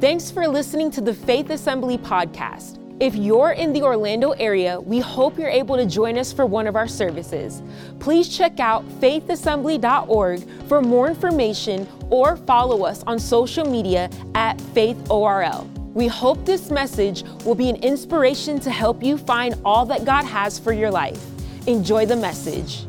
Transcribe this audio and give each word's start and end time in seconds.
Thanks 0.00 0.30
for 0.30 0.46
listening 0.46 0.92
to 0.92 1.00
the 1.00 1.12
Faith 1.12 1.50
Assembly 1.50 1.98
podcast. 1.98 2.78
If 3.02 3.16
you're 3.16 3.50
in 3.50 3.72
the 3.72 3.82
Orlando 3.82 4.30
area, 4.30 4.80
we 4.80 5.00
hope 5.00 5.36
you're 5.36 5.48
able 5.48 5.74
to 5.74 5.86
join 5.86 6.16
us 6.16 6.32
for 6.32 6.46
one 6.46 6.68
of 6.68 6.76
our 6.76 6.86
services. 6.86 7.64
Please 7.98 8.28
check 8.28 8.60
out 8.60 8.88
faithassembly.org 9.00 10.48
for 10.68 10.80
more 10.80 11.08
information 11.08 11.88
or 12.10 12.36
follow 12.36 12.84
us 12.84 13.02
on 13.08 13.18
social 13.18 13.68
media 13.68 14.08
at 14.36 14.56
faithorl. 14.58 15.66
We 15.94 16.06
hope 16.06 16.46
this 16.46 16.70
message 16.70 17.24
will 17.44 17.56
be 17.56 17.68
an 17.68 17.82
inspiration 17.82 18.60
to 18.60 18.70
help 18.70 19.02
you 19.02 19.18
find 19.18 19.56
all 19.64 19.84
that 19.86 20.04
God 20.04 20.24
has 20.26 20.60
for 20.60 20.72
your 20.72 20.92
life. 20.92 21.20
Enjoy 21.66 22.06
the 22.06 22.14
message. 22.14 22.86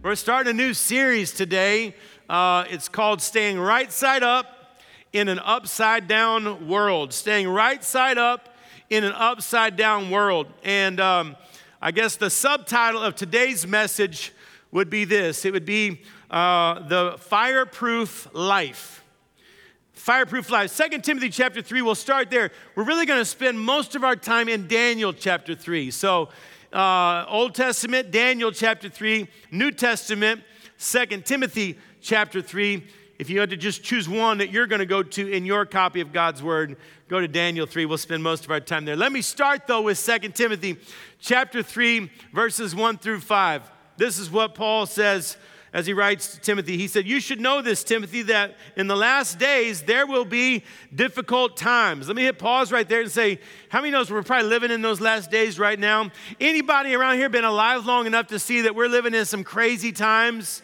We're 0.00 0.14
starting 0.14 0.52
a 0.52 0.54
new 0.54 0.74
series 0.74 1.32
today. 1.32 1.96
Uh, 2.28 2.66
it's 2.70 2.88
called 2.88 3.20
Staying 3.20 3.58
Right 3.58 3.90
Side 3.90 4.22
Up 4.22 4.61
in 5.12 5.28
an 5.28 5.38
upside 5.40 6.08
down 6.08 6.68
world, 6.68 7.12
staying 7.12 7.48
right 7.48 7.84
side 7.84 8.18
up 8.18 8.48
in 8.88 9.04
an 9.04 9.12
upside 9.12 9.76
down 9.76 10.10
world. 10.10 10.46
And 10.64 11.00
um, 11.00 11.36
I 11.80 11.90
guess 11.90 12.16
the 12.16 12.30
subtitle 12.30 13.02
of 13.02 13.14
today's 13.14 13.66
message 13.66 14.32
would 14.70 14.88
be 14.88 15.04
this 15.04 15.44
it 15.44 15.52
would 15.52 15.66
be 15.66 16.02
uh, 16.30 16.86
the 16.88 17.16
fireproof 17.18 18.26
life. 18.32 19.04
Fireproof 19.92 20.50
life. 20.50 20.70
Second 20.70 21.04
Timothy 21.04 21.28
chapter 21.28 21.62
3, 21.62 21.82
we'll 21.82 21.94
start 21.94 22.30
there. 22.30 22.50
We're 22.74 22.84
really 22.84 23.06
going 23.06 23.20
to 23.20 23.24
spend 23.24 23.60
most 23.60 23.94
of 23.94 24.02
our 24.02 24.16
time 24.16 24.48
in 24.48 24.66
Daniel 24.66 25.12
chapter 25.12 25.54
3. 25.54 25.90
So, 25.92 26.30
uh, 26.72 27.26
Old 27.28 27.54
Testament, 27.54 28.10
Daniel 28.10 28.50
chapter 28.50 28.88
3, 28.88 29.28
New 29.52 29.70
Testament, 29.70 30.42
Second 30.76 31.24
Timothy 31.24 31.78
chapter 32.00 32.42
3. 32.42 32.84
If 33.22 33.30
you 33.30 33.38
had 33.38 33.50
to 33.50 33.56
just 33.56 33.84
choose 33.84 34.08
one 34.08 34.38
that 34.38 34.50
you're 34.50 34.66
going 34.66 34.80
to 34.80 34.84
go 34.84 35.00
to 35.00 35.30
in 35.30 35.46
your 35.46 35.64
copy 35.64 36.00
of 36.00 36.12
God's 36.12 36.42
Word, 36.42 36.76
go 37.06 37.20
to 37.20 37.28
Daniel 37.28 37.66
3. 37.66 37.86
We'll 37.86 37.96
spend 37.96 38.20
most 38.20 38.44
of 38.44 38.50
our 38.50 38.58
time 38.58 38.84
there. 38.84 38.96
Let 38.96 39.12
me 39.12 39.22
start, 39.22 39.68
though, 39.68 39.82
with 39.82 40.04
2 40.04 40.30
Timothy 40.30 40.76
chapter 41.20 41.62
3, 41.62 42.10
verses 42.32 42.74
1 42.74 42.98
through 42.98 43.20
5. 43.20 43.70
This 43.96 44.18
is 44.18 44.28
what 44.28 44.56
Paul 44.56 44.86
says 44.86 45.36
as 45.72 45.86
he 45.86 45.92
writes 45.92 46.34
to 46.34 46.40
Timothy. 46.40 46.76
He 46.76 46.88
said, 46.88 47.06
You 47.06 47.20
should 47.20 47.40
know 47.40 47.62
this, 47.62 47.84
Timothy, 47.84 48.22
that 48.22 48.56
in 48.74 48.88
the 48.88 48.96
last 48.96 49.38
days 49.38 49.82
there 49.82 50.04
will 50.04 50.24
be 50.24 50.64
difficult 50.92 51.56
times. 51.56 52.08
Let 52.08 52.16
me 52.16 52.24
hit 52.24 52.40
pause 52.40 52.72
right 52.72 52.88
there 52.88 53.02
and 53.02 53.10
say, 53.12 53.38
How 53.68 53.82
many 53.82 53.92
knows 53.92 54.10
we're 54.10 54.24
probably 54.24 54.48
living 54.48 54.72
in 54.72 54.82
those 54.82 55.00
last 55.00 55.30
days 55.30 55.60
right 55.60 55.78
now? 55.78 56.10
Anybody 56.40 56.92
around 56.92 57.18
here 57.18 57.28
been 57.28 57.44
alive 57.44 57.86
long 57.86 58.06
enough 58.06 58.26
to 58.26 58.40
see 58.40 58.62
that 58.62 58.74
we're 58.74 58.88
living 58.88 59.14
in 59.14 59.26
some 59.26 59.44
crazy 59.44 59.92
times? 59.92 60.60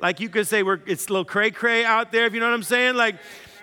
Like 0.00 0.20
you 0.20 0.28
could 0.28 0.46
say 0.46 0.62
we're, 0.62 0.80
it's 0.86 1.06
a 1.06 1.10
little 1.10 1.24
cray 1.24 1.50
cray 1.50 1.84
out 1.84 2.12
there, 2.12 2.26
if 2.26 2.34
you 2.34 2.40
know 2.40 2.46
what 2.46 2.54
I'm 2.54 2.62
saying. 2.62 2.94
Like, 2.96 3.16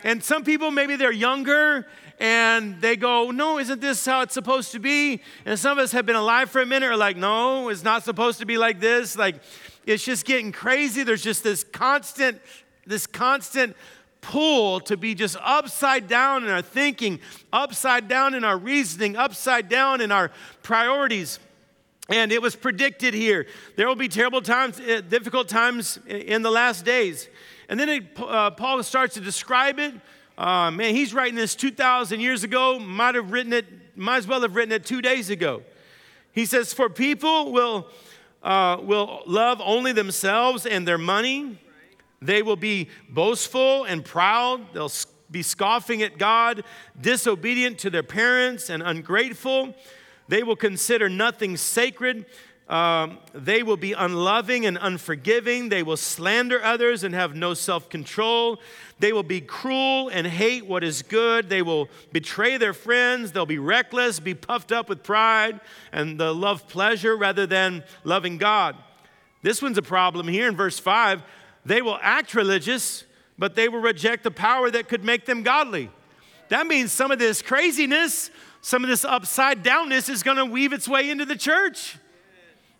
and 0.03 0.23
some 0.23 0.43
people 0.43 0.71
maybe 0.71 0.95
they're 0.95 1.11
younger 1.11 1.87
and 2.19 2.79
they 2.81 2.95
go, 2.95 3.31
no, 3.31 3.59
isn't 3.59 3.81
this 3.81 4.05
how 4.05 4.21
it's 4.21 4.33
supposed 4.33 4.71
to 4.71 4.79
be? 4.79 5.21
And 5.45 5.57
some 5.59 5.77
of 5.77 5.83
us 5.83 5.91
have 5.91 6.05
been 6.05 6.15
alive 6.15 6.49
for 6.49 6.61
a 6.61 6.65
minute 6.65 6.87
are 6.87 6.97
like, 6.97 7.17
no, 7.17 7.69
it's 7.69 7.83
not 7.83 8.03
supposed 8.03 8.39
to 8.39 8.45
be 8.45 8.57
like 8.57 8.79
this. 8.79 9.17
Like, 9.17 9.35
it's 9.85 10.03
just 10.03 10.25
getting 10.25 10.51
crazy. 10.51 11.03
There's 11.03 11.23
just 11.23 11.43
this 11.43 11.63
constant, 11.63 12.41
this 12.85 13.07
constant 13.07 13.75
pull 14.21 14.79
to 14.81 14.97
be 14.97 15.15
just 15.15 15.37
upside 15.41 16.07
down 16.07 16.43
in 16.43 16.49
our 16.49 16.61
thinking, 16.61 17.19
upside 17.53 18.07
down 18.07 18.33
in 18.33 18.43
our 18.43 18.57
reasoning, 18.57 19.15
upside 19.15 19.69
down 19.69 20.01
in 20.01 20.11
our 20.11 20.31
priorities. 20.63 21.39
And 22.09 22.31
it 22.31 22.41
was 22.41 22.55
predicted 22.55 23.13
here. 23.13 23.47
There 23.75 23.87
will 23.87 23.95
be 23.95 24.07
terrible 24.07 24.41
times, 24.41 24.79
eh, 24.79 25.01
difficult 25.01 25.49
times 25.49 25.99
in 26.07 26.41
the 26.41 26.51
last 26.51 26.85
days. 26.85 27.27
And 27.67 27.79
then 27.79 27.89
it, 27.89 28.03
uh, 28.17 28.51
Paul 28.51 28.81
starts 28.83 29.15
to 29.15 29.21
describe 29.21 29.77
it. 29.77 29.93
Uh, 30.37 30.71
man, 30.71 30.95
he's 30.95 31.13
writing 31.13 31.35
this 31.35 31.55
2,000 31.55 32.19
years 32.19 32.43
ago. 32.43 32.79
Might 32.79 33.15
have 33.15 33.31
written 33.31 33.51
it, 33.51 33.65
might 33.97 34.17
as 34.17 34.27
well 34.27 34.41
have 34.41 34.55
written 34.55 34.71
it 34.71 34.85
two 34.85 35.01
days 35.01 35.29
ago. 35.29 35.63
He 36.31 36.45
says, 36.45 36.73
For 36.73 36.89
people 36.89 37.51
will, 37.51 37.87
uh, 38.43 38.77
will 38.81 39.23
love 39.25 39.59
only 39.63 39.91
themselves 39.91 40.65
and 40.65 40.87
their 40.87 40.99
money. 40.99 41.59
They 42.21 42.41
will 42.41 42.55
be 42.55 42.89
boastful 43.09 43.83
and 43.83 44.05
proud. 44.05 44.73
They'll 44.73 44.91
be 45.29 45.43
scoffing 45.43 46.03
at 46.03 46.17
God, 46.17 46.63
disobedient 46.99 47.79
to 47.79 47.89
their 47.89 48.03
parents, 48.03 48.69
and 48.69 48.81
ungrateful. 48.81 49.75
They 50.27 50.43
will 50.43 50.55
consider 50.55 51.09
nothing 51.09 51.57
sacred. 51.57 52.25
Um, 52.69 53.19
they 53.33 53.63
will 53.63 53.77
be 53.77 53.93
unloving 53.93 54.65
and 54.65 54.77
unforgiving. 54.79 55.69
They 55.69 55.83
will 55.83 55.95
slander 55.95 56.61
others 56.61 57.05
and 57.05 57.15
have 57.15 57.33
no 57.33 57.53
self 57.53 57.89
control. 57.89 58.59
They 58.99 59.13
will 59.13 59.23
be 59.23 59.39
cruel 59.39 60.09
and 60.09 60.27
hate 60.27 60.65
what 60.65 60.83
is 60.83 61.01
good. 61.01 61.49
They 61.49 61.61
will 61.61 61.87
betray 62.11 62.57
their 62.57 62.73
friends. 62.73 63.31
They'll 63.31 63.45
be 63.45 63.59
reckless, 63.59 64.19
be 64.19 64.33
puffed 64.33 64.71
up 64.71 64.89
with 64.89 65.03
pride, 65.03 65.61
and 65.93 66.19
they'll 66.19 66.33
love 66.33 66.67
pleasure 66.67 67.15
rather 67.15 67.45
than 67.45 67.83
loving 68.03 68.37
God. 68.37 68.75
This 69.43 69.61
one's 69.61 69.77
a 69.77 69.83
problem 69.83 70.27
here 70.27 70.49
in 70.49 70.57
verse 70.57 70.79
5. 70.79 71.23
They 71.65 71.81
will 71.81 71.99
act 72.01 72.33
religious, 72.33 73.05
but 73.37 73.55
they 73.55 73.69
will 73.69 73.79
reject 73.79 74.23
the 74.23 74.31
power 74.31 74.69
that 74.71 74.89
could 74.89 75.05
make 75.05 75.25
them 75.25 75.43
godly. 75.43 75.89
That 76.49 76.67
means 76.67 76.91
some 76.91 77.11
of 77.11 77.19
this 77.19 77.41
craziness, 77.41 78.31
some 78.67 78.83
of 78.83 78.89
this 78.89 79.05
upside 79.05 79.63
downness 79.63 80.09
is 80.09 80.23
going 80.23 80.35
to 80.35 80.43
weave 80.43 80.73
its 80.73 80.89
way 80.89 81.09
into 81.09 81.23
the 81.23 81.37
church. 81.37 81.97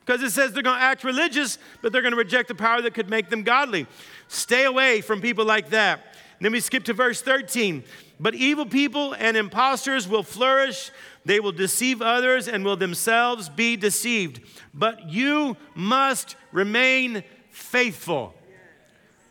Because 0.02 0.22
it 0.22 0.32
says 0.32 0.52
they're 0.52 0.62
going 0.62 0.78
to 0.78 0.84
act 0.84 1.06
religious, 1.06 1.58
but 1.82 1.94
they're 1.94 2.02
going 2.02 2.12
to 2.12 2.18
reject 2.18 2.50
the 2.50 2.56
power 2.56 2.82
that 2.82 2.94
could 2.94 3.10
make 3.10 3.30
them 3.30 3.42
godly. 3.42 3.88
Stay 4.28 4.66
away 4.66 5.00
from 5.00 5.22
people 5.22 5.46
like 5.46 5.70
that. 5.70 6.14
Then 6.42 6.52
we 6.52 6.60
skip 6.60 6.84
to 6.84 6.94
verse 6.94 7.22
13. 7.22 7.86
But 8.20 8.36
evil 8.36 8.66
people 8.66 9.14
and 9.14 9.38
impostors 9.38 10.10
will 10.10 10.24
flourish. 10.24 10.92
They 11.24 11.40
will 11.40 11.54
deceive 11.54 12.02
others 12.02 12.50
and 12.50 12.66
will 12.66 12.76
themselves 12.76 13.48
be 13.48 13.78
deceived. 13.78 14.42
But 14.74 15.10
you 15.10 15.56
must 15.74 16.36
remain 16.52 17.24
faithful. 17.50 18.36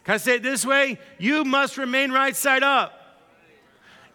Can 0.04 0.14
I 0.14 0.16
say 0.16 0.36
it 0.36 0.42
this 0.42 0.64
way? 0.64 0.98
You 1.18 1.44
must 1.44 1.76
remain 1.76 2.12
right 2.12 2.34
side 2.34 2.62
up. 2.62 2.95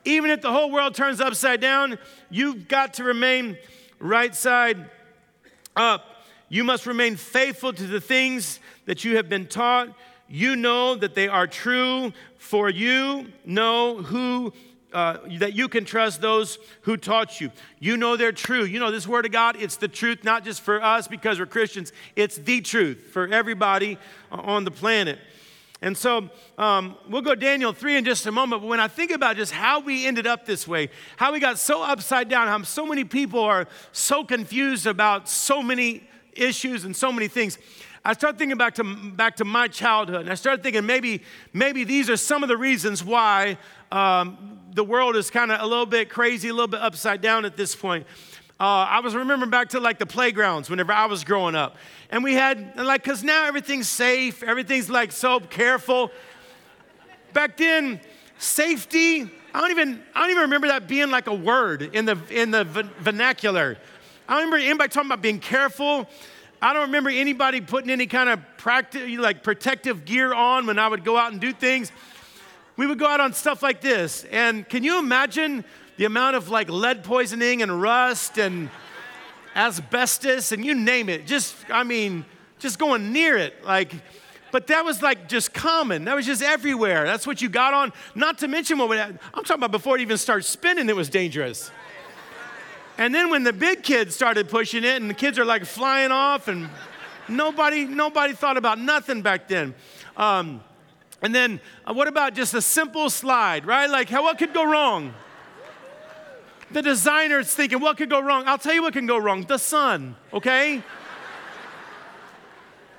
Even 0.05 0.31
if 0.31 0.41
the 0.41 0.51
whole 0.51 0.71
world 0.71 0.95
turns 0.95 1.21
upside 1.21 1.61
down, 1.61 1.97
you've 2.29 2.67
got 2.67 2.95
to 2.95 3.03
remain 3.03 3.57
right 3.99 4.33
side 4.35 4.89
up. 5.75 6.05
You 6.49 6.63
must 6.63 6.85
remain 6.85 7.15
faithful 7.15 7.71
to 7.71 7.87
the 7.87 8.01
things 8.01 8.59
that 8.85 9.03
you 9.05 9.15
have 9.15 9.29
been 9.29 9.47
taught. 9.47 9.89
You 10.27 10.55
know 10.55 10.95
that 10.95 11.15
they 11.15 11.27
are 11.27 11.47
true, 11.47 12.13
for 12.37 12.69
you 12.69 13.27
know 13.45 14.01
who. 14.01 14.53
Uh, 14.93 15.19
that 15.39 15.53
you 15.53 15.69
can 15.69 15.85
trust 15.85 16.19
those 16.19 16.57
who 16.81 16.97
taught 16.97 17.39
you. 17.39 17.49
You 17.79 17.95
know 17.95 18.17
they're 18.17 18.33
true. 18.33 18.65
You 18.65 18.77
know 18.77 18.91
this 18.91 19.07
word 19.07 19.25
of 19.25 19.31
God, 19.31 19.55
it's 19.57 19.77
the 19.77 19.87
truth, 19.87 20.25
not 20.25 20.43
just 20.43 20.59
for 20.59 20.83
us 20.83 21.07
because 21.07 21.39
we're 21.39 21.45
Christians, 21.45 21.93
it's 22.17 22.35
the 22.35 22.59
truth 22.59 22.97
for 23.13 23.25
everybody 23.29 23.97
on 24.29 24.65
the 24.65 24.71
planet. 24.71 25.17
And 25.83 25.97
so 25.97 26.29
um, 26.59 26.95
we'll 27.09 27.23
go 27.23 27.33
Daniel 27.33 27.73
3 27.73 27.97
in 27.97 28.05
just 28.05 28.27
a 28.27 28.31
moment. 28.31 28.61
But 28.61 28.67
when 28.67 28.79
I 28.79 28.87
think 28.87 29.09
about 29.11 29.35
just 29.35 29.51
how 29.51 29.79
we 29.79 30.05
ended 30.05 30.27
up 30.27 30.45
this 30.45 30.67
way, 30.67 30.89
how 31.17 31.33
we 31.33 31.39
got 31.39 31.57
so 31.57 31.81
upside 31.81 32.29
down, 32.29 32.47
how 32.47 32.61
so 32.61 32.85
many 32.85 33.03
people 33.03 33.39
are 33.39 33.67
so 33.91 34.23
confused 34.23 34.85
about 34.85 35.27
so 35.27 35.63
many 35.63 36.07
issues 36.33 36.85
and 36.85 36.95
so 36.95 37.11
many 37.11 37.27
things. 37.27 37.57
I 38.05 38.13
started 38.13 38.37
thinking 38.37 38.57
back 38.57 38.75
to, 38.75 38.83
back 38.83 39.35
to 39.37 39.45
my 39.45 39.67
childhood, 39.67 40.21
and 40.21 40.29
I 40.29 40.35
started 40.35 40.63
thinking 40.63 40.85
maybe, 40.85 41.21
maybe 41.53 41.83
these 41.83 42.09
are 42.09 42.17
some 42.17 42.41
of 42.41 42.49
the 42.49 42.57
reasons 42.57 43.03
why 43.03 43.57
um, 43.91 44.59
the 44.73 44.83
world 44.83 45.15
is 45.15 45.29
kind 45.29 45.51
of 45.51 45.61
a 45.61 45.65
little 45.65 45.85
bit 45.85 46.09
crazy, 46.09 46.49
a 46.49 46.53
little 46.53 46.67
bit 46.67 46.81
upside 46.81 47.21
down 47.21 47.45
at 47.45 47.57
this 47.57 47.75
point. 47.75 48.07
Uh, 48.61 48.85
I 48.87 48.99
was 48.99 49.15
remembering 49.15 49.49
back 49.49 49.69
to 49.69 49.79
like 49.79 49.97
the 49.97 50.05
playgrounds 50.05 50.69
whenever 50.69 50.93
I 50.93 51.07
was 51.07 51.23
growing 51.23 51.55
up. 51.55 51.77
And 52.11 52.23
we 52.23 52.35
had, 52.35 52.77
like, 52.77 53.01
because 53.01 53.23
now 53.23 53.45
everything's 53.45 53.89
safe, 53.89 54.43
everything's 54.43 54.87
like 54.87 55.11
so 55.11 55.39
careful. 55.39 56.11
Back 57.33 57.57
then, 57.57 57.99
safety, 58.37 59.23
I 59.51 59.61
don't 59.61 59.71
even, 59.71 60.03
I 60.13 60.21
don't 60.21 60.29
even 60.29 60.43
remember 60.43 60.67
that 60.67 60.87
being 60.87 61.09
like 61.09 61.25
a 61.25 61.33
word 61.33 61.81
in 61.95 62.05
the, 62.05 62.19
in 62.29 62.51
the 62.51 62.65
vernacular. 62.99 63.79
I 64.29 64.33
don't 64.35 64.43
remember 64.43 64.63
anybody 64.63 64.89
talking 64.89 65.09
about 65.09 65.23
being 65.23 65.39
careful. 65.39 66.07
I 66.61 66.73
don't 66.73 66.83
remember 66.83 67.09
anybody 67.09 67.61
putting 67.61 67.89
any 67.89 68.05
kind 68.05 68.29
of 68.29 68.41
practice, 68.57 69.09
like 69.17 69.41
protective 69.41 70.05
gear 70.05 70.35
on 70.35 70.67
when 70.67 70.77
I 70.77 70.87
would 70.87 71.03
go 71.03 71.17
out 71.17 71.31
and 71.31 71.41
do 71.41 71.51
things. 71.51 71.91
We 72.77 72.85
would 72.85 72.99
go 72.99 73.07
out 73.07 73.21
on 73.21 73.33
stuff 73.33 73.63
like 73.63 73.81
this. 73.81 74.23
And 74.25 74.69
can 74.69 74.83
you 74.83 74.99
imagine 74.99 75.65
the 76.01 76.07
amount 76.07 76.35
of 76.35 76.49
like 76.49 76.67
lead 76.67 77.03
poisoning 77.03 77.61
and 77.61 77.79
rust 77.79 78.39
and 78.39 78.71
asbestos 79.55 80.51
and 80.51 80.65
you 80.65 80.73
name 80.73 81.09
it? 81.09 81.27
Just, 81.27 81.55
I 81.69 81.83
mean, 81.83 82.25
just 82.57 82.79
going 82.79 83.13
near 83.13 83.37
it. 83.37 83.63
Like, 83.63 83.93
but 84.51 84.65
that 84.65 84.83
was 84.83 85.03
like 85.03 85.29
just 85.29 85.53
common. 85.53 86.05
That 86.05 86.15
was 86.15 86.25
just 86.25 86.41
everywhere. 86.41 87.05
That's 87.05 87.27
what 87.27 87.39
you 87.39 87.49
got 87.49 87.75
on. 87.75 87.93
Not 88.15 88.39
to 88.39 88.47
mention 88.47 88.79
what 88.79 88.89
would 88.89 88.97
I'm 88.97 89.19
talking 89.43 89.57
about 89.57 89.69
before 89.69 89.95
it 89.95 90.01
even 90.01 90.17
started 90.17 90.41
spinning, 90.41 90.89
it 90.89 90.95
was 90.95 91.07
dangerous. 91.07 91.69
And 92.97 93.13
then 93.13 93.29
when 93.29 93.43
the 93.43 93.53
big 93.53 93.83
kids 93.83 94.15
started 94.15 94.49
pushing 94.49 94.83
it, 94.83 94.99
and 94.99 95.07
the 95.07 95.13
kids 95.13 95.37
are 95.37 95.45
like 95.45 95.65
flying 95.65 96.11
off, 96.11 96.47
and 96.47 96.67
nobody, 97.29 97.85
nobody 97.85 98.33
thought 98.33 98.57
about 98.57 98.79
nothing 98.79 99.21
back 99.21 99.47
then. 99.47 99.75
Um, 100.17 100.63
and 101.21 101.35
then 101.35 101.59
uh, 101.85 101.93
what 101.93 102.07
about 102.07 102.33
just 102.33 102.55
a 102.55 102.61
simple 102.61 103.11
slide, 103.11 103.67
right? 103.67 103.87
Like, 103.87 104.09
how, 104.09 104.23
what 104.23 104.39
could 104.39 104.51
go 104.51 104.63
wrong? 104.63 105.13
The 106.73 106.81
designer's 106.81 107.53
thinking, 107.53 107.79
what 107.79 107.97
could 107.97 108.09
go 108.09 108.21
wrong? 108.21 108.43
I'll 108.47 108.57
tell 108.57 108.73
you 108.73 108.81
what 108.81 108.93
can 108.93 109.05
go 109.05 109.17
wrong 109.17 109.43
the 109.43 109.57
sun, 109.57 110.15
okay? 110.33 110.83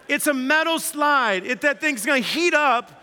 it's 0.08 0.26
a 0.26 0.34
metal 0.34 0.78
slide. 0.78 1.46
It, 1.46 1.60
that 1.62 1.80
thing's 1.80 2.04
gonna 2.04 2.20
heat 2.20 2.54
up 2.54 3.02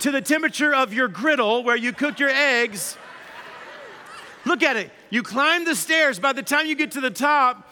to 0.00 0.10
the 0.10 0.20
temperature 0.20 0.74
of 0.74 0.92
your 0.92 1.08
griddle 1.08 1.62
where 1.62 1.76
you 1.76 1.92
cook 1.92 2.18
your 2.18 2.30
eggs. 2.30 2.96
Look 4.44 4.62
at 4.62 4.76
it. 4.76 4.90
You 5.10 5.22
climb 5.22 5.64
the 5.64 5.74
stairs. 5.74 6.18
By 6.18 6.32
the 6.32 6.42
time 6.42 6.66
you 6.66 6.74
get 6.74 6.92
to 6.92 7.00
the 7.00 7.10
top, 7.10 7.68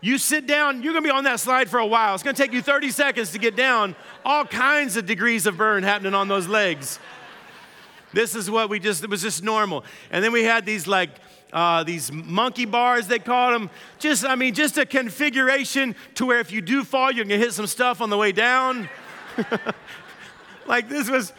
you 0.00 0.18
sit 0.18 0.46
down, 0.46 0.82
you're 0.82 0.92
gonna 0.92 1.04
be 1.04 1.10
on 1.10 1.24
that 1.24 1.40
slide 1.40 1.68
for 1.70 1.78
a 1.78 1.86
while. 1.86 2.14
It's 2.14 2.22
gonna 2.22 2.36
take 2.36 2.52
you 2.52 2.62
30 2.62 2.90
seconds 2.90 3.32
to 3.32 3.38
get 3.38 3.56
down. 3.56 3.94
All 4.24 4.44
kinds 4.44 4.96
of 4.96 5.06
degrees 5.06 5.46
of 5.46 5.56
burn 5.56 5.82
happening 5.82 6.14
on 6.14 6.28
those 6.28 6.48
legs. 6.48 6.98
This 8.12 8.34
is 8.34 8.50
what 8.50 8.68
we 8.68 8.78
just, 8.78 9.02
it 9.02 9.10
was 9.10 9.22
just 9.22 9.42
normal. 9.42 9.84
And 10.10 10.22
then 10.22 10.32
we 10.32 10.44
had 10.44 10.66
these 10.66 10.86
like, 10.86 11.10
uh, 11.52 11.84
these 11.84 12.10
monkey 12.10 12.64
bars, 12.64 13.06
they 13.06 13.18
called 13.18 13.54
them. 13.54 13.70
Just, 13.98 14.24
I 14.24 14.36
mean, 14.36 14.54
just 14.54 14.78
a 14.78 14.86
configuration 14.86 15.94
to 16.14 16.26
where 16.26 16.40
if 16.40 16.50
you 16.50 16.60
do 16.60 16.84
fall, 16.84 17.10
you 17.10 17.24
can 17.24 17.38
hit 17.38 17.52
some 17.52 17.66
stuff 17.66 18.00
on 18.00 18.10
the 18.10 18.16
way 18.16 18.32
down. 18.32 18.88
like 20.66 20.88
this 20.88 21.10
was, 21.10 21.32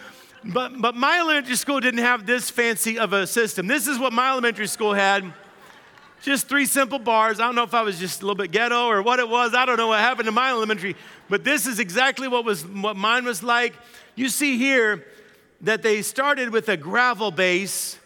but, 0.43 0.79
but 0.79 0.95
my 0.95 1.19
elementary 1.19 1.55
school 1.55 1.79
didn't 1.79 2.01
have 2.01 2.25
this 2.25 2.49
fancy 2.49 2.99
of 2.99 3.13
a 3.13 3.25
system. 3.25 3.67
This 3.67 3.87
is 3.87 3.97
what 3.97 4.13
my 4.13 4.29
elementary 4.29 4.67
school 4.67 4.93
had. 4.93 5.33
Just 6.21 6.47
three 6.47 6.65
simple 6.65 6.99
bars. 6.99 7.39
I 7.41 7.45
don't 7.45 7.55
know 7.55 7.63
if 7.63 7.73
I 7.73 7.81
was 7.81 7.99
just 7.99 8.21
a 8.21 8.25
little 8.25 8.35
bit 8.35 8.51
ghetto 8.51 8.85
or 8.85 9.01
what 9.01 9.19
it 9.19 9.27
was. 9.27 9.53
I 9.53 9.65
don't 9.65 9.75
know 9.77 9.87
what 9.87 9.99
happened 9.99 10.27
to 10.27 10.31
my 10.31 10.51
elementary, 10.51 10.95
but 11.27 11.43
this 11.43 11.67
is 11.67 11.79
exactly 11.79 12.29
what 12.29 12.45
was 12.45 12.65
what 12.65 12.95
mine 12.95 13.25
was 13.25 13.43
like. 13.43 13.73
You 14.15 14.29
see 14.29 14.57
here 14.57 15.03
that 15.63 15.81
they 15.81 16.01
started 16.01 16.49
with 16.49 16.69
a 16.69 16.77
gravel 16.77 17.31
base, 17.31 17.97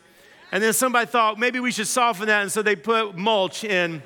and 0.52 0.64
then 0.64 0.74
somebody 0.74 1.08
thought 1.08 1.38
maybe 1.38 1.60
we 1.60 1.72
should 1.72 1.88
soften 1.88 2.28
that, 2.28 2.44
and 2.44 2.52
so 2.52 2.62
they 2.62 2.76
put 2.76 3.18
mulch 3.18 3.64
in. 3.64 4.02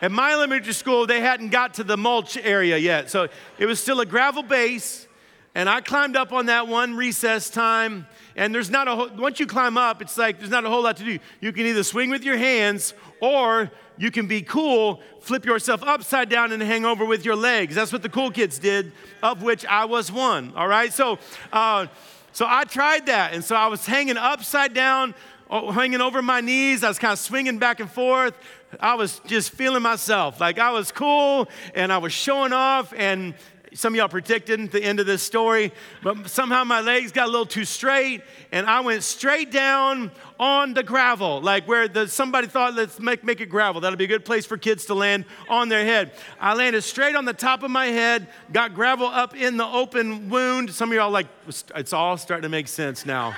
At 0.00 0.10
my 0.10 0.32
elementary 0.32 0.72
school, 0.72 1.06
they 1.06 1.20
hadn't 1.20 1.50
got 1.50 1.74
to 1.74 1.84
the 1.84 1.96
mulch 1.96 2.38
area 2.38 2.78
yet, 2.78 3.10
so 3.10 3.28
it 3.58 3.66
was 3.66 3.80
still 3.80 4.00
a 4.00 4.06
gravel 4.06 4.42
base. 4.42 5.06
And 5.52 5.68
I 5.68 5.80
climbed 5.80 6.16
up 6.16 6.32
on 6.32 6.46
that 6.46 6.68
one 6.68 6.94
recess 6.94 7.50
time, 7.50 8.06
and 8.36 8.54
there's 8.54 8.70
not 8.70 8.86
a 8.86 8.94
whole, 8.94 9.10
once 9.16 9.40
you 9.40 9.46
climb 9.48 9.76
up, 9.76 10.00
it's 10.00 10.16
like 10.16 10.38
there's 10.38 10.50
not 10.50 10.64
a 10.64 10.70
whole 10.70 10.84
lot 10.84 10.96
to 10.98 11.04
do. 11.04 11.18
You 11.40 11.52
can 11.52 11.66
either 11.66 11.82
swing 11.82 12.08
with 12.08 12.22
your 12.22 12.36
hands 12.36 12.94
or 13.20 13.68
you 13.98 14.12
can 14.12 14.28
be 14.28 14.42
cool, 14.42 15.02
flip 15.20 15.44
yourself 15.44 15.82
upside 15.82 16.28
down 16.28 16.52
and 16.52 16.62
hang 16.62 16.84
over 16.84 17.04
with 17.04 17.24
your 17.24 17.34
legs. 17.34 17.74
That's 17.74 17.92
what 17.92 18.02
the 18.02 18.08
cool 18.08 18.30
kids 18.30 18.60
did, 18.60 18.92
of 19.24 19.42
which 19.42 19.66
I 19.66 19.86
was 19.86 20.12
one. 20.12 20.52
All 20.54 20.68
right, 20.68 20.92
so 20.92 21.18
uh, 21.52 21.88
so 22.32 22.46
I 22.48 22.64
tried 22.64 23.06
that, 23.06 23.34
and 23.34 23.44
so 23.44 23.56
I 23.56 23.66
was 23.66 23.84
hanging 23.86 24.16
upside 24.16 24.74
down, 24.74 25.14
hanging 25.50 26.00
over 26.00 26.22
my 26.22 26.40
knees. 26.40 26.84
I 26.84 26.88
was 26.88 26.98
kind 26.98 27.12
of 27.12 27.18
swinging 27.18 27.58
back 27.58 27.80
and 27.80 27.90
forth. 27.90 28.34
I 28.78 28.94
was 28.94 29.20
just 29.26 29.50
feeling 29.50 29.82
myself 29.82 30.40
like 30.40 30.58
I 30.58 30.70
was 30.70 30.92
cool, 30.92 31.48
and 31.74 31.92
I 31.92 31.98
was 31.98 32.12
showing 32.12 32.52
off, 32.52 32.92
and 32.96 33.34
some 33.74 33.92
of 33.94 33.98
y'all 33.98 34.08
predicted 34.08 34.72
the 34.72 34.82
end 34.82 34.98
of 35.00 35.06
this 35.06 35.22
story, 35.22 35.72
but 36.02 36.28
somehow 36.28 36.64
my 36.64 36.80
legs 36.80 37.12
got 37.12 37.28
a 37.28 37.30
little 37.30 37.46
too 37.46 37.64
straight, 37.64 38.22
and 38.50 38.66
I 38.66 38.80
went 38.80 39.02
straight 39.04 39.52
down 39.52 40.10
on 40.38 40.74
the 40.74 40.82
gravel, 40.82 41.40
like 41.40 41.68
where 41.68 41.86
the, 41.86 42.08
somebody 42.08 42.48
thought, 42.48 42.74
let's 42.74 42.98
make, 42.98 43.22
make 43.22 43.40
it 43.40 43.46
gravel. 43.46 43.80
That'll 43.80 43.96
be 43.96 44.04
a 44.04 44.08
good 44.08 44.24
place 44.24 44.44
for 44.44 44.56
kids 44.56 44.86
to 44.86 44.94
land 44.94 45.24
on 45.48 45.68
their 45.68 45.84
head. 45.84 46.12
I 46.40 46.54
landed 46.54 46.82
straight 46.82 47.14
on 47.14 47.24
the 47.24 47.32
top 47.32 47.62
of 47.62 47.70
my 47.70 47.86
head, 47.86 48.28
got 48.52 48.74
gravel 48.74 49.06
up 49.06 49.36
in 49.36 49.56
the 49.56 49.66
open 49.66 50.28
wound. 50.28 50.72
Some 50.72 50.90
of 50.90 50.96
y'all 50.96 51.10
like, 51.10 51.28
it's 51.74 51.92
all 51.92 52.16
starting 52.16 52.42
to 52.42 52.48
make 52.48 52.68
sense 52.68 53.06
now. 53.06 53.36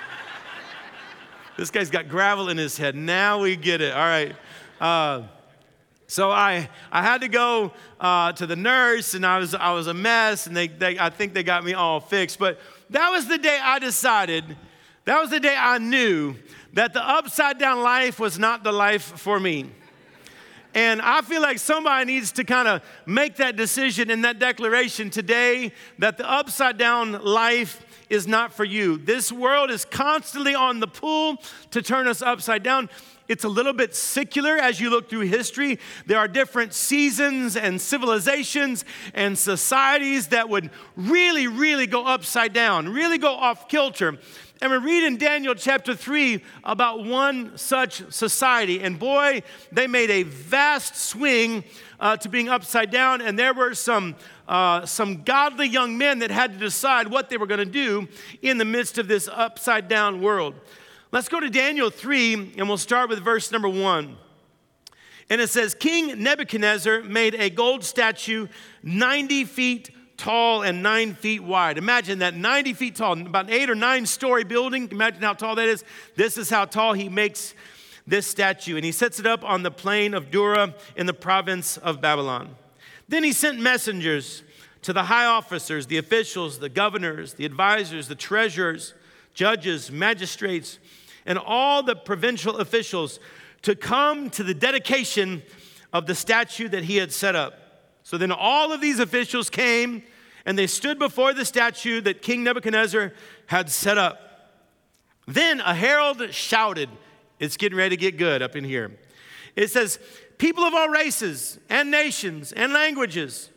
this 1.58 1.70
guy's 1.70 1.90
got 1.90 2.08
gravel 2.08 2.48
in 2.48 2.56
his 2.56 2.78
head. 2.78 2.94
Now 2.94 3.40
we 3.40 3.56
get 3.56 3.80
it. 3.80 3.92
All 3.92 4.00
right. 4.00 4.34
Uh, 4.80 5.22
so 6.12 6.30
I, 6.30 6.68
I 6.90 7.00
had 7.00 7.22
to 7.22 7.28
go 7.28 7.72
uh, 7.98 8.32
to 8.32 8.46
the 8.46 8.54
nurse, 8.54 9.14
and 9.14 9.24
I 9.24 9.38
was, 9.38 9.54
I 9.54 9.72
was 9.72 9.86
a 9.86 9.94
mess, 9.94 10.46
and 10.46 10.54
they, 10.54 10.68
they, 10.68 10.98
I 10.98 11.08
think 11.08 11.32
they 11.32 11.42
got 11.42 11.64
me 11.64 11.72
all 11.72 12.00
fixed. 12.00 12.38
But 12.38 12.60
that 12.90 13.08
was 13.08 13.28
the 13.28 13.38
day 13.38 13.58
I 13.62 13.78
decided, 13.78 14.44
that 15.06 15.18
was 15.18 15.30
the 15.30 15.40
day 15.40 15.56
I 15.58 15.78
knew 15.78 16.34
that 16.74 16.92
the 16.92 17.02
upside 17.02 17.58
down 17.58 17.82
life 17.82 18.20
was 18.20 18.38
not 18.38 18.62
the 18.62 18.72
life 18.72 19.02
for 19.02 19.40
me. 19.40 19.70
And 20.74 21.00
I 21.00 21.22
feel 21.22 21.40
like 21.40 21.58
somebody 21.58 22.04
needs 22.04 22.30
to 22.32 22.44
kind 22.44 22.68
of 22.68 22.82
make 23.06 23.36
that 23.36 23.56
decision 23.56 24.10
and 24.10 24.22
that 24.26 24.38
declaration 24.38 25.08
today 25.08 25.72
that 25.98 26.18
the 26.18 26.30
upside 26.30 26.76
down 26.76 27.24
life 27.24 27.86
is 28.10 28.26
not 28.26 28.52
for 28.52 28.64
you. 28.64 28.98
This 28.98 29.32
world 29.32 29.70
is 29.70 29.86
constantly 29.86 30.54
on 30.54 30.80
the 30.80 30.86
pull 30.86 31.38
to 31.70 31.80
turn 31.80 32.06
us 32.06 32.20
upside 32.20 32.62
down. 32.62 32.90
It's 33.28 33.44
a 33.44 33.48
little 33.48 33.72
bit 33.72 33.94
secular 33.94 34.56
as 34.56 34.80
you 34.80 34.90
look 34.90 35.08
through 35.08 35.20
history. 35.20 35.78
There 36.06 36.18
are 36.18 36.28
different 36.28 36.74
seasons 36.74 37.56
and 37.56 37.80
civilizations 37.80 38.84
and 39.14 39.38
societies 39.38 40.28
that 40.28 40.48
would 40.48 40.70
really, 40.96 41.46
really 41.46 41.86
go 41.86 42.04
upside 42.04 42.52
down, 42.52 42.88
really 42.88 43.18
go 43.18 43.32
off 43.32 43.68
kilter. 43.68 44.18
And 44.62 44.70
we 44.70 44.76
read 44.78 45.02
in 45.02 45.16
Daniel 45.16 45.56
chapter 45.56 45.92
3 45.92 46.40
about 46.62 47.04
one 47.04 47.58
such 47.58 48.12
society. 48.12 48.80
And 48.80 48.96
boy, 48.96 49.42
they 49.72 49.88
made 49.88 50.08
a 50.08 50.22
vast 50.22 50.94
swing 50.94 51.64
uh, 51.98 52.16
to 52.18 52.28
being 52.28 52.48
upside 52.48 52.92
down. 52.92 53.20
And 53.20 53.36
there 53.36 53.54
were 53.54 53.74
some, 53.74 54.14
uh, 54.46 54.86
some 54.86 55.24
godly 55.24 55.66
young 55.66 55.98
men 55.98 56.20
that 56.20 56.30
had 56.30 56.52
to 56.52 56.58
decide 56.60 57.08
what 57.08 57.28
they 57.28 57.38
were 57.38 57.48
going 57.48 57.58
to 57.58 57.64
do 57.64 58.06
in 58.40 58.58
the 58.58 58.64
midst 58.64 58.98
of 58.98 59.08
this 59.08 59.26
upside 59.26 59.88
down 59.88 60.20
world. 60.20 60.54
Let's 61.12 61.28
go 61.28 61.40
to 61.40 61.50
Daniel 61.50 61.90
3, 61.90 62.54
and 62.56 62.68
we'll 62.68 62.78
start 62.78 63.10
with 63.10 63.22
verse 63.22 63.52
number 63.52 63.68
1. 63.68 64.16
And 65.28 65.40
it 65.42 65.50
says 65.50 65.74
King 65.74 66.22
Nebuchadnezzar 66.22 67.02
made 67.02 67.34
a 67.34 67.50
gold 67.50 67.84
statue 67.84 68.48
90 68.82 69.44
feet 69.44 69.90
tall 70.16 70.62
and 70.62 70.82
nine 70.82 71.12
feet 71.12 71.42
wide. 71.42 71.76
Imagine 71.76 72.20
that 72.20 72.34
90 72.34 72.72
feet 72.72 72.96
tall, 72.96 73.20
about 73.20 73.44
an 73.44 73.52
eight 73.52 73.68
or 73.68 73.74
nine 73.74 74.06
story 74.06 74.42
building. 74.42 74.88
Imagine 74.90 75.20
how 75.20 75.34
tall 75.34 75.54
that 75.56 75.68
is. 75.68 75.84
This 76.16 76.38
is 76.38 76.48
how 76.48 76.64
tall 76.64 76.94
he 76.94 77.10
makes 77.10 77.54
this 78.06 78.26
statue. 78.26 78.76
And 78.76 78.84
he 78.84 78.92
sets 78.92 79.20
it 79.20 79.26
up 79.26 79.44
on 79.44 79.62
the 79.62 79.70
plain 79.70 80.14
of 80.14 80.30
Dura 80.30 80.74
in 80.96 81.04
the 81.04 81.12
province 81.12 81.76
of 81.76 82.00
Babylon. 82.00 82.56
Then 83.06 83.22
he 83.22 83.34
sent 83.34 83.60
messengers 83.60 84.44
to 84.80 84.94
the 84.94 85.04
high 85.04 85.26
officers, 85.26 85.88
the 85.88 85.98
officials, 85.98 86.58
the 86.58 86.70
governors, 86.70 87.34
the 87.34 87.44
advisors, 87.44 88.08
the 88.08 88.14
treasurers, 88.14 88.94
judges, 89.34 89.90
magistrates, 89.90 90.78
and 91.26 91.38
all 91.38 91.82
the 91.82 91.94
provincial 91.94 92.58
officials 92.58 93.20
to 93.62 93.74
come 93.74 94.30
to 94.30 94.42
the 94.42 94.54
dedication 94.54 95.42
of 95.92 96.06
the 96.06 96.14
statue 96.14 96.68
that 96.68 96.84
he 96.84 96.96
had 96.96 97.12
set 97.12 97.36
up. 97.36 97.54
So 98.02 98.18
then 98.18 98.32
all 98.32 98.72
of 98.72 98.80
these 98.80 98.98
officials 98.98 99.48
came 99.48 100.02
and 100.44 100.58
they 100.58 100.66
stood 100.66 100.98
before 100.98 101.32
the 101.32 101.44
statue 101.44 102.00
that 102.00 102.22
King 102.22 102.42
Nebuchadnezzar 102.42 103.12
had 103.46 103.70
set 103.70 103.98
up. 103.98 104.18
Then 105.26 105.60
a 105.60 105.74
herald 105.74 106.32
shouted, 106.34 106.88
It's 107.38 107.56
getting 107.56 107.78
ready 107.78 107.96
to 107.96 108.00
get 108.00 108.16
good 108.16 108.42
up 108.42 108.56
in 108.56 108.64
here. 108.64 108.98
It 109.54 109.70
says, 109.70 110.00
People 110.38 110.64
of 110.64 110.74
all 110.74 110.88
races 110.88 111.60
and 111.70 111.90
nations 111.92 112.50
and 112.50 112.72
languages, 112.72 113.50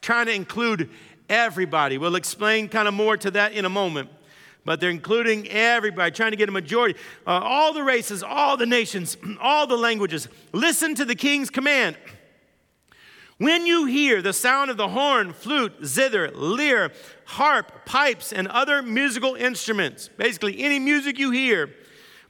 trying 0.00 0.26
to 0.26 0.34
include 0.34 0.90
everybody. 1.28 1.98
We'll 1.98 2.16
explain 2.16 2.68
kind 2.68 2.88
of 2.88 2.94
more 2.94 3.16
to 3.18 3.30
that 3.32 3.52
in 3.52 3.64
a 3.64 3.68
moment 3.68 4.10
but 4.66 4.80
they're 4.80 4.90
including 4.90 5.48
everybody, 5.48 6.10
trying 6.10 6.32
to 6.32 6.36
get 6.36 6.48
a 6.48 6.52
majority. 6.52 6.98
Uh, 7.26 7.40
all 7.42 7.72
the 7.72 7.84
races, 7.84 8.22
all 8.22 8.56
the 8.56 8.66
nations, 8.66 9.16
all 9.40 9.66
the 9.66 9.76
languages. 9.76 10.28
Listen 10.52 10.94
to 10.96 11.06
the 11.06 11.14
king's 11.14 11.48
command. 11.48 11.96
When 13.38 13.66
you 13.66 13.86
hear 13.86 14.22
the 14.22 14.32
sound 14.32 14.70
of 14.70 14.76
the 14.76 14.88
horn, 14.88 15.32
flute, 15.32 15.72
zither, 15.84 16.30
lyre, 16.32 16.90
harp, 17.26 17.86
pipes, 17.86 18.32
and 18.32 18.48
other 18.48 18.82
musical 18.82 19.34
instruments, 19.34 20.08
basically 20.08 20.60
any 20.62 20.78
music 20.78 21.18
you 21.18 21.30
hear, 21.30 21.70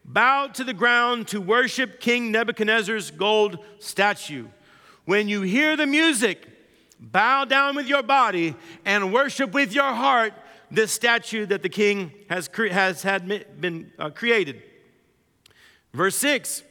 bow 0.05 0.49
to 0.49 0.63
the 0.63 0.75
ground 0.75 1.29
to 1.29 1.41
worship 1.41 2.01
King 2.01 2.33
Nebuchadnezzar's 2.33 3.11
gold 3.11 3.65
statue. 3.79 4.47
When 5.05 5.29
you 5.29 5.43
hear 5.43 5.77
the 5.77 5.87
music, 5.87 6.47
bow 7.01 7.45
down 7.45 7.77
with 7.77 7.87
your 7.87 8.03
body 8.03 8.57
and 8.85 9.13
worship 9.13 9.55
with 9.55 9.73
your 9.73 9.95
heart 9.95 10.35
this 10.71 10.93
statue 10.93 11.47
that 11.47 11.63
the 11.63 11.69
king 11.69 12.13
has, 12.29 12.49
cre- 12.49 12.69
has 12.69 13.03
had 13.03 13.61
been 13.61 13.93
uh, 13.99 14.11
created. 14.11 14.63
Verse 15.93 16.17
6 16.17 16.63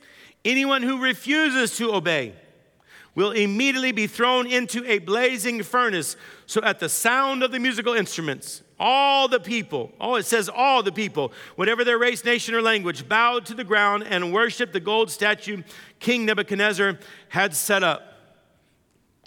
Anyone 0.44 0.84
who 0.84 1.02
refuses 1.02 1.76
to 1.78 1.94
obey 1.94 2.34
will 3.16 3.32
immediately 3.32 3.94
be 3.94 4.06
thrown 4.06 4.46
into 4.46 4.86
a 4.86 5.00
blazing 5.00 5.64
furnace. 5.64 6.18
So, 6.46 6.62
at 6.62 6.80
the 6.80 6.90
sound 6.90 7.42
of 7.42 7.52
the 7.52 7.60
musical 7.60 7.94
instruments, 7.94 8.62
all 8.78 9.28
the 9.28 9.40
people, 9.40 9.92
oh, 10.00 10.16
it 10.16 10.26
says 10.26 10.50
all 10.50 10.84
the 10.84 10.92
people, 10.92 11.32
whatever 11.56 11.84
their 11.84 11.98
race, 11.98 12.24
nation, 12.24 12.54
or 12.54 12.62
language, 12.62 13.08
bowed 13.08 13.46
to 13.48 13.54
the 13.54 13.64
ground 13.64 14.04
and 14.04 14.34
worshiped 14.34 14.74
the 14.74 14.80
gold 14.82 15.10
statue 15.10 15.64
King 16.00 16.26
Nebuchadnezzar 16.26 17.00
had 17.30 17.56
set 17.56 17.84
up. 17.84 18.04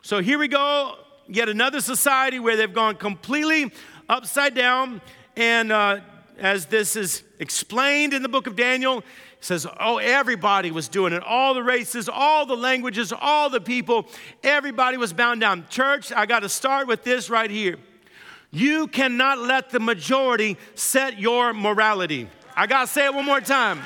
So, 0.02 0.20
here 0.20 0.38
we 0.38 0.48
go, 0.48 0.94
yet 1.26 1.48
another 1.48 1.80
society 1.80 2.38
where 2.38 2.56
they've 2.56 2.72
gone 2.72 2.96
completely 2.96 3.72
upside 4.08 4.54
down. 4.54 5.00
And 5.36 5.70
uh, 5.70 6.00
as 6.38 6.66
this 6.66 6.96
is 6.96 7.22
explained 7.38 8.14
in 8.14 8.22
the 8.22 8.28
book 8.28 8.46
of 8.46 8.56
Daniel. 8.56 9.04
Says, 9.40 9.68
oh, 9.78 9.98
everybody 9.98 10.72
was 10.72 10.88
doing 10.88 11.12
it. 11.12 11.22
All 11.22 11.54
the 11.54 11.62
races, 11.62 12.08
all 12.08 12.44
the 12.44 12.56
languages, 12.56 13.12
all 13.12 13.48
the 13.48 13.60
people, 13.60 14.08
everybody 14.42 14.96
was 14.96 15.12
bound 15.12 15.40
down. 15.40 15.66
Church, 15.70 16.10
I 16.12 16.26
got 16.26 16.40
to 16.40 16.48
start 16.48 16.88
with 16.88 17.04
this 17.04 17.30
right 17.30 17.50
here. 17.50 17.78
You 18.50 18.88
cannot 18.88 19.38
let 19.38 19.70
the 19.70 19.78
majority 19.78 20.56
set 20.74 21.20
your 21.20 21.52
morality. 21.52 22.28
I 22.56 22.66
got 22.66 22.80
to 22.82 22.86
say 22.88 23.04
it 23.04 23.14
one 23.14 23.26
more 23.26 23.40
time. 23.40 23.80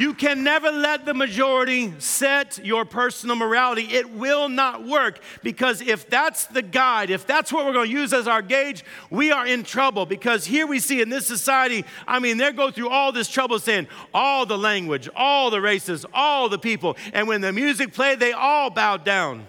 You 0.00 0.14
can 0.14 0.42
never 0.42 0.70
let 0.70 1.04
the 1.04 1.12
majority 1.12 1.92
set 1.98 2.58
your 2.64 2.86
personal 2.86 3.36
morality. 3.36 3.82
It 3.82 4.08
will 4.08 4.48
not 4.48 4.86
work 4.86 5.20
because 5.42 5.82
if 5.82 6.08
that's 6.08 6.46
the 6.46 6.62
guide, 6.62 7.10
if 7.10 7.26
that's 7.26 7.52
what 7.52 7.66
we're 7.66 7.74
going 7.74 7.90
to 7.90 7.92
use 7.92 8.14
as 8.14 8.26
our 8.26 8.40
gauge, 8.40 8.82
we 9.10 9.30
are 9.30 9.46
in 9.46 9.62
trouble 9.62 10.06
because 10.06 10.46
here 10.46 10.66
we 10.66 10.80
see 10.80 11.02
in 11.02 11.10
this 11.10 11.26
society, 11.26 11.84
I 12.08 12.18
mean, 12.18 12.38
they 12.38 12.50
go 12.50 12.70
through 12.70 12.88
all 12.88 13.12
this 13.12 13.28
trouble 13.28 13.58
saying 13.58 13.88
all 14.14 14.46
the 14.46 14.56
language, 14.56 15.06
all 15.14 15.50
the 15.50 15.60
races, 15.60 16.06
all 16.14 16.48
the 16.48 16.58
people. 16.58 16.96
And 17.12 17.28
when 17.28 17.42
the 17.42 17.52
music 17.52 17.92
played, 17.92 18.20
they 18.20 18.32
all 18.32 18.70
bowed 18.70 19.04
down. 19.04 19.46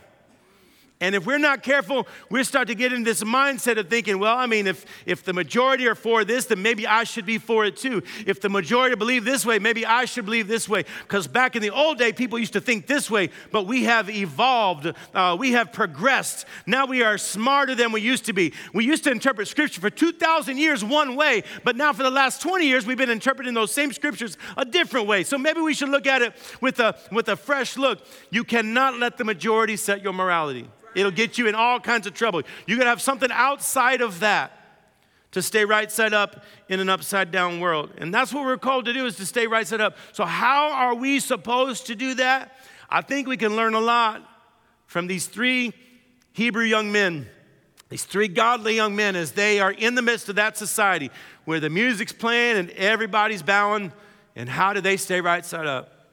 And 1.02 1.16
if 1.16 1.26
we're 1.26 1.40
not 1.40 1.64
careful, 1.64 2.08
we 2.30 2.44
start 2.44 2.68
to 2.68 2.76
get 2.76 2.94
in 2.94 3.04
this 3.04 3.24
mindset 3.24 3.80
of 3.80 3.90
thinking, 3.90 4.20
well, 4.20 4.38
I 4.38 4.46
mean, 4.46 4.68
if, 4.68 4.86
if 5.08 5.24
the 5.24 5.34
majority 5.34 5.88
are 5.88 5.96
for 5.96 6.24
this, 6.24 6.46
then 6.46 6.62
maybe 6.62 6.86
I 6.86 7.06
should 7.06 7.26
be 7.26 7.40
for 7.40 7.66
it 7.66 7.76
too. 7.76 8.04
If 8.28 8.40
the 8.40 8.50
majority 8.50 8.96
believe 8.96 9.26
this 9.26 9.44
way, 9.44 9.58
maybe 9.58 9.84
I 9.84 10.06
should 10.06 10.26
believe 10.26 10.48
this 10.48 10.70
way. 10.70 10.86
Because 11.02 11.28
back 11.28 11.56
in 11.56 11.64
the 11.64 11.72
old 11.72 11.98
day, 11.98 12.14
people 12.14 12.38
used 12.38 12.54
to 12.54 12.62
think 12.62 12.86
this 12.86 13.10
way, 13.10 13.32
but 13.52 13.66
we 13.66 13.86
have 13.86 14.12
evolved, 14.12 14.94
uh, 15.16 15.36
we 15.40 15.54
have 15.54 15.74
progressed. 15.74 16.46
Now 16.68 16.86
we 16.86 17.02
are 17.02 17.18
smarter 17.18 17.74
than 17.74 17.92
we 17.92 18.02
used 18.02 18.26
to 18.26 18.34
be. 18.34 18.54
We 18.72 18.86
used 18.86 19.04
to 19.06 19.12
interpret 19.12 19.48
scripture 19.48 19.82
for 19.82 19.90
2,000 19.90 20.60
years 20.60 20.84
one 20.84 21.16
way, 21.16 21.44
but 21.64 21.76
now 21.76 21.94
for 21.94 22.04
the 22.04 22.12
last 22.12 22.44
20 22.44 22.68
years, 22.68 22.86
we've 22.86 22.96
been 22.96 23.10
interpreting 23.10 23.56
those 23.56 23.72
same 23.72 23.92
scriptures 23.92 24.38
a 24.56 24.66
different 24.66 25.08
way. 25.08 25.24
So 25.24 25.40
maybe 25.40 25.62
we 25.62 25.74
should 25.74 25.90
look 25.90 26.06
at 26.06 26.22
it 26.22 26.34
with 26.62 26.80
a, 26.80 26.96
with 27.12 27.28
a 27.28 27.36
fresh 27.36 27.76
look. 27.76 28.06
You 28.30 28.44
cannot 28.44 29.00
let 29.00 29.18
the 29.18 29.24
majority 29.24 29.78
set 29.78 30.04
your 30.04 30.14
morality. 30.14 30.70
It'll 30.96 31.12
get 31.12 31.38
you 31.38 31.48
in 31.48 31.56
all 31.56 31.80
kinds 31.80 32.08
of 32.08 32.14
trouble. 32.14 32.42
You 32.68 32.78
gotta 32.78 32.90
have 32.90 33.02
something 33.02 33.30
outside 33.32 34.02
of 34.02 34.20
that 34.22 34.58
to 35.32 35.42
stay 35.42 35.64
right 35.64 35.92
side 35.92 36.14
up 36.14 36.44
in 36.68 36.80
an 36.80 36.90
upside 36.90 37.32
down 37.32 37.60
world. 37.60 37.92
And 37.98 38.14
that's 38.14 38.34
what 38.34 38.44
we're 38.44 38.58
called 38.58 38.86
to 38.86 38.94
do 38.94 39.06
is 39.06 39.16
to 39.18 39.26
stay 39.26 39.48
right 39.48 39.66
side 39.66 39.82
up. 39.82 39.96
So 40.12 40.26
how 40.26 40.72
are 40.72 40.94
we 40.94 41.20
supposed 41.20 41.88
to 41.88 41.96
do 41.96 42.16
that? 42.16 42.58
I 42.90 43.02
think 43.02 43.28
we 43.28 43.38
can 43.38 43.56
learn 43.56 43.74
a 43.74 43.80
lot 43.80 44.28
from 44.88 45.08
these 45.08 45.28
three 45.28 45.74
Hebrew 46.34 46.66
young 46.66 46.92
men. 46.92 47.28
These 47.88 48.04
three 48.04 48.28
godly 48.28 48.76
young 48.76 48.96
men 48.96 49.16
as 49.16 49.32
they 49.32 49.60
are 49.60 49.72
in 49.72 49.96
the 49.96 50.02
midst 50.02 50.30
of 50.30 50.36
that 50.36 50.58
society 50.58 51.12
where 51.46 51.60
the 51.60 51.70
music's 51.70 52.14
playing 52.14 52.58
and 52.58 52.70
everybody's 52.72 53.44
bowing 53.44 53.92
and 54.36 54.48
how 54.48 54.74
do 54.74 54.82
they 54.82 54.98
stay 54.98 55.22
right 55.22 55.46
side 55.46 55.66
up? 55.66 56.08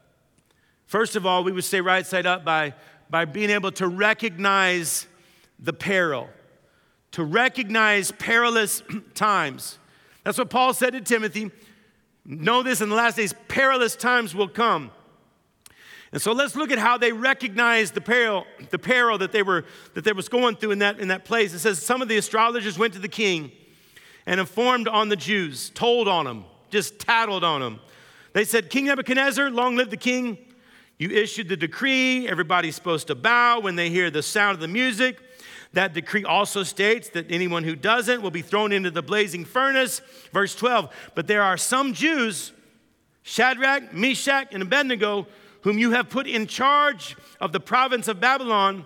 First 0.87 1.16
of 1.16 1.26
all, 1.26 1.44
we 1.44 1.52
would 1.52 1.64
stay 1.64 1.80
right 1.80 2.06
side 2.06 2.26
up 2.26 2.44
by 2.44 2.75
by 3.11 3.25
being 3.25 3.50
able 3.50 3.73
to 3.73 3.88
recognize 3.88 5.07
the 5.59 5.73
peril, 5.73 6.29
to 7.12 7.25
recognize 7.25 8.12
perilous 8.12 8.83
times. 9.15 9.79
That's 10.25 10.38
what 10.38 10.50
Paul 10.50 10.75
said 10.75 10.93
to 10.93 11.00
Timothy. 11.00 11.50
Know 12.25 12.62
this 12.62 12.81
in 12.81 12.91
the 12.91 12.95
last 12.95 13.17
days, 13.17 13.35
perilous 13.49 13.97
times 13.97 14.35
will 14.35 14.49
come. 14.49 14.91
And 16.12 16.23
so 16.23 16.33
let's 16.33 16.57
look 16.57 16.71
at 16.71 16.79
how 16.79 16.97
they 16.97 17.12
recognized 17.12 17.95
the 17.95 18.00
peril, 18.00 18.47
the 18.71 18.79
peril 18.79 19.19
that 19.19 19.33
they 19.33 19.43
were 19.43 19.65
that 19.95 20.05
they 20.05 20.12
was 20.12 20.29
going 20.29 20.57
through 20.57 20.71
in 20.71 20.79
that, 20.79 21.00
in 21.00 21.09
that 21.09 21.25
place. 21.25 21.53
It 21.53 21.59
says 21.59 21.83
some 21.83 22.00
of 22.00 22.09
the 22.09 22.17
astrologers 22.17 22.79
went 22.79 22.95
to 22.95 22.99
the 22.99 23.09
king 23.09 23.53
and 24.25 24.41
informed 24.41 24.88
on 24.88 25.09
the 25.09 25.17
Jews, 25.17 25.71
told 25.71 26.09
on 26.09 26.25
them, 26.25 26.45
just 26.71 26.99
tattled 26.99 27.45
on 27.45 27.61
them. 27.61 27.81
They 28.33 28.45
said, 28.45 28.71
King 28.71 28.87
Nebuchadnezzar, 28.87 29.50
long 29.50 29.77
live 29.77 29.91
the 29.91 29.97
king. 29.97 30.38
You 30.99 31.11
issued 31.11 31.49
the 31.49 31.57
decree, 31.57 32.28
everybody's 32.28 32.75
supposed 32.75 33.07
to 33.07 33.14
bow 33.14 33.61
when 33.61 33.76
they 33.76 33.88
hear 33.88 34.11
the 34.11 34.23
sound 34.23 34.55
of 34.55 34.61
the 34.61 34.69
music. 34.69 35.19
That 35.73 35.95
decree 35.95 36.25
also 36.25 36.64
states 36.64 37.11
that 37.11 37.31
anyone 37.31 37.62
who 37.62 37.76
doesn't 37.76 38.21
will 38.21 38.33
be 38.33 38.43
thrown 38.43 38.73
into 38.73 38.90
the 38.90 39.02
blazing 39.02 39.45
furnace. 39.45 40.00
Verse 40.33 40.55
12, 40.57 40.93
but 41.14 41.28
there 41.28 41.43
are 41.43 41.57
some 41.57 41.93
Jews, 41.93 42.52
Shadrach, 43.23 43.93
Meshach, 43.93 44.49
and 44.52 44.62
Abednego, 44.62 45.28
whom 45.62 45.78
you 45.78 45.93
have 45.93 46.09
put 46.09 46.26
in 46.26 46.47
charge 46.47 47.17
of 47.40 47.52
the 47.52 47.61
province 47.61 48.09
of 48.09 48.19
Babylon. 48.19 48.85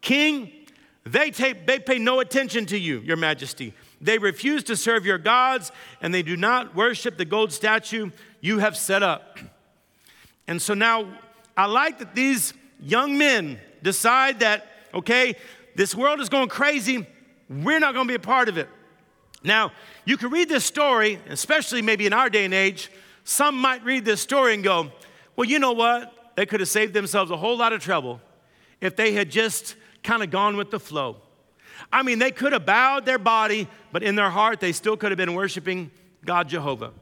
King, 0.00 0.50
they, 1.04 1.30
take, 1.30 1.66
they 1.66 1.78
pay 1.78 1.98
no 1.98 2.20
attention 2.20 2.64
to 2.66 2.78
you, 2.78 3.00
your 3.00 3.16
majesty. 3.16 3.74
They 4.00 4.16
refuse 4.16 4.62
to 4.64 4.76
serve 4.76 5.04
your 5.04 5.18
gods, 5.18 5.72
and 6.00 6.14
they 6.14 6.22
do 6.22 6.36
not 6.36 6.74
worship 6.74 7.18
the 7.18 7.24
gold 7.26 7.52
statue 7.52 8.10
you 8.40 8.60
have 8.60 8.76
set 8.76 9.02
up. 9.02 9.38
And 10.46 10.62
so 10.62 10.72
now 10.72 11.06
I 11.60 11.66
like 11.66 11.98
that 11.98 12.14
these 12.14 12.54
young 12.80 13.18
men 13.18 13.60
decide 13.82 14.40
that, 14.40 14.66
okay, 14.94 15.36
this 15.74 15.94
world 15.94 16.18
is 16.20 16.30
going 16.30 16.48
crazy. 16.48 17.06
We're 17.50 17.78
not 17.78 17.92
going 17.92 18.06
to 18.06 18.10
be 18.10 18.14
a 18.14 18.18
part 18.18 18.48
of 18.48 18.56
it. 18.56 18.66
Now, 19.44 19.72
you 20.06 20.16
can 20.16 20.30
read 20.30 20.48
this 20.48 20.64
story, 20.64 21.20
especially 21.28 21.82
maybe 21.82 22.06
in 22.06 22.14
our 22.14 22.30
day 22.30 22.46
and 22.46 22.54
age. 22.54 22.90
Some 23.24 23.58
might 23.58 23.84
read 23.84 24.06
this 24.06 24.22
story 24.22 24.54
and 24.54 24.64
go, 24.64 24.90
well, 25.36 25.46
you 25.46 25.58
know 25.58 25.72
what? 25.72 26.32
They 26.34 26.46
could 26.46 26.60
have 26.60 26.68
saved 26.70 26.94
themselves 26.94 27.30
a 27.30 27.36
whole 27.36 27.58
lot 27.58 27.74
of 27.74 27.82
trouble 27.82 28.22
if 28.80 28.96
they 28.96 29.12
had 29.12 29.30
just 29.30 29.76
kind 30.02 30.22
of 30.22 30.30
gone 30.30 30.56
with 30.56 30.70
the 30.70 30.80
flow. 30.80 31.18
I 31.92 32.02
mean, 32.02 32.18
they 32.20 32.30
could 32.30 32.54
have 32.54 32.64
bowed 32.64 33.04
their 33.04 33.18
body, 33.18 33.68
but 33.92 34.02
in 34.02 34.14
their 34.14 34.30
heart, 34.30 34.60
they 34.60 34.72
still 34.72 34.96
could 34.96 35.10
have 35.10 35.18
been 35.18 35.34
worshiping 35.34 35.90
God 36.24 36.48
Jehovah. 36.48 36.94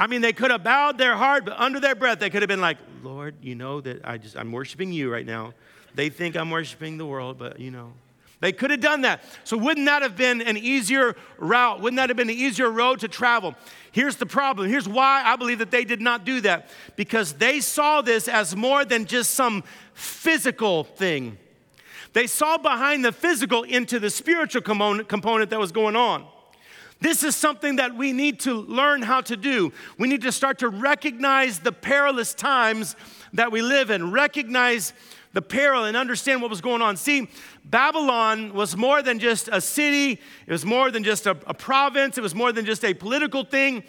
I 0.00 0.06
mean, 0.06 0.22
they 0.22 0.32
could 0.32 0.50
have 0.50 0.64
bowed 0.64 0.96
their 0.96 1.14
heart, 1.14 1.44
but 1.44 1.60
under 1.60 1.78
their 1.78 1.94
breath, 1.94 2.20
they 2.20 2.30
could 2.30 2.40
have 2.40 2.48
been 2.48 2.62
like, 2.62 2.78
Lord, 3.02 3.34
you 3.42 3.54
know 3.54 3.82
that 3.82 4.00
I 4.02 4.16
just, 4.16 4.34
I'm 4.34 4.50
worshiping 4.50 4.92
you 4.94 5.12
right 5.12 5.26
now. 5.26 5.52
They 5.94 6.08
think 6.08 6.38
I'm 6.38 6.50
worshiping 6.50 6.96
the 6.96 7.04
world, 7.04 7.38
but 7.38 7.60
you 7.60 7.70
know. 7.70 7.92
They 8.40 8.52
could 8.52 8.70
have 8.70 8.80
done 8.80 9.02
that. 9.02 9.22
So, 9.44 9.58
wouldn't 9.58 9.84
that 9.84 10.00
have 10.00 10.16
been 10.16 10.40
an 10.40 10.56
easier 10.56 11.14
route? 11.36 11.82
Wouldn't 11.82 11.98
that 11.98 12.08
have 12.08 12.16
been 12.16 12.30
an 12.30 12.36
easier 12.36 12.70
road 12.70 13.00
to 13.00 13.08
travel? 13.08 13.54
Here's 13.92 14.16
the 14.16 14.24
problem. 14.24 14.70
Here's 14.70 14.88
why 14.88 15.22
I 15.22 15.36
believe 15.36 15.58
that 15.58 15.70
they 15.70 15.84
did 15.84 16.00
not 16.00 16.24
do 16.24 16.40
that 16.40 16.70
because 16.96 17.34
they 17.34 17.60
saw 17.60 18.00
this 18.00 18.26
as 18.26 18.56
more 18.56 18.86
than 18.86 19.04
just 19.04 19.32
some 19.32 19.62
physical 19.92 20.84
thing. 20.84 21.36
They 22.14 22.26
saw 22.26 22.56
behind 22.56 23.04
the 23.04 23.12
physical 23.12 23.64
into 23.64 23.98
the 23.98 24.08
spiritual 24.08 24.62
component 24.62 25.50
that 25.50 25.60
was 25.60 25.72
going 25.72 25.94
on. 25.94 26.26
This 27.00 27.22
is 27.22 27.34
something 27.34 27.76
that 27.76 27.94
we 27.94 28.12
need 28.12 28.40
to 28.40 28.54
learn 28.54 29.02
how 29.02 29.22
to 29.22 29.36
do. 29.36 29.72
We 29.98 30.06
need 30.06 30.22
to 30.22 30.32
start 30.32 30.58
to 30.58 30.68
recognize 30.68 31.58
the 31.58 31.72
perilous 31.72 32.34
times 32.34 32.94
that 33.32 33.50
we 33.50 33.62
live 33.62 33.90
in, 33.90 34.10
recognize 34.10 34.92
the 35.32 35.40
peril 35.40 35.84
and 35.84 35.96
understand 35.96 36.42
what 36.42 36.50
was 36.50 36.60
going 36.60 36.82
on. 36.82 36.96
See, 36.96 37.28
Babylon 37.64 38.52
was 38.52 38.76
more 38.76 39.02
than 39.02 39.18
just 39.18 39.48
a 39.50 39.60
city, 39.60 40.20
it 40.46 40.52
was 40.52 40.64
more 40.66 40.90
than 40.90 41.04
just 41.04 41.26
a, 41.26 41.36
a 41.46 41.54
province, 41.54 42.18
it 42.18 42.20
was 42.20 42.34
more 42.34 42.52
than 42.52 42.66
just 42.66 42.84
a 42.84 42.92
political 42.92 43.44
thing. 43.44 43.84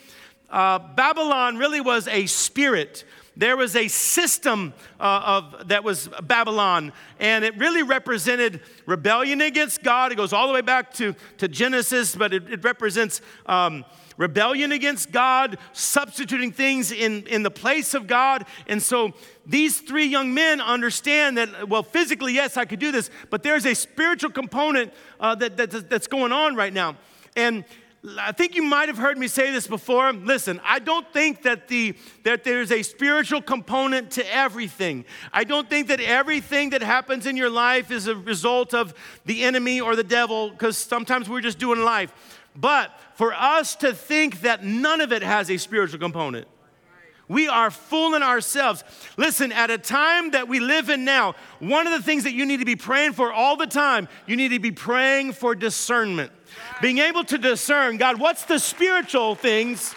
Uh, 0.50 0.80
Babylon 0.80 1.58
really 1.58 1.82
was 1.82 2.08
a 2.08 2.26
spirit 2.28 3.04
there 3.38 3.56
was 3.56 3.76
a 3.76 3.88
system 3.88 4.74
uh, 5.00 5.42
of 5.54 5.70
that 5.70 5.84
was 5.84 6.10
Babylon, 6.24 6.92
and 7.20 7.46
it 7.46 7.58
really 7.58 7.82
represented 7.82 8.60
rebellion 8.86 9.42
against 9.42 9.84
God. 9.84 10.12
It 10.12 10.16
goes 10.16 10.34
all 10.34 10.48
the 10.48 10.54
way 10.54 10.62
back 10.62 10.94
to, 10.96 11.16
to 11.38 11.48
Genesis, 11.48 12.16
but 12.16 12.34
it, 12.34 12.52
it 12.52 12.64
represents 12.64 13.22
um, 13.46 13.86
rebellion 14.18 14.72
against 14.72 15.12
God, 15.12 15.58
substituting 15.74 16.52
things 16.52 16.92
in, 16.92 17.26
in 17.28 17.44
the 17.44 17.52
place 17.52 17.94
of 17.94 18.06
God. 18.06 18.46
And 18.68 18.84
so 18.84 19.14
these 19.46 19.80
three 19.80 20.06
young 20.06 20.34
men 20.34 20.62
understand 20.62 21.38
that, 21.38 21.70
well, 21.70 21.84
physically, 21.84 22.34
yes, 22.34 22.58
I 22.58 22.66
could 22.66 22.80
do 22.80 22.92
this, 22.92 23.10
but 23.30 23.44
there's 23.44 23.66
a 23.66 23.74
spiritual 23.74 24.32
component 24.32 24.94
uh, 25.20 25.36
that, 25.36 25.58
that, 25.58 25.90
that's 25.90 26.08
going 26.08 26.32
on 26.32 26.56
right 26.56 26.74
now. 26.74 26.98
And 27.36 27.64
I 28.18 28.32
think 28.32 28.56
you 28.56 28.64
might 28.64 28.90
have 28.90 28.98
heard 28.98 29.20
me 29.20 29.28
say 29.28 29.52
this 29.52 29.68
before. 29.68 30.12
Listen, 30.12 30.60
I 30.64 30.80
don't 30.80 31.06
think 31.14 31.44
that, 31.44 31.68
the, 31.68 31.94
that 32.24 32.44
there's 32.44 32.72
a 32.72 32.82
spiritual 32.82 33.44
component 33.44 34.10
to 34.12 34.36
everything. 34.36 35.06
I 35.32 35.44
don't 35.44 35.70
think 35.70 35.88
that 35.90 36.02
everything 36.02 36.72
that 36.72 36.82
happens 36.82 37.28
in 37.28 37.38
your 37.38 37.52
life 37.52 37.92
is 37.92 38.08
a 38.08 38.16
result 38.16 38.74
of 38.74 38.96
the 39.26 39.44
enemy 39.44 39.80
or 39.80 39.96
the 39.96 40.04
devil, 40.04 40.50
because 40.50 40.80
sometimes 40.80 41.30
we're 41.30 41.42
just 41.42 41.60
doing 41.60 41.82
life. 41.82 42.12
But 42.56 42.92
for 43.14 43.34
us 43.36 43.76
to 43.78 43.94
think 43.94 44.42
that 44.42 44.64
none 44.64 45.00
of 45.00 45.12
it 45.12 45.22
has 45.22 45.52
a 45.52 45.58
spiritual 45.58 46.00
component, 46.00 46.48
we 47.28 47.48
are 47.48 47.70
fooling 47.70 48.24
ourselves. 48.24 48.84
Listen, 49.16 49.52
at 49.52 49.70
a 49.70 49.78
time 49.78 50.32
that 50.32 50.48
we 50.48 50.60
live 50.60 50.90
in 50.90 51.06
now, 51.06 51.36
one 51.60 51.86
of 51.88 51.94
the 51.94 52.02
things 52.02 52.24
that 52.24 52.34
you 52.34 52.46
need 52.48 52.60
to 52.60 52.66
be 52.66 52.76
praying 52.76 53.14
for 53.14 53.32
all 53.32 53.56
the 53.56 53.68
time, 53.68 54.10
you 54.26 54.36
need 54.36 54.50
to 54.50 54.60
be 54.60 54.72
praying 54.72 55.34
for 55.34 55.56
discernment. 55.56 56.32
Being 56.82 56.98
able 56.98 57.24
to 57.26 57.38
discern, 57.38 57.98
God, 57.98 58.20
what's 58.20 58.46
the 58.46 58.58
spiritual 58.58 59.36
things? 59.36 59.94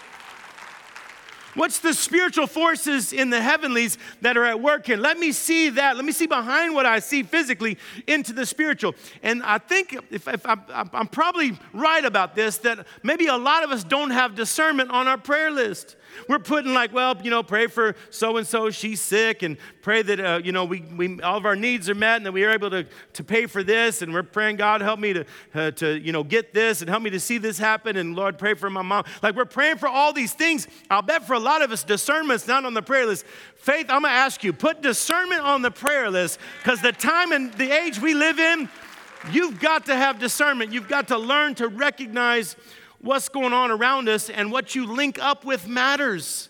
What's 1.55 1.79
the 1.79 1.93
spiritual 1.93 2.47
forces 2.47 3.13
in 3.13 3.29
the 3.29 3.41
heavenlies 3.41 3.97
that 4.21 4.35
are 4.35 4.43
at 4.43 4.59
work 4.59 4.85
here? 4.85 4.97
Let 4.97 5.17
me 5.17 5.31
see 5.31 5.69
that. 5.69 5.95
Let 5.95 6.03
me 6.03 6.11
see 6.11 6.27
behind 6.27 6.75
what 6.75 6.85
I 6.85 6.99
see 6.99 7.23
physically 7.23 7.77
into 8.07 8.33
the 8.33 8.45
spiritual. 8.45 8.93
And 9.23 9.41
I 9.41 9.57
think 9.57 9.97
if, 10.11 10.27
if 10.27 10.45
I'm, 10.45 10.61
I'm 10.69 11.07
probably 11.07 11.57
right 11.73 12.03
about 12.03 12.35
this, 12.35 12.57
that 12.59 12.85
maybe 13.03 13.27
a 13.27 13.37
lot 13.37 13.63
of 13.63 13.71
us 13.71 13.85
don't 13.85 14.11
have 14.11 14.35
discernment 14.35 14.91
on 14.91 15.07
our 15.07 15.17
prayer 15.17 15.49
list. 15.49 15.95
We're 16.27 16.39
putting 16.39 16.73
like, 16.73 16.93
well, 16.93 17.15
you 17.23 17.31
know, 17.31 17.43
pray 17.43 17.67
for 17.67 17.95
so 18.09 18.37
and 18.37 18.45
so, 18.45 18.69
she's 18.69 19.01
sick, 19.01 19.43
and 19.43 19.57
pray 19.81 20.01
that, 20.01 20.19
uh, 20.19 20.41
you 20.43 20.51
know, 20.51 20.65
we, 20.65 20.81
we, 20.81 21.21
all 21.21 21.37
of 21.37 21.45
our 21.45 21.55
needs 21.55 21.89
are 21.89 21.95
met 21.95 22.17
and 22.17 22.25
that 22.25 22.31
we 22.31 22.43
are 22.43 22.51
able 22.51 22.69
to, 22.69 22.85
to 23.13 23.23
pay 23.23 23.45
for 23.45 23.63
this. 23.63 24.01
And 24.01 24.13
we're 24.13 24.23
praying, 24.23 24.57
God, 24.57 24.81
help 24.81 24.99
me 24.99 25.13
to, 25.13 25.25
uh, 25.53 25.71
to, 25.71 25.99
you 25.99 26.11
know, 26.11 26.23
get 26.23 26.53
this 26.53 26.81
and 26.81 26.89
help 26.89 27.03
me 27.03 27.09
to 27.11 27.19
see 27.19 27.37
this 27.37 27.57
happen. 27.57 27.97
And 27.97 28.15
Lord, 28.15 28.37
pray 28.37 28.53
for 28.53 28.69
my 28.69 28.81
mom. 28.81 29.05
Like 29.21 29.35
we're 29.35 29.45
praying 29.45 29.77
for 29.77 29.87
all 29.87 30.13
these 30.13 30.33
things. 30.33 30.67
I'll 30.89 31.01
bet 31.01 31.25
for 31.25 31.33
a 31.33 31.39
lot 31.39 31.61
of 31.61 31.71
us, 31.71 31.83
discernment's 31.83 32.47
not 32.47 32.65
on 32.65 32.73
the 32.73 32.81
prayer 32.81 33.05
list. 33.05 33.25
Faith, 33.55 33.87
I'm 33.89 34.01
going 34.01 34.13
to 34.13 34.17
ask 34.17 34.43
you, 34.43 34.53
put 34.53 34.81
discernment 34.81 35.41
on 35.41 35.61
the 35.61 35.71
prayer 35.71 36.09
list 36.09 36.39
because 36.61 36.81
the 36.81 36.91
time 36.91 37.31
and 37.31 37.53
the 37.53 37.71
age 37.71 37.99
we 37.99 38.13
live 38.13 38.39
in, 38.39 38.69
you've 39.31 39.59
got 39.59 39.85
to 39.87 39.95
have 39.95 40.19
discernment. 40.19 40.71
You've 40.71 40.87
got 40.87 41.07
to 41.09 41.17
learn 41.17 41.55
to 41.55 41.67
recognize 41.67 42.55
what's 43.05 43.29
going 43.29 43.53
on 43.53 43.71
around 43.71 44.09
us 44.09 44.29
and 44.29 44.51
what 44.51 44.75
you 44.75 44.85
link 44.85 45.19
up 45.21 45.45
with 45.45 45.67
matters. 45.67 46.49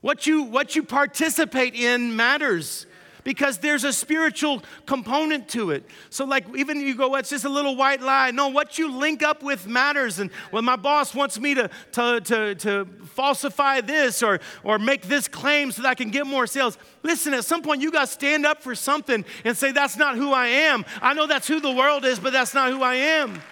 What 0.00 0.26
you, 0.26 0.42
what 0.42 0.76
you 0.76 0.84
participate 0.84 1.74
in 1.74 2.14
matters 2.14 2.86
because 3.24 3.58
there's 3.58 3.84
a 3.84 3.92
spiritual 3.92 4.62
component 4.86 5.48
to 5.48 5.70
it. 5.70 5.84
So, 6.08 6.24
like, 6.24 6.46
even 6.56 6.80
you 6.80 6.94
go, 6.94 7.14
it's 7.16 7.30
just 7.30 7.44
a 7.44 7.48
little 7.48 7.76
white 7.76 8.00
lie. 8.00 8.30
No, 8.30 8.48
what 8.48 8.78
you 8.78 8.92
link 8.92 9.22
up 9.22 9.42
with 9.42 9.66
matters. 9.66 10.18
And 10.18 10.30
when 10.50 10.64
my 10.64 10.76
boss 10.76 11.14
wants 11.14 11.38
me 11.40 11.54
to, 11.54 11.68
to, 11.92 12.20
to, 12.20 12.54
to 12.54 12.84
falsify 13.06 13.80
this 13.80 14.22
or, 14.22 14.38
or 14.62 14.78
make 14.78 15.02
this 15.02 15.28
claim 15.28 15.72
so 15.72 15.82
that 15.82 15.88
I 15.88 15.94
can 15.94 16.10
get 16.10 16.26
more 16.26 16.46
sales, 16.46 16.78
listen, 17.02 17.34
at 17.34 17.44
some 17.44 17.60
point 17.62 17.82
you 17.82 17.90
got 17.90 18.02
to 18.02 18.12
stand 18.12 18.46
up 18.46 18.62
for 18.62 18.74
something 18.74 19.24
and 19.44 19.56
say, 19.56 19.72
that's 19.72 19.96
not 19.96 20.16
who 20.16 20.32
I 20.32 20.46
am. 20.46 20.84
I 21.02 21.12
know 21.12 21.26
that's 21.26 21.48
who 21.48 21.60
the 21.60 21.72
world 21.72 22.04
is, 22.04 22.18
but 22.18 22.32
that's 22.32 22.54
not 22.54 22.70
who 22.70 22.82
I 22.82 22.94
am. 22.94 23.42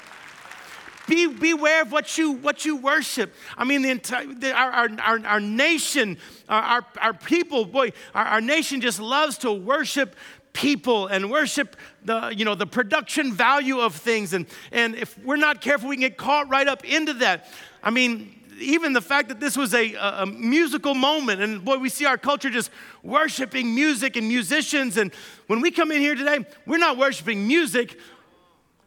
Be, 1.07 1.27
beware 1.29 1.83
of 1.83 1.93
what 1.93 2.19
you, 2.19 2.33
what 2.33 2.65
you 2.65 2.77
worship. 2.77 3.33
I 3.57 3.65
mean, 3.65 3.83
the 3.83 3.91
entire, 3.91 4.27
the, 4.27 4.53
our, 4.53 4.91
our, 5.01 5.21
our 5.25 5.41
nation, 5.41 6.19
our, 6.49 6.85
our 7.01 7.15
people, 7.15 7.65
boy, 7.65 7.93
our, 8.15 8.25
our 8.25 8.41
nation 8.41 8.81
just 8.81 9.01
loves 9.01 9.39
to 9.39 9.53
worship 9.53 10.17
people 10.53 11.07
and 11.07 11.31
worship 11.31 11.77
the, 12.05 12.35
you 12.37 12.45
know, 12.45 12.55
the 12.55 12.67
production 12.67 13.33
value 13.33 13.79
of 13.79 13.95
things. 13.95 14.33
And, 14.33 14.47
and 14.73 14.95
if 14.95 15.17
we're 15.19 15.37
not 15.37 15.61
careful, 15.61 15.89
we 15.89 15.97
can 15.97 16.01
get 16.01 16.17
caught 16.17 16.49
right 16.49 16.67
up 16.67 16.85
into 16.85 17.13
that. 17.15 17.49
I 17.83 17.91
mean, 17.91 18.37
even 18.59 18.93
the 18.93 19.01
fact 19.01 19.29
that 19.29 19.39
this 19.39 19.57
was 19.57 19.75
a, 19.75 19.95
a, 19.95 20.27
musical 20.27 20.95
moment, 20.95 21.43
and 21.43 21.65
boy, 21.65 21.77
we 21.77 21.89
see 21.89 22.07
our 22.07 22.17
culture 22.17 22.51
just 22.51 22.71
worshiping 23.03 23.75
music 23.75 24.17
and 24.17 24.27
musicians. 24.27 24.97
And 24.97 25.13
when 25.47 25.61
we 25.61 25.71
come 25.71 25.93
in 25.93 26.01
here 26.01 26.15
today, 26.15 26.47
we're 26.67 26.79
not 26.79 26.97
worshiping 26.97 27.47
music, 27.47 27.99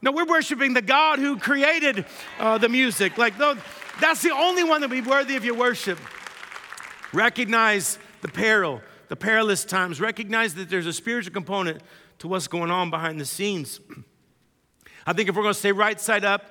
no, 0.01 0.12
we're 0.12 0.25
worshiping 0.25 0.74
the 0.74 0.82
God 0.82 1.20
who 1.20 1.38
created 1.38 2.06
uh, 2.39 2.58
the 2.58 2.70
music. 2.70 3.18
Like, 3.18 3.38
that's 4.00 4.22
the 4.22 4.32
only 4.32 4.63
one 4.63 4.82
that 4.82 4.89
would 4.89 5.03
be 5.03 5.10
worthy 5.10 5.36
of 5.36 5.44
your 5.44 5.56
worship. 5.56 6.00
Recognize 7.12 8.00
the 8.22 8.29
peril, 8.29 8.82
the 9.10 9.15
perilous 9.15 9.65
times. 9.65 10.00
Recognize 10.00 10.56
that 10.56 10.70
there's 10.70 10.86
a 10.86 10.94
spiritual 10.94 11.34
component 11.34 11.82
to 12.20 12.27
what's 12.27 12.48
going 12.48 12.72
on 12.72 12.89
behind 12.89 13.20
the 13.20 13.25
scenes. 13.25 13.79
I 15.06 15.13
think 15.13 15.27
if 15.27 15.36
we're 15.36 15.44
going 15.44 15.53
to 15.53 15.60
stay 15.60 15.72
right 15.72 16.00
side 16.00 16.24
up, 16.24 16.46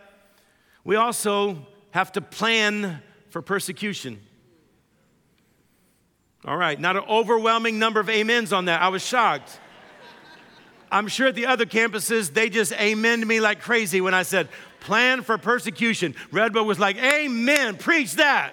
we 0.84 0.96
also 0.96 1.66
have 1.92 2.12
to 2.12 2.20
plan 2.20 3.02
for 3.30 3.40
persecution. 3.40 4.20
All 6.44 6.56
right, 6.56 6.78
not 6.78 6.96
an 6.96 7.04
overwhelming 7.08 7.78
number 7.78 8.00
of 8.00 8.08
amens 8.08 8.52
on 8.52 8.66
that. 8.66 8.82
I 8.82 8.88
was 8.88 9.04
shocked. 9.04 9.58
I'm 10.90 11.08
sure 11.08 11.28
at 11.28 11.34
the 11.34 11.46
other 11.46 11.66
campuses, 11.66 12.32
they 12.32 12.48
just 12.48 12.72
amen 12.72 13.26
me 13.26 13.40
like 13.40 13.60
crazy 13.60 14.00
when 14.00 14.14
I 14.14 14.22
said, 14.22 14.48
plan 14.80 15.22
for 15.22 15.36
persecution. 15.38 16.14
Redwood 16.30 16.66
was 16.66 16.78
like, 16.78 16.96
amen, 16.96 17.76
preach 17.76 18.14
that. 18.14 18.52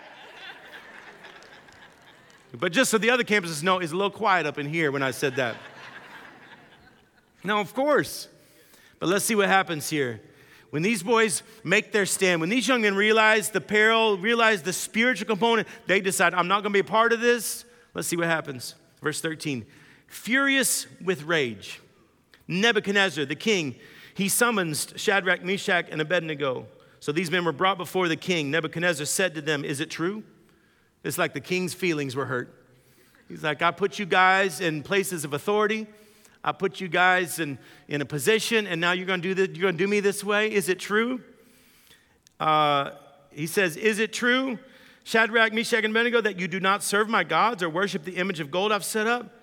but 2.53 2.71
just 2.71 2.91
so 2.91 2.97
the 2.97 3.09
other 3.09 3.23
campuses 3.23 3.63
know, 3.63 3.79
it's 3.79 3.91
a 3.91 3.95
little 3.95 4.11
quiet 4.11 4.45
up 4.45 4.57
in 4.57 4.67
here 4.67 4.91
when 4.91 5.03
I 5.03 5.11
said 5.11 5.35
that. 5.37 5.55
now, 7.43 7.59
of 7.59 7.73
course. 7.73 8.27
But 8.99 9.09
let's 9.09 9.25
see 9.25 9.35
what 9.35 9.47
happens 9.47 9.89
here. 9.89 10.21
When 10.71 10.81
these 10.81 11.03
boys 11.03 11.43
make 11.63 11.91
their 11.91 12.05
stand, 12.05 12.41
when 12.41 12.49
these 12.49 12.67
young 12.67 12.81
men 12.81 12.95
realize 12.95 13.49
the 13.49 13.61
peril, 13.61 14.17
realize 14.17 14.61
the 14.61 14.73
spiritual 14.73 15.27
component, 15.27 15.67
they 15.87 16.01
decide, 16.01 16.33
I'm 16.33 16.47
not 16.47 16.63
going 16.63 16.73
to 16.73 16.73
be 16.73 16.79
a 16.79 16.83
part 16.83 17.13
of 17.13 17.21
this. 17.21 17.63
Let's 17.93 18.07
see 18.07 18.17
what 18.17 18.27
happens. 18.27 18.75
Verse 19.01 19.21
13 19.21 19.65
Furious 20.07 20.87
with 21.01 21.23
rage. 21.23 21.79
Nebuchadnezzar, 22.47 23.25
the 23.25 23.35
king, 23.35 23.75
he 24.13 24.29
summons 24.29 24.93
Shadrach, 24.95 25.43
Meshach, 25.43 25.87
and 25.89 25.99
Abednego. 26.01 26.67
So 26.99 27.11
these 27.11 27.29
men 27.29 27.45
were 27.45 27.51
brought 27.51 27.77
before 27.77 28.07
the 28.07 28.15
king. 28.15 28.49
Nebuchadnezzar 28.49 29.05
said 29.05 29.35
to 29.35 29.41
them, 29.41 29.65
Is 29.65 29.79
it 29.79 29.89
true? 29.89 30.23
It's 31.03 31.17
like 31.17 31.33
the 31.33 31.41
king's 31.41 31.73
feelings 31.73 32.15
were 32.15 32.25
hurt. 32.25 32.51
He's 33.27 33.43
like, 33.43 33.61
I 33.61 33.71
put 33.71 33.99
you 33.99 34.05
guys 34.05 34.61
in 34.61 34.83
places 34.83 35.23
of 35.23 35.33
authority. 35.33 35.87
I 36.43 36.51
put 36.51 36.79
you 36.79 36.87
guys 36.87 37.39
in, 37.39 37.57
in 37.87 38.01
a 38.01 38.05
position, 38.05 38.67
and 38.67 38.79
now 38.79 38.91
you're 38.91 39.07
going 39.07 39.21
to 39.21 39.27
do 39.27 39.33
this, 39.33 39.57
you're 39.57 39.63
going 39.63 39.77
to 39.77 39.83
do 39.83 39.87
me 39.87 39.99
this 39.99 40.23
way. 40.23 40.51
Is 40.51 40.69
it 40.69 40.79
true? 40.79 41.21
Uh, 42.39 42.91
he 43.31 43.47
says, 43.47 43.75
Is 43.75 43.99
it 43.99 44.13
true, 44.13 44.59
Shadrach, 45.03 45.53
Meshach, 45.53 45.83
and 45.83 45.91
Abednego, 45.91 46.21
that 46.21 46.39
you 46.39 46.47
do 46.47 46.59
not 46.59 46.83
serve 46.83 47.09
my 47.09 47.23
gods 47.23 47.61
or 47.61 47.69
worship 47.69 48.03
the 48.03 48.15
image 48.15 48.39
of 48.39 48.51
gold 48.51 48.71
I've 48.71 48.85
set 48.85 49.07
up? 49.07 49.34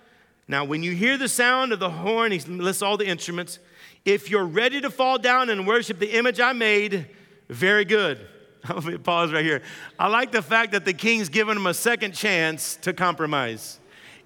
Now, 0.47 0.65
when 0.65 0.83
you 0.83 0.91
hear 0.91 1.17
the 1.17 1.29
sound 1.29 1.71
of 1.71 1.79
the 1.79 1.89
horn, 1.89 2.31
he 2.31 2.39
lists 2.39 2.81
all 2.81 2.97
the 2.97 3.07
instruments. 3.07 3.59
If 4.05 4.29
you're 4.29 4.45
ready 4.45 4.81
to 4.81 4.89
fall 4.89 5.17
down 5.17 5.49
and 5.49 5.65
worship 5.65 5.99
the 5.99 6.17
image 6.17 6.39
I 6.39 6.53
made, 6.53 7.07
very 7.49 7.85
good. 7.85 8.27
Pause 9.03 9.33
right 9.33 9.43
here. 9.43 9.61
I 9.97 10.07
like 10.07 10.31
the 10.31 10.41
fact 10.41 10.73
that 10.73 10.85
the 10.85 10.93
king's 10.93 11.29
given 11.29 11.57
him 11.57 11.67
a 11.67 11.73
second 11.73 12.13
chance 12.13 12.75
to 12.77 12.93
compromise. 12.93 13.79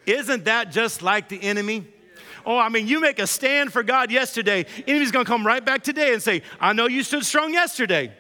Isn't 0.06 0.46
that 0.46 0.72
just 0.72 1.02
like 1.02 1.30
the 1.30 1.42
enemy? 1.42 1.86
Oh, 2.46 2.58
I 2.58 2.70
mean, 2.70 2.88
you 2.88 3.02
make 3.02 3.20
a 3.20 3.28
stand 3.28 3.74
for 3.74 3.84
God 3.84 4.10
yesterday, 4.10 4.66
enemy's 4.88 5.12
to 5.12 5.24
come 5.26 5.46
right 5.46 5.64
back 5.64 5.84
today 5.84 6.14
and 6.14 6.24
say, 6.24 6.44
I 6.62 6.74
know 6.74 6.88
you 6.88 7.04
stood 7.04 7.26
strong 7.26 7.54
yesterday. 7.54 8.14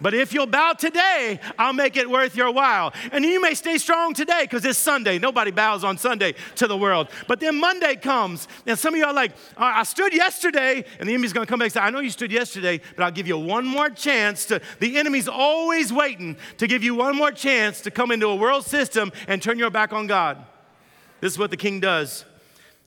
But 0.00 0.14
if 0.14 0.32
you'll 0.32 0.46
bow 0.46 0.74
today, 0.74 1.40
I'll 1.58 1.72
make 1.72 1.96
it 1.96 2.08
worth 2.08 2.36
your 2.36 2.52
while. 2.52 2.92
And 3.12 3.24
you 3.24 3.40
may 3.40 3.54
stay 3.54 3.78
strong 3.78 4.14
today 4.14 4.42
because 4.42 4.64
it's 4.64 4.78
Sunday. 4.78 5.18
Nobody 5.18 5.50
bows 5.50 5.84
on 5.84 5.98
Sunday 5.98 6.34
to 6.56 6.66
the 6.66 6.76
world. 6.76 7.08
But 7.26 7.40
then 7.40 7.58
Monday 7.58 7.96
comes, 7.96 8.46
and 8.66 8.78
some 8.78 8.94
of 8.94 8.98
you 8.98 9.04
are 9.04 9.12
like, 9.12 9.32
I 9.56 9.82
stood 9.82 10.12
yesterday, 10.12 10.84
and 10.98 11.08
the 11.08 11.14
enemy's 11.14 11.32
going 11.32 11.46
to 11.46 11.50
come 11.50 11.58
back 11.58 11.66
and 11.66 11.72
say, 11.72 11.80
I 11.80 11.90
know 11.90 12.00
you 12.00 12.10
stood 12.10 12.30
yesterday, 12.30 12.80
but 12.96 13.02
I'll 13.02 13.10
give 13.10 13.26
you 13.26 13.38
one 13.38 13.66
more 13.66 13.90
chance 13.90 14.44
to. 14.46 14.60
The 14.78 14.98
enemy's 14.98 15.28
always 15.28 15.92
waiting 15.92 16.36
to 16.58 16.66
give 16.66 16.84
you 16.84 16.94
one 16.94 17.16
more 17.16 17.32
chance 17.32 17.80
to 17.82 17.90
come 17.90 18.10
into 18.10 18.28
a 18.28 18.36
world 18.36 18.64
system 18.64 19.12
and 19.26 19.42
turn 19.42 19.58
your 19.58 19.70
back 19.70 19.92
on 19.92 20.06
God. 20.06 20.44
This 21.20 21.32
is 21.32 21.38
what 21.38 21.50
the 21.50 21.56
king 21.56 21.80
does. 21.80 22.24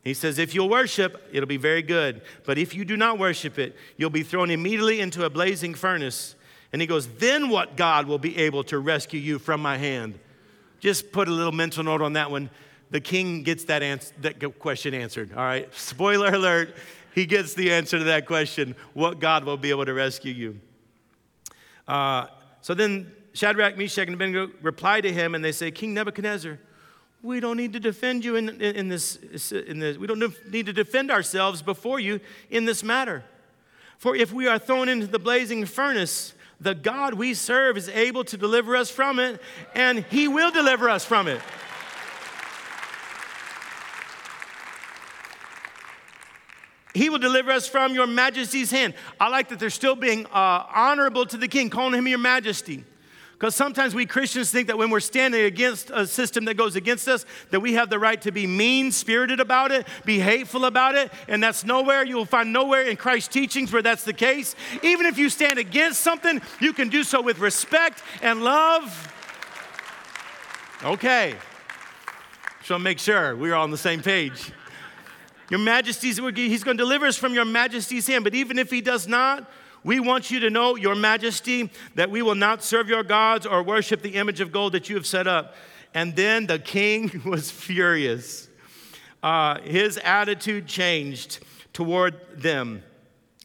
He 0.04 0.14
says, 0.14 0.40
If 0.40 0.56
you'll 0.56 0.70
worship, 0.70 1.22
it'll 1.32 1.48
be 1.48 1.58
very 1.58 1.82
good. 1.82 2.22
But 2.46 2.58
if 2.58 2.74
you 2.74 2.86
do 2.86 2.98
not 2.98 3.20
worship 3.20 3.60
it, 3.60 3.76
you'll 3.98 4.10
be 4.10 4.24
thrown 4.24 4.50
immediately 4.50 5.00
into 5.00 5.26
a 5.26 5.30
blazing 5.30 5.74
furnace. 5.74 6.36
And 6.74 6.82
he 6.82 6.88
goes, 6.88 7.08
Then 7.08 7.50
what 7.50 7.76
God 7.76 8.08
will 8.08 8.20
be 8.20 8.38
able 8.38 8.64
to 8.66 8.80
rescue 8.80 9.20
you 9.20 9.40
from 9.40 9.62
my 9.62 9.78
hand? 9.78 10.20
Just 10.80 11.12
put 11.12 11.28
a 11.28 11.32
little 11.32 11.52
mental 11.52 11.84
note 11.84 12.02
on 12.02 12.14
that 12.14 12.32
one. 12.32 12.50
The 12.90 13.00
king 13.00 13.44
gets 13.44 13.66
that, 13.66 13.84
answer, 13.84 14.14
that 14.22 14.60
question 14.60 14.94
answered. 14.94 15.32
All 15.32 15.44
right. 15.44 15.74
Spoiler 15.76 16.34
alert, 16.34 16.76
he 17.14 17.26
gets 17.26 17.54
the 17.54 17.72
answer 17.72 17.98
to 18.00 18.06
that 18.06 18.26
question 18.26 18.76
what 18.94 19.20
God 19.20 19.44
will 19.46 19.58
be 19.58 19.70
able 19.70 19.86
to 19.86 19.94
rescue 19.94 20.34
you. 20.34 20.60
Uh, 21.88 22.28
so 22.62 22.74
then 22.74 23.12
Shadrach, 23.34 23.78
Meshach, 23.78 24.08
and 24.08 24.16
Abednego 24.16 24.52
reply 24.62 25.02
to 25.02 25.12
him 25.12 25.36
and 25.36 25.44
they 25.44 25.52
say, 25.52 25.72
King 25.72 25.94
Nebuchadnezzar, 25.94 26.60
we 27.24 27.40
don't 27.40 27.58
need 27.58 27.74
to 27.74 27.80
defend 27.80 28.26
you 28.26 28.36
in, 28.36 28.50
in, 28.50 28.76
in, 28.76 28.90
this, 28.90 29.18
in 29.52 29.80
this. 29.80 29.98
We 29.98 30.08
don't 30.08 30.52
need 30.52 30.66
to 30.66 30.74
defend 30.74 31.12
ourselves 31.12 31.62
before 31.62 32.00
you 32.00 32.20
in 32.50 32.66
this 32.66 32.84
matter. 32.84 33.24
For 33.98 34.16
if 34.16 34.34
we 34.34 34.48
are 34.48 34.58
thrown 34.58 34.90
into 34.90 35.06
the 35.06 35.20
blazing 35.20 35.66
furnace, 35.66 36.34
the 36.62 36.76
God 36.76 37.16
we 37.16 37.34
serve 37.34 37.76
is 37.76 37.90
able 37.90 38.24
to 38.26 38.38
deliver 38.38 38.76
us 38.76 38.92
from 38.92 39.20
it, 39.20 39.42
and 39.74 40.06
He 40.06 40.28
will 40.28 40.52
deliver 40.52 40.90
us 40.90 41.04
from 41.04 41.28
it. 41.28 41.42
He 46.94 47.10
will 47.10 47.20
deliver 47.20 47.52
us 47.52 47.68
from 47.68 47.94
your 47.94 48.06
majesty's 48.06 48.70
hand. 48.70 48.94
I 49.20 49.30
like 49.30 49.50
that 49.50 49.60
they're 49.60 49.70
still 49.70 49.96
being 49.96 50.26
uh, 50.28 50.66
honorable 50.74 51.26
to 51.28 51.38
the 51.38 51.48
king, 51.48 51.70
calling 51.70 51.94
him 51.94 52.08
your 52.08 52.20
majesty. 52.20 52.84
Because 53.42 53.56
sometimes 53.56 53.96
we 53.96 54.06
Christians 54.06 54.52
think 54.52 54.68
that 54.68 54.78
when 54.78 54.92
we're 54.92 55.00
standing 55.00 55.46
against 55.46 55.90
a 55.90 56.06
system 56.06 56.46
that 56.46 56.58
goes 56.58 56.76
against 56.76 57.08
us, 57.08 57.26
that 57.50 57.60
we 57.60 57.74
have 57.74 57.90
the 57.90 57.98
right 57.98 58.22
to 58.22 58.32
be 58.32 58.46
mean 58.46 58.92
spirited 58.92 59.40
about 59.40 59.72
it, 59.72 59.88
be 60.06 60.20
hateful 60.20 60.64
about 60.64 60.94
it, 60.94 61.12
and 61.28 61.42
that's 61.42 61.64
nowhere. 61.64 62.06
You 62.06 62.18
will 62.18 62.26
find 62.26 62.54
nowhere 62.54 62.84
in 62.84 62.98
Christ's 62.98 63.30
teachings 63.30 63.74
where 63.74 63.82
that's 63.82 64.04
the 64.04 64.14
case. 64.14 64.56
Even 64.84 65.08
if 65.08 65.18
you 65.18 65.28
stand 65.28 65.58
against 65.58 66.02
something, 66.02 66.40
you 66.60 66.72
can 66.72 66.90
do 66.90 67.04
so 67.04 67.20
with 67.20 67.40
respect 67.40 68.04
and 68.22 68.44
love. 68.44 69.12
Okay. 70.84 71.34
So 72.66 72.78
make 72.78 73.00
sure 73.00 73.36
we're 73.36 73.56
all 73.56 73.64
on 73.64 73.72
the 73.72 73.76
same 73.76 74.04
page. 74.04 74.52
Your 75.50 75.62
majesty's, 75.62 76.20
he's 76.20 76.64
going 76.64 76.78
to 76.78 76.84
deliver 76.84 77.08
us 77.08 77.18
from 77.18 77.34
your 77.34 77.46
majesty's 77.46 78.06
hand. 78.06 78.24
But 78.24 78.36
even 78.36 78.60
if 78.60 78.70
he 78.70 78.82
does 78.82 79.08
not, 79.08 79.52
we 79.84 80.00
want 80.00 80.30
you 80.30 80.40
to 80.42 80.50
know, 80.50 80.76
Your 80.76 80.96
Majesty, 80.96 81.70
that 81.96 82.12
we 82.12 82.22
will 82.22 82.36
not 82.36 82.64
serve 82.64 82.88
your 82.88 83.04
gods 83.04 83.46
or 83.46 83.64
worship 83.64 84.02
the 84.02 84.16
image 84.16 84.40
of 84.40 84.52
gold 84.52 84.74
that 84.74 84.90
you 84.90 84.96
have 84.96 85.08
set 85.08 85.28
up. 85.28 85.56
And 85.94 86.16
then 86.16 86.48
the 86.48 86.60
king 86.60 87.22
was 87.26 87.50
furious. 87.50 88.48
Uh, 89.24 89.60
his 89.62 89.98
attitude 89.98 90.68
changed 90.68 91.40
toward 91.74 92.16
them. 92.36 92.84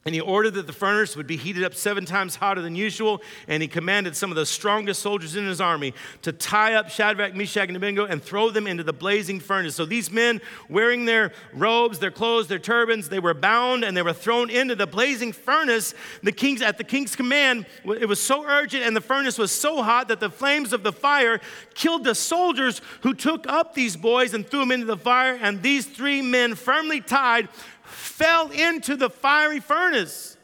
And 0.07 0.15
he 0.15 0.21
ordered 0.21 0.55
that 0.55 0.69
the 0.69 0.73
furnace 0.73 1.17
would 1.17 1.27
be 1.27 1.37
heated 1.37 1.65
up 1.65 1.75
seven 1.75 2.05
times 2.05 2.37
hotter 2.37 2.63
than 2.63 2.77
usual. 2.77 3.21
And 3.49 3.61
he 3.61 3.69
commanded 3.69 4.15
some 4.15 4.31
of 4.31 4.37
the 4.37 4.47
strongest 4.47 5.03
soldiers 5.03 5.35
in 5.35 5.45
his 5.45 5.61
army 5.61 5.95
to 6.23 6.33
tie 6.33 6.75
up 6.75 6.89
Shadrach, 6.89 7.35
Meshach, 7.35 7.67
and 7.67 7.77
Abednego 7.77 8.07
and 8.07 8.23
throw 8.23 8.51
them 8.51 8.69
into 8.69 8.85
the 8.85 8.93
blazing 8.93 9.41
furnace. 9.41 9.75
So 9.75 9.85
these 9.85 10.09
men, 10.13 10.41
wearing 10.69 11.07
their 11.07 11.33
robes, 11.53 11.99
their 11.99 12.13
clothes, 12.13 12.47
their 12.47 12.61
turbans, 12.61 13.09
they 13.09 13.19
were 13.19 13.35
bound 13.35 13.83
and 13.83 13.97
they 13.97 14.03
were 14.03 14.13
thrown 14.13 14.49
into 14.49 14.77
the 14.77 14.87
blazing 14.87 15.33
furnace. 15.33 15.93
The 16.23 16.31
king's, 16.31 16.63
at 16.63 16.79
the 16.79 16.85
king's 16.85 17.17
command, 17.17 17.67
it 17.85 18.09
was 18.09 18.21
so 18.21 18.47
urgent 18.47 18.85
and 18.85 18.95
the 18.95 19.01
furnace 19.01 19.39
was 19.39 19.51
so 19.51 19.83
hot 19.83 20.07
that 20.07 20.21
the 20.21 20.31
flames 20.31 20.73
of 20.73 20.85
the 20.85 20.93
fire 20.93 21.41
killed 21.75 22.05
the 22.05 22.15
soldiers 22.15 22.81
who 23.01 23.13
took 23.13 23.49
up 23.49 23.75
these 23.75 23.97
boys 23.97 24.35
and 24.35 24.47
threw 24.47 24.61
them 24.61 24.71
into 24.71 24.87
the 24.87 24.97
fire. 24.97 25.37
And 25.43 25.63
these 25.63 25.85
three 25.85 26.23
men, 26.23 26.55
firmly 26.55 27.01
tied, 27.01 27.49
fell 27.87 28.51
into 28.51 28.97
the 28.97 29.11
fiery 29.11 29.61
furnace. 29.61 30.37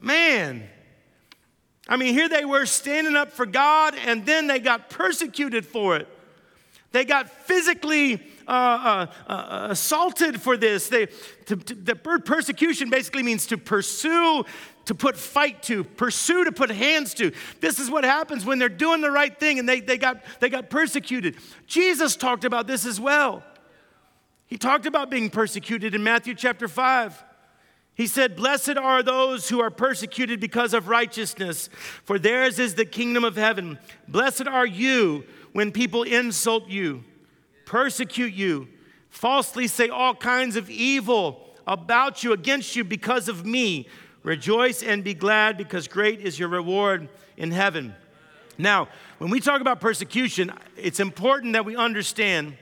Man. 0.00 0.68
I 1.88 1.96
mean, 1.96 2.12
here 2.12 2.28
they 2.28 2.44
were 2.44 2.66
standing 2.66 3.16
up 3.16 3.32
for 3.32 3.46
God, 3.46 3.94
and 4.04 4.26
then 4.26 4.46
they 4.46 4.58
got 4.58 4.90
persecuted 4.90 5.64
for 5.64 5.96
it. 5.96 6.06
They 6.92 7.04
got 7.04 7.28
physically 7.28 8.22
uh, 8.46 8.50
uh, 8.50 9.06
uh, 9.30 9.66
assaulted 9.70 10.40
for 10.40 10.56
this. 10.56 10.88
They, 10.88 11.06
to, 11.46 11.56
to, 11.56 11.74
the 11.74 11.98
word 12.02 12.24
persecution 12.24 12.88
basically 12.88 13.22
means 13.22 13.46
to 13.48 13.58
pursue, 13.58 14.44
to 14.86 14.94
put 14.94 15.16
fight 15.16 15.62
to, 15.64 15.84
pursue 15.84 16.44
to 16.44 16.52
put 16.52 16.70
hands 16.70 17.12
to. 17.14 17.32
This 17.60 17.78
is 17.78 17.90
what 17.90 18.04
happens 18.04 18.46
when 18.46 18.58
they're 18.58 18.70
doing 18.70 19.02
the 19.02 19.10
right 19.10 19.38
thing 19.38 19.58
and 19.58 19.68
they, 19.68 19.80
they, 19.80 19.98
got, 19.98 20.24
they 20.40 20.48
got 20.48 20.70
persecuted. 20.70 21.36
Jesus 21.66 22.16
talked 22.16 22.46
about 22.46 22.66
this 22.66 22.86
as 22.86 22.98
well. 22.98 23.42
He 24.48 24.56
talked 24.56 24.86
about 24.86 25.10
being 25.10 25.28
persecuted 25.28 25.94
in 25.94 26.02
Matthew 26.02 26.34
chapter 26.34 26.68
5. 26.68 27.22
He 27.94 28.06
said, 28.06 28.34
Blessed 28.34 28.78
are 28.78 29.02
those 29.02 29.48
who 29.50 29.60
are 29.60 29.70
persecuted 29.70 30.40
because 30.40 30.72
of 30.72 30.88
righteousness, 30.88 31.68
for 32.04 32.18
theirs 32.18 32.58
is 32.58 32.74
the 32.74 32.86
kingdom 32.86 33.24
of 33.24 33.36
heaven. 33.36 33.78
Blessed 34.08 34.46
are 34.46 34.66
you 34.66 35.24
when 35.52 35.70
people 35.70 36.02
insult 36.02 36.68
you, 36.68 37.04
persecute 37.66 38.32
you, 38.32 38.68
falsely 39.10 39.66
say 39.66 39.88
all 39.88 40.14
kinds 40.14 40.56
of 40.56 40.70
evil 40.70 41.44
about 41.66 42.24
you, 42.24 42.32
against 42.32 42.74
you, 42.74 42.84
because 42.84 43.28
of 43.28 43.44
me. 43.44 43.86
Rejoice 44.22 44.82
and 44.82 45.04
be 45.04 45.12
glad, 45.12 45.58
because 45.58 45.88
great 45.88 46.20
is 46.20 46.38
your 46.38 46.48
reward 46.48 47.08
in 47.36 47.50
heaven. 47.50 47.94
Now, 48.56 48.88
when 49.18 49.30
we 49.30 49.40
talk 49.40 49.60
about 49.60 49.80
persecution, 49.80 50.52
it's 50.76 51.00
important 51.00 51.52
that 51.52 51.64
we 51.64 51.76
understand 51.76 52.56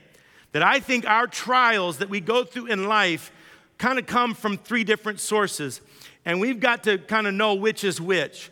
that 0.57 0.63
I 0.63 0.81
think 0.81 1.07
our 1.07 1.27
trials 1.27 1.99
that 1.99 2.09
we 2.09 2.19
go 2.19 2.43
through 2.43 2.69
in 2.69 2.89
life 2.89 3.31
kind 3.77 3.99
of 3.99 4.07
come 4.07 4.33
from 4.33 4.57
three 4.57 4.85
different 4.85 5.21
sources, 5.21 5.83
and 6.25 6.41
we've 6.41 6.61
got 6.61 6.85
to 6.85 6.97
kind 6.97 7.27
of 7.27 7.35
know 7.35 7.53
which 7.53 7.85
is 7.85 8.01
which. 8.01 8.51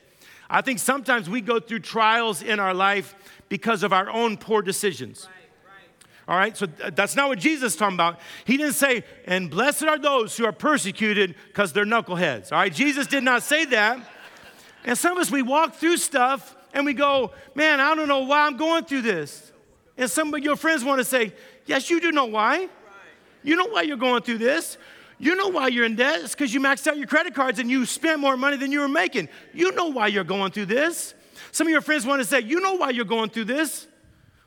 I 0.51 0.61
think 0.61 0.81
sometimes 0.81 1.31
we 1.31 1.41
go 1.41 1.59
through 1.61 1.79
trials 1.79 2.43
in 2.43 2.61
our 2.61 2.75
life 2.75 3.15
because 3.49 3.83
of 3.83 3.95
our 3.95 4.11
own 4.11 4.37
poor 4.37 4.61
decisions. 4.61 5.27
All 6.29 6.37
right, 6.37 6.55
so 6.55 6.67
that's 6.67 7.17
not 7.17 7.31
what 7.31 7.39
Jesus 7.39 7.73
is 7.73 7.79
talking 7.79 7.97
about. 7.97 8.21
He 8.45 8.59
didn't 8.59 8.75
say, 8.75 9.03
and 9.25 9.51
blessed 9.51 9.85
are 9.85 9.99
those 9.99 10.37
who 10.37 10.45
are 10.45 10.53
persecuted 10.53 11.35
because 11.47 11.73
they're 11.73 11.87
knuckleheads. 11.87 12.53
All 12.53 12.59
right, 12.59 12.73
Jesus 12.73 13.07
did 13.07 13.25
not 13.25 13.43
say 13.43 13.65
that. 13.65 13.99
And 14.85 14.99
some 14.99 15.13
of 15.13 15.23
us, 15.23 15.31
we 15.31 15.41
walk 15.41 15.77
through 15.77 15.97
stuff 15.97 16.55
and 16.75 16.85
we 16.85 16.93
go, 16.93 17.33
man, 17.55 17.81
I 17.81 17.95
don't 17.95 18.09
know 18.09 18.25
why 18.25 18.47
I'm 18.47 18.59
going 18.59 18.85
through 18.85 19.01
this. 19.01 19.53
And 19.97 20.11
some 20.11 20.33
of 20.35 20.43
your 20.43 20.57
friends 20.57 20.85
want 20.85 20.99
to 20.99 21.05
say, 21.05 21.33
Yes, 21.67 21.89
you 21.89 22.01
do 22.01 22.13
know 22.13 22.27
why. 22.27 22.69
You 23.43 23.57
know 23.57 23.67
why 23.67 23.83
you're 23.83 23.97
going 23.97 24.23
through 24.23 24.39
this. 24.39 24.79
You 25.19 25.37
know 25.37 25.49
why 25.49 25.69
you're 25.69 25.85
in 25.85 25.97
debt. 25.97 26.21
It's 26.23 26.35
because 26.35 26.53
you 26.53 26.61
maxed 26.61 26.87
out 26.87 26.97
your 26.97 27.07
credit 27.07 27.35
cards 27.35 27.59
and 27.59 27.71
you 27.71 27.87
spent 27.87 28.21
more 28.21 28.37
money 28.37 28.57
than 28.57 28.73
you 28.73 28.81
were 28.81 28.89
making. 28.89 29.29
You 29.53 29.73
know 29.73 29.89
why 29.89 30.09
you're 30.09 30.25
going 30.25 30.53
through 30.53 30.67
this. 30.67 31.15
Some 31.53 31.67
of 31.67 31.71
your 31.71 31.81
friends 31.81 32.05
want 32.05 32.21
to 32.21 32.29
say, 32.29 32.41
You 32.41 32.61
know 32.61 32.75
why 32.75 32.91
you're 32.91 33.05
going 33.05 33.31
through 33.31 33.45
this 33.45 33.87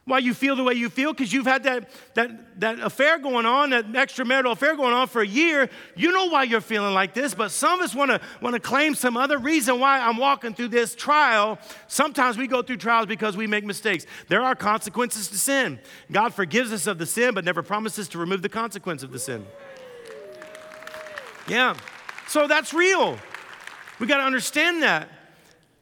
why 0.08 0.20
you 0.20 0.34
feel 0.34 0.56
the 0.56 0.64
way 0.64 0.74
you 0.74 0.90
feel 0.90 1.12
because 1.12 1.34
you've 1.34 1.46
had 1.46 1.64
that, 1.64 1.90
that, 2.14 2.62
that 2.62 2.80
affair 2.80 3.20
going 3.20 3.46
on, 3.46 3.72
that 3.72 3.92
extramarital 3.92 4.54
affair 4.54 4.74
going 4.78 4.94
on 4.94 5.06
for 5.06 5.22
a 5.22 5.28
year. 5.28 5.70
You 5.98 6.14
know 6.14 6.28
why 6.28 6.44
you're 6.44 6.62
feeling 6.62 6.94
like 6.94 7.14
this, 7.14 7.36
but 7.36 7.52
some 7.52 7.82
of 7.82 7.84
us 7.84 7.94
want 7.94 8.12
to 8.12 8.22
want 8.42 8.54
to 8.54 8.60
claim 8.62 8.96
some 8.96 9.18
other 9.18 9.38
reason 9.38 9.82
why 9.82 10.00
I'm 10.00 10.16
walking 10.16 10.54
through 10.54 10.70
this 10.70 10.96
trial. 10.96 11.60
Sometimes 11.88 12.38
we 12.38 12.48
go 12.48 12.62
through 12.62 12.78
trials 12.78 13.08
because 13.08 13.36
we 13.36 13.48
make 13.48 13.66
mistakes. 13.66 14.06
There 14.30 14.42
are 14.42 14.56
consequences 14.56 15.28
to 15.28 15.38
sin. 15.38 15.78
God 16.10 16.34
forgives 16.34 16.72
us 16.72 16.88
of 16.88 17.00
the 17.00 17.06
sin, 17.06 17.34
but 17.34 17.44
never 17.44 17.62
promises 17.62 18.08
to 18.10 18.18
remove 18.18 18.42
the 18.42 18.50
consequence 18.50 19.04
of 19.04 19.12
the 19.12 19.20
sin. 19.20 19.46
Yeah. 21.50 21.76
So 22.30 22.48
that's 22.48 22.74
real. 22.74 23.18
We 24.00 24.08
got 24.08 24.18
to 24.18 24.24
understand 24.24 24.84
that 24.84 25.10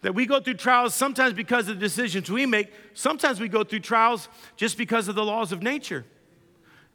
that 0.06 0.14
we 0.14 0.28
go 0.28 0.40
through 0.40 0.54
trials 0.54 0.94
sometimes 0.94 1.34
because 1.34 1.68
of 1.68 1.80
the 1.80 1.84
decisions 1.84 2.30
we 2.30 2.46
make, 2.46 2.72
sometimes 2.94 3.40
we 3.40 3.48
go 3.48 3.64
through 3.64 3.80
trials 3.80 4.30
just 4.56 4.78
because 4.78 5.08
of 5.08 5.16
the 5.16 5.26
laws 5.26 5.52
of 5.52 5.64
nature. 5.64 6.06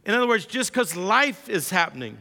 In 0.07 0.15
other 0.15 0.29
words, 0.29 0.47
just 0.47 0.73
because 0.73 0.95
life 0.95 1.49
is 1.49 1.71
happening. 1.71 2.19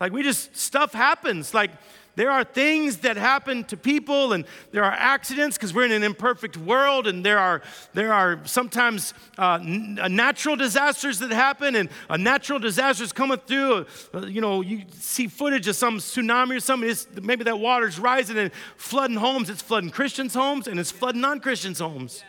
Like 0.00 0.10
we 0.10 0.24
just, 0.24 0.56
stuff 0.56 0.92
happens. 0.92 1.54
Like 1.54 1.70
there 2.16 2.30
are 2.30 2.44
things 2.44 2.98
that 2.98 3.16
happen 3.16 3.64
to 3.64 3.76
people, 3.76 4.32
and 4.32 4.44
there 4.70 4.84
are 4.84 4.92
accidents 4.92 5.56
because 5.56 5.74
we're 5.74 5.86
in 5.86 5.92
an 5.92 6.02
imperfect 6.02 6.56
world, 6.56 7.06
and 7.06 7.24
there 7.24 7.38
are, 7.38 7.62
there 7.92 8.12
are 8.12 8.40
sometimes 8.44 9.14
uh, 9.38 9.58
n- 9.60 9.98
uh, 10.00 10.08
natural 10.08 10.56
disasters 10.56 11.18
that 11.18 11.30
happen, 11.30 11.74
and 11.74 11.88
a 12.08 12.18
natural 12.18 12.58
disaster 12.58 13.04
is 13.04 13.12
coming 13.12 13.38
through. 13.46 13.86
Uh, 14.12 14.26
you 14.26 14.40
know, 14.40 14.60
you 14.60 14.82
see 14.92 15.26
footage 15.26 15.66
of 15.68 15.76
some 15.76 15.98
tsunami 15.98 16.56
or 16.56 16.60
something, 16.60 16.94
maybe 17.22 17.44
that 17.44 17.58
water's 17.58 17.98
rising 17.98 18.38
and 18.38 18.52
flooding 18.76 19.16
homes. 19.16 19.50
It's 19.50 19.62
flooding 19.62 19.90
Christians' 19.90 20.34
homes, 20.34 20.68
and 20.68 20.78
it's 20.78 20.90
flooding 20.90 21.20
non 21.20 21.40
Christians' 21.40 21.80
homes. 21.80 22.22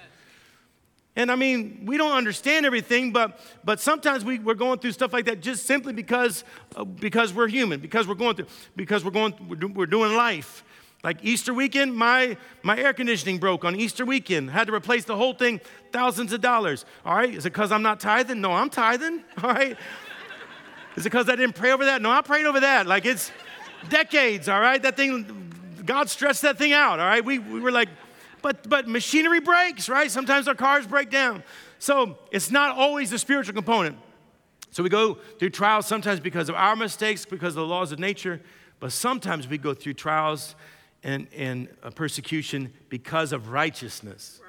And 1.15 1.31
I 1.31 1.35
mean, 1.35 1.83
we 1.85 1.97
don't 1.97 2.11
understand 2.11 2.65
everything, 2.65 3.11
but, 3.11 3.39
but 3.63 3.79
sometimes 3.79 4.25
we, 4.25 4.39
we're 4.39 4.53
going 4.53 4.79
through 4.79 4.91
stuff 4.91 5.13
like 5.13 5.25
that 5.25 5.41
just 5.41 5.65
simply 5.65 5.93
because, 5.93 6.43
uh, 6.75 6.83
because 6.83 7.33
we're 7.33 7.47
human, 7.47 7.79
because 7.79 8.07
we're 8.07 8.15
going 8.15 8.35
through, 8.35 8.47
because 8.75 9.05
we're 9.05 9.11
going, 9.11 9.33
we're, 9.47 9.55
do, 9.55 9.67
we're 9.67 9.85
doing 9.85 10.15
life. 10.15 10.63
Like 11.03 11.23
Easter 11.23 11.53
weekend, 11.53 11.95
my, 11.95 12.35
my 12.63 12.77
air 12.77 12.91
conditioning 12.91 13.37
broke 13.37 13.63
on 13.63 13.75
Easter 13.75 14.05
weekend. 14.05 14.49
Had 14.49 14.67
to 14.67 14.73
replace 14.73 15.05
the 15.05 15.15
whole 15.15 15.33
thing, 15.33 15.61
thousands 15.91 16.33
of 16.33 16.41
dollars. 16.41 16.83
All 17.05 17.15
right, 17.15 17.33
is 17.33 17.45
it 17.45 17.53
because 17.53 17.71
I'm 17.71 17.83
not 17.83 17.99
tithing? 17.99 18.41
No, 18.41 18.51
I'm 18.51 18.69
tithing. 18.69 19.23
All 19.43 19.53
right. 19.53 19.77
Is 20.95 21.05
it 21.05 21.11
because 21.11 21.29
I 21.29 21.35
didn't 21.35 21.55
pray 21.55 21.71
over 21.71 21.85
that? 21.85 22.01
No, 22.01 22.09
I 22.09 22.21
prayed 22.21 22.45
over 22.45 22.61
that. 22.61 22.87
Like 22.87 23.05
it's 23.05 23.31
decades, 23.89 24.49
all 24.49 24.59
right? 24.59 24.81
That 24.81 24.95
thing, 24.95 25.53
God 25.85 26.09
stretched 26.09 26.41
that 26.43 26.57
thing 26.57 26.73
out, 26.73 26.99
all 26.99 27.05
right? 27.05 27.23
We, 27.23 27.39
we 27.39 27.59
were 27.59 27.71
like, 27.71 27.89
but, 28.45 28.69
but 28.69 28.87
machinery 28.87 29.39
breaks, 29.39 29.89
right? 29.89 30.11
Sometimes 30.11 30.47
our 30.47 30.53
cars 30.53 30.85
break 30.85 31.09
down. 31.09 31.41
So 31.79 32.19
it's 32.29 32.51
not 32.51 32.77
always 32.77 33.09
the 33.09 33.17
spiritual 33.17 33.55
component. 33.55 33.97
So 34.69 34.83
we 34.83 34.89
go 34.89 35.15
through 35.39 35.49
trials 35.49 35.87
sometimes 35.87 36.19
because 36.19 36.47
of 36.47 36.53
our 36.53 36.75
mistakes, 36.75 37.25
because 37.25 37.53
of 37.53 37.61
the 37.61 37.65
laws 37.65 37.91
of 37.91 37.97
nature, 37.97 38.39
but 38.79 38.91
sometimes 38.91 39.47
we 39.47 39.57
go 39.57 39.73
through 39.73 39.95
trials 39.95 40.53
and, 41.01 41.25
and 41.35 41.69
uh, 41.81 41.89
persecution 41.89 42.71
because 42.89 43.33
of 43.33 43.49
righteousness, 43.49 44.39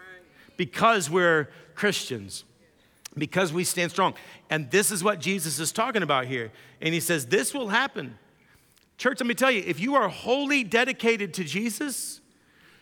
because 0.59 1.09
we're 1.09 1.49
Christians, 1.75 2.45
because 3.17 3.51
we 3.51 3.65
stand 3.65 3.93
strong. 3.93 4.13
And 4.51 4.71
this 4.71 4.91
is 4.91 5.03
what 5.03 5.21
Jesus 5.21 5.59
is 5.59 5.73
talking 5.73 6.03
about 6.03 6.27
here. 6.27 6.53
And 6.83 6.93
he 6.93 7.01
says, 7.01 7.25
This 7.25 7.55
will 7.55 7.69
happen. 7.69 8.19
Church, 8.99 9.21
let 9.21 9.27
me 9.27 9.33
tell 9.33 9.51
you, 9.51 9.63
if 9.67 9.81
you 9.81 9.95
are 9.95 10.11
wholly 10.11 10.65
dedicated 10.65 11.33
to 11.33 11.45
Jesus, 11.45 12.21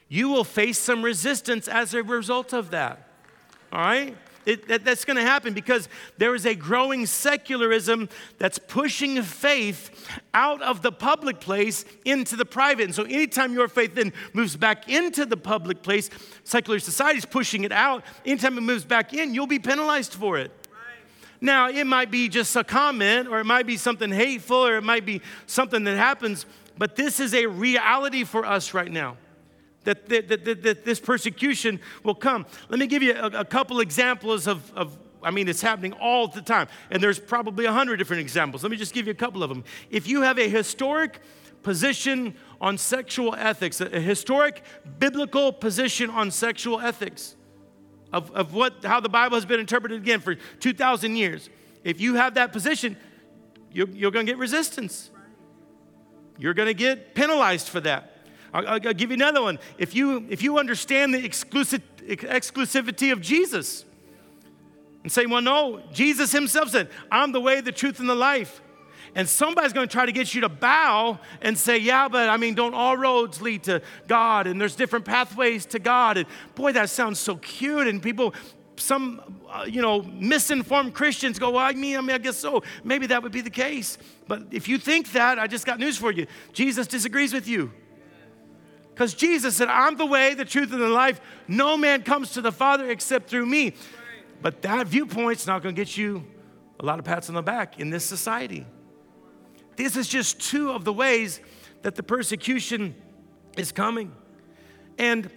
you 0.09 0.29
will 0.29 0.45
face 0.45 0.79
some 0.79 1.03
resistance 1.03 1.69
as 1.69 1.95
a 1.95 2.03
result 2.03 2.53
of 2.53 2.71
that. 2.71 3.09
All 3.73 3.81
right? 3.81 4.17
It, 4.47 4.69
that, 4.69 4.85
that's 4.85 5.05
going 5.05 5.17
to 5.17 5.23
happen 5.23 5.55
because 5.55 5.89
there 6.19 6.35
is 6.35 6.45
a 6.45 6.55
growing 6.55 7.07
secularism 7.07 8.11
that's 8.39 8.59
pushing 8.59 9.23
faith 9.23 10.09
out 10.35 10.61
of 10.61 10.83
the 10.83 10.93
public 10.93 11.41
place 11.41 11.85
into 12.05 12.37
the 12.37 12.45
private. 12.45 12.85
And 12.85 12.95
so, 12.95 13.05
anytime 13.05 13.55
your 13.55 13.69
faith 13.69 13.95
then 13.95 14.13
moves 14.35 14.57
back 14.57 14.89
into 14.89 15.25
the 15.25 15.39
public 15.39 15.83
place, 15.83 16.11
secular 16.45 16.79
society 16.79 17.19
is 17.19 17.25
pushing 17.25 17.65
it 17.65 17.73
out. 17.73 18.05
Anytime 18.27 18.59
it 18.59 18.63
moves 18.63 18.85
back 18.85 19.15
in, 19.15 19.33
you'll 19.33 19.47
be 19.47 19.59
penalized 19.59 20.13
for 20.13 20.37
it. 20.37 20.51
Now, 21.41 21.69
it 21.69 21.85
might 21.85 22.11
be 22.11 22.29
just 22.29 22.55
a 22.57 22.65
comment, 22.65 23.29
or 23.29 23.39
it 23.41 23.45
might 23.45 23.67
be 23.67 23.77
something 23.77 24.11
hateful, 24.11 24.67
or 24.67 24.77
it 24.77 24.85
might 24.85 25.05
be 25.07 25.21
something 25.47 25.85
that 25.85 25.97
happens, 25.97 26.47
but 26.77 26.97
this 26.97 27.21
is 27.21 27.35
a 27.35 27.47
reality 27.47 28.25
for 28.25 28.45
us 28.45 28.75
right 28.75 28.91
now 28.91 29.17
that, 29.85 30.09
that, 30.09 30.29
that, 30.29 30.63
that, 30.63 30.85
this 30.85 31.01
persecution 31.01 31.81
will 32.03 32.15
come. 32.15 32.47
Let 32.69 32.79
me 32.79 32.87
give 32.87 33.03
you 33.03 33.15
a, 33.15 33.27
a 33.27 33.45
couple 33.45 33.81
examples 33.81 34.47
of, 34.47 34.73
of, 34.75 34.99
I 35.23 35.31
mean, 35.31 35.49
it's 35.49 35.63
happening 35.63 35.93
all 35.95 36.29
the 36.29 36.43
time. 36.43 36.69
And 36.91 37.03
there's 37.03 37.19
probably 37.19 37.65
a 37.65 37.73
hundred 37.73 37.97
different 37.97 38.21
examples. 38.21 38.63
Let 38.63 38.71
me 38.71 38.77
just 38.77 38.95
give 38.95 39.07
you 39.07 39.13
a 39.13 39.17
couple 39.17 39.43
of 39.43 39.49
them. 39.49 39.65
If 39.91 40.07
you 40.07 40.23
have 40.23 40.39
a 40.39 40.49
historic 40.49 41.21
position 41.63 42.35
on 42.61 42.79
sexual 42.79 43.35
ethics, 43.35 43.81
a 43.81 44.01
historic 44.01 44.63
biblical 44.99 45.53
position 45.53 46.11
on 46.11 46.31
sexual 46.31 46.81
ethics, 46.81 47.37
of, 48.13 48.31
of 48.31 48.55
what, 48.55 48.85
how 48.85 49.01
the 49.01 49.09
Bible 49.09 49.37
has 49.37 49.45
been 49.45 49.59
interpreted 49.59 50.01
again 50.01 50.21
for 50.21 50.37
2,000 50.37 51.17
years, 51.17 51.51
if 51.83 52.01
you 52.01 52.15
have 52.15 52.35
that 52.35 52.53
position, 52.53 52.97
you're, 53.73 53.89
you're 53.89 54.13
going 54.13 54.25
to 54.25 54.33
get 54.33 54.39
resistance. 54.39 55.11
You're 56.39 56.55
going 56.55 56.69
to 56.69 56.75
get 56.75 57.15
penalized 57.15 57.69
for 57.69 57.81
that. 57.81 58.14
I'll, 58.55 58.69
I'll, 58.69 58.79
give 58.79 59.11
you 59.11 59.15
another 59.15 59.43
one. 59.43 59.59
If 59.79 59.97
you, 59.97 60.25
if 60.31 60.41
you 60.43 60.59
understand 60.59 61.13
the 61.13 61.25
exclusive, 61.25 61.83
exclusivity 62.07 63.13
of 63.13 63.21
Jesus 63.21 63.85
and 65.03 65.11
say, 65.11 65.27
well, 65.27 65.43
no, 65.43 65.83
Jesus 65.93 66.31
himself 66.31 66.71
said, 66.71 66.89
I'm 67.11 67.33
the 67.33 67.41
way, 67.41 67.61
the 67.61 67.73
truth, 67.73 67.99
and 67.99 68.09
the 68.09 68.15
life. 68.15 68.63
And 69.17 69.29
somebody's 69.29 69.73
going 69.73 69.89
to 69.89 69.93
try 69.93 70.07
to 70.07 70.13
get 70.13 70.35
you 70.35 70.41
to 70.43 70.49
bow 70.49 71.19
and 71.41 71.59
say, 71.59 71.79
yeah, 71.79 72.09
but 72.09 72.29
I 72.29 72.37
mean, 72.37 72.55
don't 72.55 72.75
all 72.75 72.97
roads 72.97 73.43
lead 73.43 73.65
to 73.65 73.83
God? 74.07 74.47
And 74.47 74.61
there's 74.61 74.77
different 74.77 75.05
pathways 75.05 75.67
to 75.67 75.81
God. 75.81 76.17
And 76.17 76.27
boy, 76.55 76.73
that 76.73 76.91
sounds 76.91 77.19
so 77.19 77.37
cute. 77.37 77.87
And 77.87 78.03
people, 78.03 78.35
some, 78.77 79.21
uh, 79.49 79.67
you 79.69 79.83
know, 79.83 80.03
misinformed 80.03 80.95
Christians 80.95 81.39
go, 81.39 81.51
well, 81.51 81.65
I 81.65 81.73
mean, 81.73 81.97
I 81.97 82.01
mean, 82.01 82.11
I 82.11 82.19
guess 82.19 82.37
so. 82.37 82.63
Maybe 82.83 83.07
that 83.09 83.23
would 83.23 83.33
be 83.33 83.41
the 83.41 83.51
case. 83.51 83.99
But 84.27 84.45
if 84.53 84.69
you 84.69 84.79
think 84.79 85.13
that, 85.13 85.39
I 85.39 85.49
just 85.49 85.67
got 85.67 85.79
news 85.79 85.97
for 85.97 86.13
you. 86.13 86.27
Jesus 86.53 86.87
disagrees 86.87 87.33
with 87.33 87.47
you. 87.49 87.73
Because 88.95 89.13
Jesus 89.13 89.57
said, 89.57 89.67
I'm 89.69 89.97
the 89.97 90.07
way, 90.07 90.35
the 90.35 90.45
truth, 90.45 90.73
and 90.73 90.81
the 90.81 90.89
life. 90.89 91.21
No 91.49 91.77
man 91.77 92.03
comes 92.05 92.31
to 92.33 92.41
the 92.41 92.53
Father 92.53 92.89
except 92.91 93.29
through 93.29 93.47
me. 93.47 93.75
But 94.41 94.63
that 94.63 94.87
viewpoint's 94.87 95.49
not 95.49 95.63
going 95.63 95.75
to 95.75 95.81
get 95.81 95.97
you 95.97 96.25
a 96.79 96.85
lot 96.85 97.01
of 97.01 97.05
pats 97.05 97.29
on 97.29 97.35
the 97.35 97.43
back 97.43 97.81
in 97.81 97.91
this 97.91 98.05
society. 98.05 98.67
This 99.77 99.97
is 99.97 100.07
just 100.07 100.41
two 100.41 100.71
of 100.71 100.85
the 100.85 100.93
ways 100.93 101.41
that 101.83 101.97
the 101.97 102.05
persecution 102.05 102.95
is 103.57 103.73
coming. 103.73 104.13
And 104.97 105.29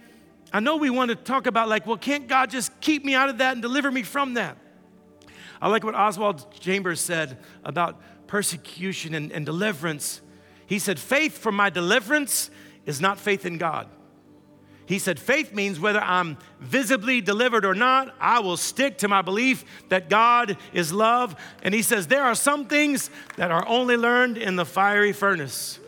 I 0.52 0.60
know 0.60 0.76
we 0.76 0.90
want 0.90 1.10
to 1.10 1.16
talk 1.16 1.48
about, 1.48 1.68
like, 1.68 1.84
well, 1.84 1.96
can't 1.96 2.28
God 2.28 2.50
just 2.50 2.80
keep 2.80 3.04
me 3.04 3.14
out 3.14 3.28
of 3.28 3.38
that 3.38 3.54
and 3.54 3.62
deliver 3.62 3.90
me 3.90 4.04
from 4.04 4.34
that? 4.34 4.56
I 5.60 5.68
like 5.68 5.82
what 5.82 5.96
Oswald 5.96 6.54
Chambers 6.60 7.00
said 7.00 7.38
about 7.64 8.00
persecution 8.28 9.14
and, 9.14 9.32
and 9.32 9.44
deliverance. 9.44 10.20
He 10.66 10.78
said, 10.78 11.00
Faith 11.00 11.36
for 11.36 11.50
my 11.50 11.70
deliverance 11.70 12.50
is 12.88 13.00
not 13.00 13.20
faith 13.20 13.44
in 13.44 13.58
God. 13.58 13.86
He 14.86 14.98
said, 14.98 15.20
faith 15.20 15.52
means 15.52 15.78
whether 15.78 16.00
I'm 16.00 16.38
visibly 16.60 17.20
delivered 17.20 17.66
or 17.66 17.74
not, 17.74 18.14
I 18.18 18.40
will 18.40 18.56
stick 18.56 18.96
to 18.98 19.08
my 19.08 19.20
belief 19.20 19.62
that 19.90 20.08
God 20.08 20.56
is 20.72 20.90
love. 20.94 21.36
And 21.62 21.74
he 21.74 21.82
says, 21.82 22.06
there 22.06 22.24
are 22.24 22.34
some 22.34 22.64
things 22.64 23.10
that 23.36 23.50
are 23.50 23.68
only 23.68 23.98
learned 23.98 24.38
in 24.38 24.56
the 24.56 24.64
fiery 24.64 25.12
furnace. 25.12 25.78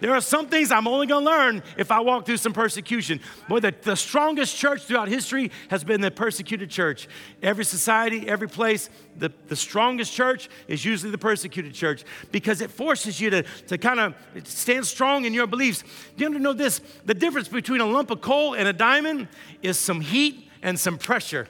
There 0.00 0.14
are 0.14 0.20
some 0.20 0.48
things 0.48 0.72
I'm 0.72 0.88
only 0.88 1.06
gonna 1.06 1.24
learn 1.24 1.62
if 1.76 1.90
I 1.90 2.00
walk 2.00 2.26
through 2.26 2.38
some 2.38 2.52
persecution. 2.52 3.20
Boy, 3.48 3.60
the, 3.60 3.74
the 3.82 3.96
strongest 3.96 4.56
church 4.56 4.82
throughout 4.82 5.08
history 5.08 5.50
has 5.68 5.84
been 5.84 6.00
the 6.00 6.10
persecuted 6.10 6.70
church. 6.70 7.08
Every 7.42 7.64
society, 7.64 8.28
every 8.28 8.48
place, 8.48 8.90
the, 9.16 9.30
the 9.48 9.56
strongest 9.56 10.12
church 10.12 10.48
is 10.68 10.84
usually 10.84 11.12
the 11.12 11.18
persecuted 11.18 11.74
church 11.74 12.04
because 12.32 12.60
it 12.60 12.70
forces 12.70 13.20
you 13.20 13.30
to, 13.30 13.42
to 13.68 13.78
kind 13.78 14.00
of 14.00 14.14
stand 14.44 14.86
strong 14.86 15.24
in 15.24 15.34
your 15.34 15.46
beliefs. 15.46 15.84
You 16.16 16.26
ever 16.26 16.38
know 16.38 16.54
this? 16.54 16.80
The 17.04 17.14
difference 17.14 17.48
between 17.48 17.80
a 17.80 17.86
lump 17.86 18.10
of 18.10 18.20
coal 18.20 18.54
and 18.54 18.66
a 18.66 18.72
diamond 18.72 19.28
is 19.62 19.78
some 19.78 20.00
heat 20.00 20.48
and 20.62 20.78
some 20.78 20.98
pressure. 20.98 21.46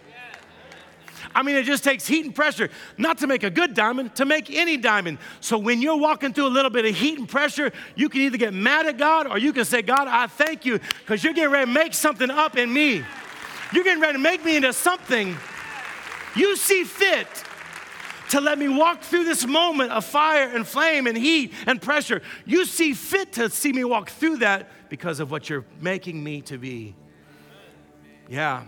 I 1.34 1.42
mean, 1.42 1.56
it 1.56 1.64
just 1.64 1.84
takes 1.84 2.06
heat 2.06 2.24
and 2.24 2.34
pressure, 2.34 2.70
not 2.98 3.18
to 3.18 3.26
make 3.26 3.42
a 3.42 3.50
good 3.50 3.74
diamond, 3.74 4.16
to 4.16 4.24
make 4.24 4.50
any 4.50 4.76
diamond. 4.76 5.18
So 5.40 5.58
when 5.58 5.80
you're 5.80 5.98
walking 5.98 6.32
through 6.32 6.46
a 6.46 6.48
little 6.48 6.70
bit 6.70 6.84
of 6.84 6.94
heat 6.94 7.18
and 7.18 7.28
pressure, 7.28 7.72
you 7.94 8.08
can 8.08 8.22
either 8.22 8.36
get 8.36 8.52
mad 8.52 8.86
at 8.86 8.98
God 8.98 9.26
or 9.26 9.38
you 9.38 9.52
can 9.52 9.64
say, 9.64 9.82
God, 9.82 10.08
I 10.08 10.26
thank 10.26 10.64
you 10.64 10.80
because 11.00 11.22
you're 11.22 11.32
getting 11.32 11.52
ready 11.52 11.66
to 11.66 11.72
make 11.72 11.94
something 11.94 12.30
up 12.30 12.56
in 12.56 12.72
me. 12.72 13.04
You're 13.72 13.84
getting 13.84 14.02
ready 14.02 14.14
to 14.14 14.18
make 14.18 14.44
me 14.44 14.56
into 14.56 14.72
something 14.72 15.36
you 16.34 16.56
see 16.56 16.84
fit 16.84 17.26
to 18.30 18.40
let 18.40 18.58
me 18.58 18.68
walk 18.68 19.02
through 19.02 19.24
this 19.24 19.44
moment 19.44 19.90
of 19.90 20.04
fire 20.04 20.48
and 20.48 20.66
flame 20.66 21.06
and 21.06 21.16
heat 21.16 21.52
and 21.66 21.82
pressure. 21.82 22.22
You 22.44 22.64
see 22.64 22.94
fit 22.94 23.32
to 23.34 23.50
see 23.50 23.72
me 23.72 23.82
walk 23.82 24.10
through 24.10 24.38
that 24.38 24.68
because 24.88 25.18
of 25.18 25.30
what 25.30 25.48
you're 25.48 25.64
making 25.80 26.22
me 26.22 26.40
to 26.42 26.58
be. 26.58 26.94
Yeah. 28.28 28.62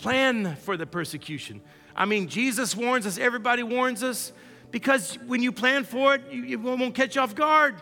Plan 0.00 0.56
for 0.56 0.76
the 0.76 0.86
persecution. 0.86 1.60
I 1.94 2.06
mean, 2.06 2.28
Jesus 2.28 2.74
warns 2.74 3.06
us, 3.06 3.18
everybody 3.18 3.62
warns 3.62 4.02
us, 4.02 4.32
because 4.70 5.16
when 5.26 5.42
you 5.42 5.52
plan 5.52 5.84
for 5.84 6.14
it, 6.14 6.22
you, 6.30 6.44
it 6.44 6.60
won't 6.60 6.94
catch 6.94 7.16
you 7.16 7.20
off 7.20 7.34
guard. 7.34 7.74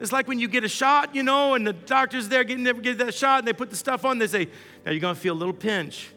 It's 0.00 0.12
like 0.12 0.26
when 0.26 0.38
you 0.38 0.48
get 0.48 0.64
a 0.64 0.68
shot, 0.68 1.14
you 1.14 1.22
know, 1.22 1.54
and 1.54 1.66
the 1.66 1.74
doctor's 1.74 2.28
there 2.28 2.42
getting 2.42 2.64
never 2.64 2.80
get 2.80 2.98
that 2.98 3.14
shot, 3.14 3.40
and 3.40 3.46
they 3.46 3.52
put 3.52 3.70
the 3.70 3.76
stuff 3.76 4.04
on. 4.04 4.18
They 4.18 4.26
say, 4.26 4.48
"Now 4.84 4.92
you're 4.92 5.00
gonna 5.00 5.14
feel 5.14 5.34
a 5.34 5.36
little 5.36 5.54
pinch," 5.54 6.08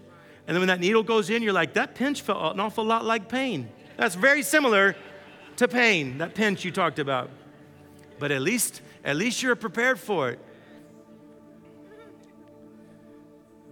and 0.47 0.55
then 0.55 0.61
when 0.61 0.67
that 0.69 0.79
needle 0.79 1.03
goes 1.03 1.29
in, 1.29 1.43
you're 1.43 1.53
like, 1.53 1.73
"That 1.73 1.93
pinch 1.93 2.21
felt 2.21 2.53
an 2.53 2.59
awful 2.59 2.83
lot 2.83 3.03
like 3.05 3.27
pain." 3.27 3.69
That's 3.97 4.15
very 4.15 4.41
similar 4.41 4.95
to 5.57 5.67
pain. 5.67 6.17
That 6.17 6.33
pinch 6.33 6.65
you 6.65 6.71
talked 6.71 6.97
about, 6.97 7.29
but 8.17 8.31
at 8.31 8.41
least, 8.41 8.81
at 9.03 9.17
least 9.17 9.43
you're 9.43 9.55
prepared 9.55 9.99
for 9.99 10.29
it. 10.29 10.39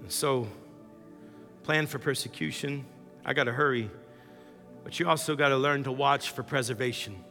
So 0.10 0.48
plan 1.64 1.88
for 1.88 2.00
persecution. 2.00 2.86
I 3.26 3.34
got 3.34 3.46
to 3.46 3.54
hurry. 3.54 3.90
But 4.84 5.00
you 5.00 5.08
also 5.08 5.36
got 5.36 5.50
to 5.50 5.58
learn 5.58 5.84
to 5.86 5.92
watch 5.92 6.32
for 6.32 6.44
preservation. 6.44 7.24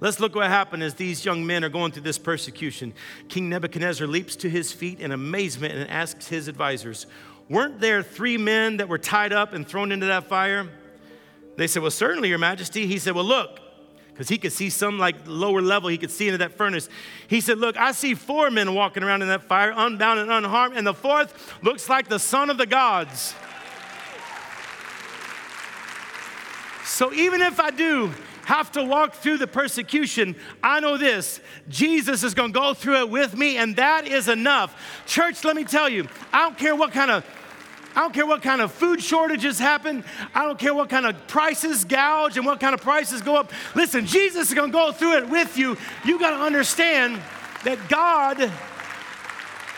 Let's 0.00 0.18
look 0.18 0.34
what 0.34 0.48
happened 0.48 0.82
as 0.82 0.94
these 0.94 1.24
young 1.24 1.46
men 1.46 1.62
are 1.62 1.68
going 1.68 1.92
through 1.92 2.02
this 2.02 2.18
persecution. 2.18 2.92
King 3.28 3.48
Nebuchadnezzar 3.48 4.06
leaps 4.06 4.34
to 4.36 4.50
his 4.50 4.72
feet 4.72 4.98
in 4.98 5.12
amazement 5.12 5.74
and 5.74 5.88
asks 5.88 6.26
his 6.26 6.48
advisors, 6.48 7.06
Weren't 7.48 7.78
there 7.78 8.02
three 8.02 8.36
men 8.36 8.78
that 8.78 8.88
were 8.88 8.98
tied 8.98 9.32
up 9.32 9.52
and 9.52 9.68
thrown 9.68 9.92
into 9.92 10.06
that 10.06 10.28
fire? 10.28 10.68
They 11.56 11.68
said, 11.68 11.82
Well, 11.82 11.92
certainly, 11.92 12.30
Your 12.30 12.38
Majesty. 12.38 12.86
He 12.86 12.98
said, 12.98 13.14
Well, 13.14 13.24
look, 13.24 13.60
because 14.12 14.28
he 14.28 14.38
could 14.38 14.52
see 14.52 14.70
some 14.70 14.98
like 14.98 15.16
lower 15.26 15.62
level, 15.62 15.88
he 15.88 15.98
could 15.98 16.10
see 16.10 16.28
into 16.28 16.38
that 16.38 16.52
furnace. 16.52 16.88
He 17.28 17.40
said, 17.40 17.58
Look, 17.58 17.76
I 17.76 17.92
see 17.92 18.14
four 18.14 18.50
men 18.50 18.74
walking 18.74 19.02
around 19.02 19.22
in 19.22 19.28
that 19.28 19.44
fire, 19.44 19.72
unbound 19.74 20.20
and 20.20 20.30
unharmed, 20.30 20.76
and 20.76 20.86
the 20.86 20.94
fourth 20.94 21.54
looks 21.62 21.88
like 21.88 22.08
the 22.08 22.18
son 22.18 22.50
of 22.50 22.58
the 22.58 22.66
gods. 22.66 23.34
So 26.84 27.12
even 27.12 27.40
if 27.40 27.58
I 27.58 27.70
do 27.70 28.12
have 28.44 28.70
to 28.72 28.84
walk 28.84 29.14
through 29.14 29.38
the 29.38 29.46
persecution, 29.46 30.36
I 30.62 30.80
know 30.80 30.96
this 30.98 31.40
Jesus 31.68 32.22
is 32.22 32.34
gonna 32.34 32.52
go 32.52 32.74
through 32.74 32.98
it 32.98 33.08
with 33.08 33.36
me, 33.36 33.56
and 33.56 33.76
that 33.76 34.06
is 34.06 34.28
enough. 34.28 35.02
Church, 35.06 35.42
let 35.44 35.56
me 35.56 35.64
tell 35.64 35.88
you, 35.88 36.06
I 36.32 36.42
don't 36.42 36.58
care 36.58 36.76
what 36.76 36.92
kind 36.92 37.10
of 37.10 37.24
I 37.94 38.00
don't 38.00 38.14
care 38.14 38.26
what 38.26 38.42
kind 38.42 38.60
of 38.60 38.72
food 38.72 39.02
shortages 39.02 39.58
happen. 39.58 40.04
I 40.34 40.44
don't 40.44 40.58
care 40.58 40.74
what 40.74 40.88
kind 40.88 41.06
of 41.06 41.26
prices 41.26 41.84
gouge 41.84 42.36
and 42.36 42.46
what 42.46 42.58
kind 42.58 42.74
of 42.74 42.80
prices 42.80 43.20
go 43.20 43.36
up. 43.36 43.52
Listen, 43.74 44.06
Jesus 44.06 44.48
is 44.48 44.54
going 44.54 44.70
to 44.70 44.72
go 44.72 44.92
through 44.92 45.18
it 45.18 45.28
with 45.28 45.58
you. 45.58 45.76
You 46.04 46.18
got 46.18 46.30
to 46.30 46.42
understand 46.42 47.20
that 47.64 47.78
God 47.88 48.50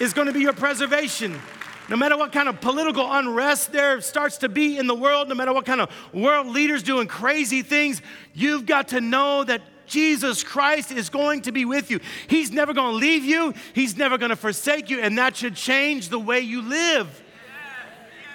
is 0.00 0.12
going 0.12 0.28
to 0.28 0.32
be 0.32 0.40
your 0.40 0.52
preservation. 0.52 1.40
No 1.88 1.96
matter 1.96 2.16
what 2.16 2.32
kind 2.32 2.48
of 2.48 2.60
political 2.60 3.12
unrest 3.12 3.72
there 3.72 4.00
starts 4.00 4.38
to 4.38 4.48
be 4.48 4.78
in 4.78 4.86
the 4.86 4.94
world, 4.94 5.28
no 5.28 5.34
matter 5.34 5.52
what 5.52 5.66
kind 5.66 5.80
of 5.80 5.90
world 6.12 6.46
leaders 6.46 6.82
doing 6.82 7.06
crazy 7.08 7.62
things, 7.62 8.00
you've 8.32 8.64
got 8.64 8.88
to 8.88 9.00
know 9.00 9.44
that 9.44 9.60
Jesus 9.86 10.42
Christ 10.42 10.92
is 10.92 11.10
going 11.10 11.42
to 11.42 11.52
be 11.52 11.66
with 11.66 11.90
you. 11.90 12.00
He's 12.26 12.50
never 12.50 12.72
going 12.72 12.92
to 12.92 12.96
leave 12.96 13.24
you, 13.24 13.52
He's 13.74 13.96
never 13.96 14.16
going 14.16 14.30
to 14.30 14.36
forsake 14.36 14.88
you, 14.88 15.00
and 15.00 15.18
that 15.18 15.36
should 15.36 15.56
change 15.56 16.08
the 16.08 16.18
way 16.18 16.40
you 16.40 16.62
live 16.62 17.22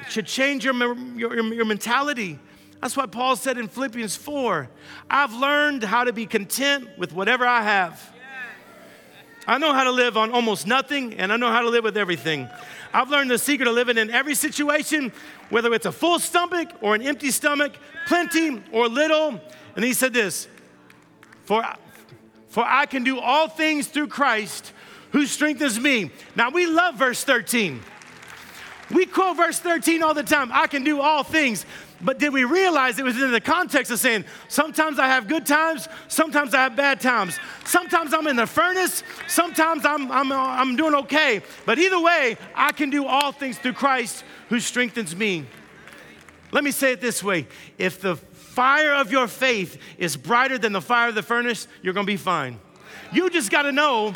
should 0.10 0.26
change 0.26 0.65
your, 0.65 0.74
your, 1.15 1.54
your 1.54 1.65
mentality. 1.65 2.39
That's 2.82 2.95
what 2.95 3.12
Paul 3.12 3.36
said 3.36 3.58
in 3.58 3.67
Philippians 3.67 4.15
4. 4.15 4.69
I've 5.10 5.34
learned 5.34 5.84
how 5.84 6.06
to 6.06 6.13
be 6.13 6.26
content 6.26 6.89
with 6.98 7.13
whatever 7.13 7.45
I 7.45 7.62
have. 7.62 8.13
I 9.48 9.58
know 9.58 9.74
how 9.74 9.84
to 9.84 9.91
live 9.91 10.15
on 10.15 10.32
almost 10.32 10.67
nothing, 10.67 11.15
and 11.15 11.34
I 11.34 11.38
know 11.38 11.52
how 11.52 11.62
to 11.62 11.69
live 11.69 11.84
with 11.84 11.98
everything. 11.98 12.48
I've 12.93 13.10
learned 13.10 13.32
the 13.32 13.38
secret 13.38 13.67
of 13.67 13.74
living 13.74 13.98
in 13.98 14.10
every 14.12 14.36
situation, 14.36 15.12
whether 15.50 15.74
it's 15.74 15.86
a 15.86 15.91
full 15.91 16.19
stomach 16.19 16.69
or 16.82 16.95
an 16.95 17.02
empty 17.02 17.32
stomach, 17.32 17.74
plenty 18.08 18.62
or 18.72 18.88
little. 18.88 19.39
And 19.76 19.84
he 19.84 19.93
said 19.93 20.13
this 20.13 20.48
For, 21.45 21.65
for 22.48 22.63
I 22.65 22.86
can 22.86 23.04
do 23.04 23.19
all 23.19 23.48
things 23.48 23.88
through 23.88 24.08
Christ 24.08 24.72
who 25.12 25.26
strengthens 25.26 25.80
me. 25.80 26.12
Now, 26.36 26.50
we 26.52 26.67
love 26.67 26.95
verse 26.95 27.24
13. 27.24 27.82
We 28.91 29.06
quote 29.06 29.38
verse 29.38 29.60
13 29.60 30.02
all 30.02 30.13
the 30.13 30.23
time 30.23 30.49
I 30.52 30.67
can 30.67 30.84
do 30.84 30.99
all 30.99 31.23
things. 31.23 31.65
But 32.02 32.17
did 32.17 32.32
we 32.32 32.45
realize 32.45 32.97
it 32.97 33.04
was 33.04 33.21
in 33.21 33.32
the 33.32 33.41
context 33.41 33.91
of 33.91 33.99
saying, 33.99 34.23
sometimes 34.47 34.99
I 34.99 35.08
have 35.08 35.28
good 35.28 35.45
times, 35.45 35.88
sometimes 36.08 36.54
I 36.54 36.63
have 36.63 36.75
bad 36.75 37.02
times. 37.02 37.38
Sometimes 37.65 38.13
I'm 38.13 38.25
in 38.28 38.38
the 38.38 38.47
furnace, 38.47 39.04
sometimes 39.28 39.86
I'm, 39.86 40.12
I'm, 40.12 40.32
uh, 40.32 40.38
I'm 40.38 40.75
doing 40.75 40.95
okay. 40.95 41.41
But 41.65 41.78
either 41.78 41.99
way, 41.99 42.38
I 42.56 42.71
can 42.71 42.89
do 42.89 43.06
all 43.06 43.32
things 43.32 43.58
through 43.58 43.73
Christ 43.73 44.23
who 44.47 44.60
strengthens 44.60 45.15
me. 45.15 45.45
Let 46.52 46.63
me 46.63 46.71
say 46.71 46.93
it 46.93 47.02
this 47.02 47.21
way 47.21 47.47
if 47.78 48.02
the 48.02 48.15
fire 48.15 48.93
of 48.93 49.12
your 49.12 49.28
faith 49.28 49.78
is 49.97 50.17
brighter 50.17 50.58
than 50.58 50.73
the 50.73 50.82
fire 50.82 51.10
of 51.10 51.15
the 51.15 51.23
furnace, 51.23 51.67
you're 51.82 51.93
gonna 51.93 52.08
be 52.08 52.17
fine. 52.17 52.60
You 53.12 53.30
just 53.30 53.52
gotta 53.52 53.71
know 53.71 54.13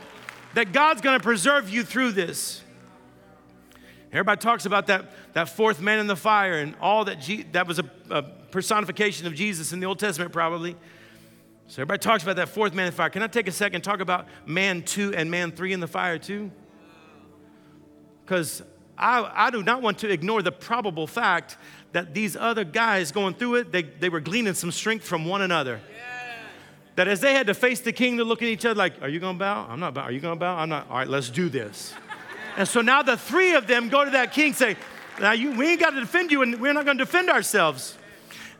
that 0.54 0.72
God's 0.72 1.02
gonna 1.02 1.20
preserve 1.20 1.70
you 1.70 1.84
through 1.84 2.14
this. 2.14 2.62
Everybody 4.14 4.40
talks 4.40 4.68
about 4.68 4.88
that, 4.88 5.12
that 5.34 5.50
fourth 5.50 5.82
man 5.82 5.98
in 5.98 6.06
the 6.06 6.16
fire 6.16 6.60
and 6.60 6.76
all 6.80 7.04
that, 7.06 7.20
Je- 7.20 7.48
that 7.52 7.68
was 7.68 7.80
a, 7.80 7.90
a 8.12 8.22
personification 8.22 9.26
of 9.26 9.34
Jesus 9.34 9.74
in 9.74 9.80
the 9.80 9.88
Old 9.88 9.98
Testament, 9.98 10.32
probably. 10.32 10.76
So 11.66 11.82
everybody 11.82 11.98
talks 11.98 12.22
about 12.22 12.36
that 12.36 12.50
fourth 12.50 12.76
man 12.76 12.86
in 12.86 12.92
the 12.92 12.96
fire. 12.96 13.10
Can 13.10 13.24
I 13.24 13.28
take 13.28 13.48
a 13.48 13.52
second 13.52 13.76
and 13.76 13.84
talk 13.84 14.02
about 14.02 14.28
man 14.46 14.84
two 14.84 15.16
and 15.16 15.32
man 15.32 15.52
three 15.52 15.74
in 15.74 15.80
the 15.80 15.88
fire 15.88 16.20
too? 16.20 16.52
Because 18.24 18.62
I, 18.96 19.30
I 19.34 19.50
do 19.50 19.64
not 19.64 19.82
want 19.82 19.98
to 20.00 20.12
ignore 20.12 20.44
the 20.44 20.52
probable 20.52 21.08
fact 21.08 21.58
that 21.94 22.14
these 22.14 22.36
other 22.36 22.64
guys 22.64 23.12
going 23.12 23.34
through 23.34 23.56
it, 23.56 23.72
they, 23.72 23.82
they 23.82 24.10
were 24.10 24.20
gleaning 24.20 24.54
some 24.54 24.72
strength 24.72 25.06
from 25.06 25.26
one 25.26 25.42
another. 25.42 25.82
That 26.98 27.08
as 27.08 27.22
they 27.22 27.34
had 27.34 27.48
to 27.48 27.56
face 27.56 27.80
the 27.80 27.92
king, 27.92 28.18
to 28.18 28.24
look 28.24 28.44
at 28.44 28.48
each 28.48 28.66
other 28.66 28.78
like, 28.78 29.02
Are 29.02 29.10
you 29.10 29.20
gonna 29.20 29.40
bow? 29.40 29.66
I'm 29.68 29.80
not 29.80 29.96
bow. 29.96 30.04
Are 30.04 30.12
you 30.12 30.20
gonna 30.20 30.36
bow? 30.36 30.56
I'm 30.56 30.70
not. 30.70 30.88
All 30.92 30.98
right, 30.98 31.08
let's 31.08 31.32
do 31.32 31.50
this. 31.50 31.96
And 32.58 32.68
so 32.68 32.82
now 32.82 33.02
the 33.02 33.18
three 33.18 33.56
of 33.56 33.68
them 33.68 33.90
go 33.90 34.06
to 34.06 34.12
that 34.12 34.32
king, 34.32 34.54
say, 34.54 34.78
Now 35.20 35.32
you, 35.32 35.52
we 35.52 35.70
ain't 35.70 35.80
got 35.80 35.92
to 35.92 36.00
defend 36.00 36.32
you, 36.32 36.42
and 36.42 36.60
we're 36.60 36.74
not 36.74 36.86
gonna 36.86 37.00
defend 37.00 37.30
ourselves. 37.30 37.98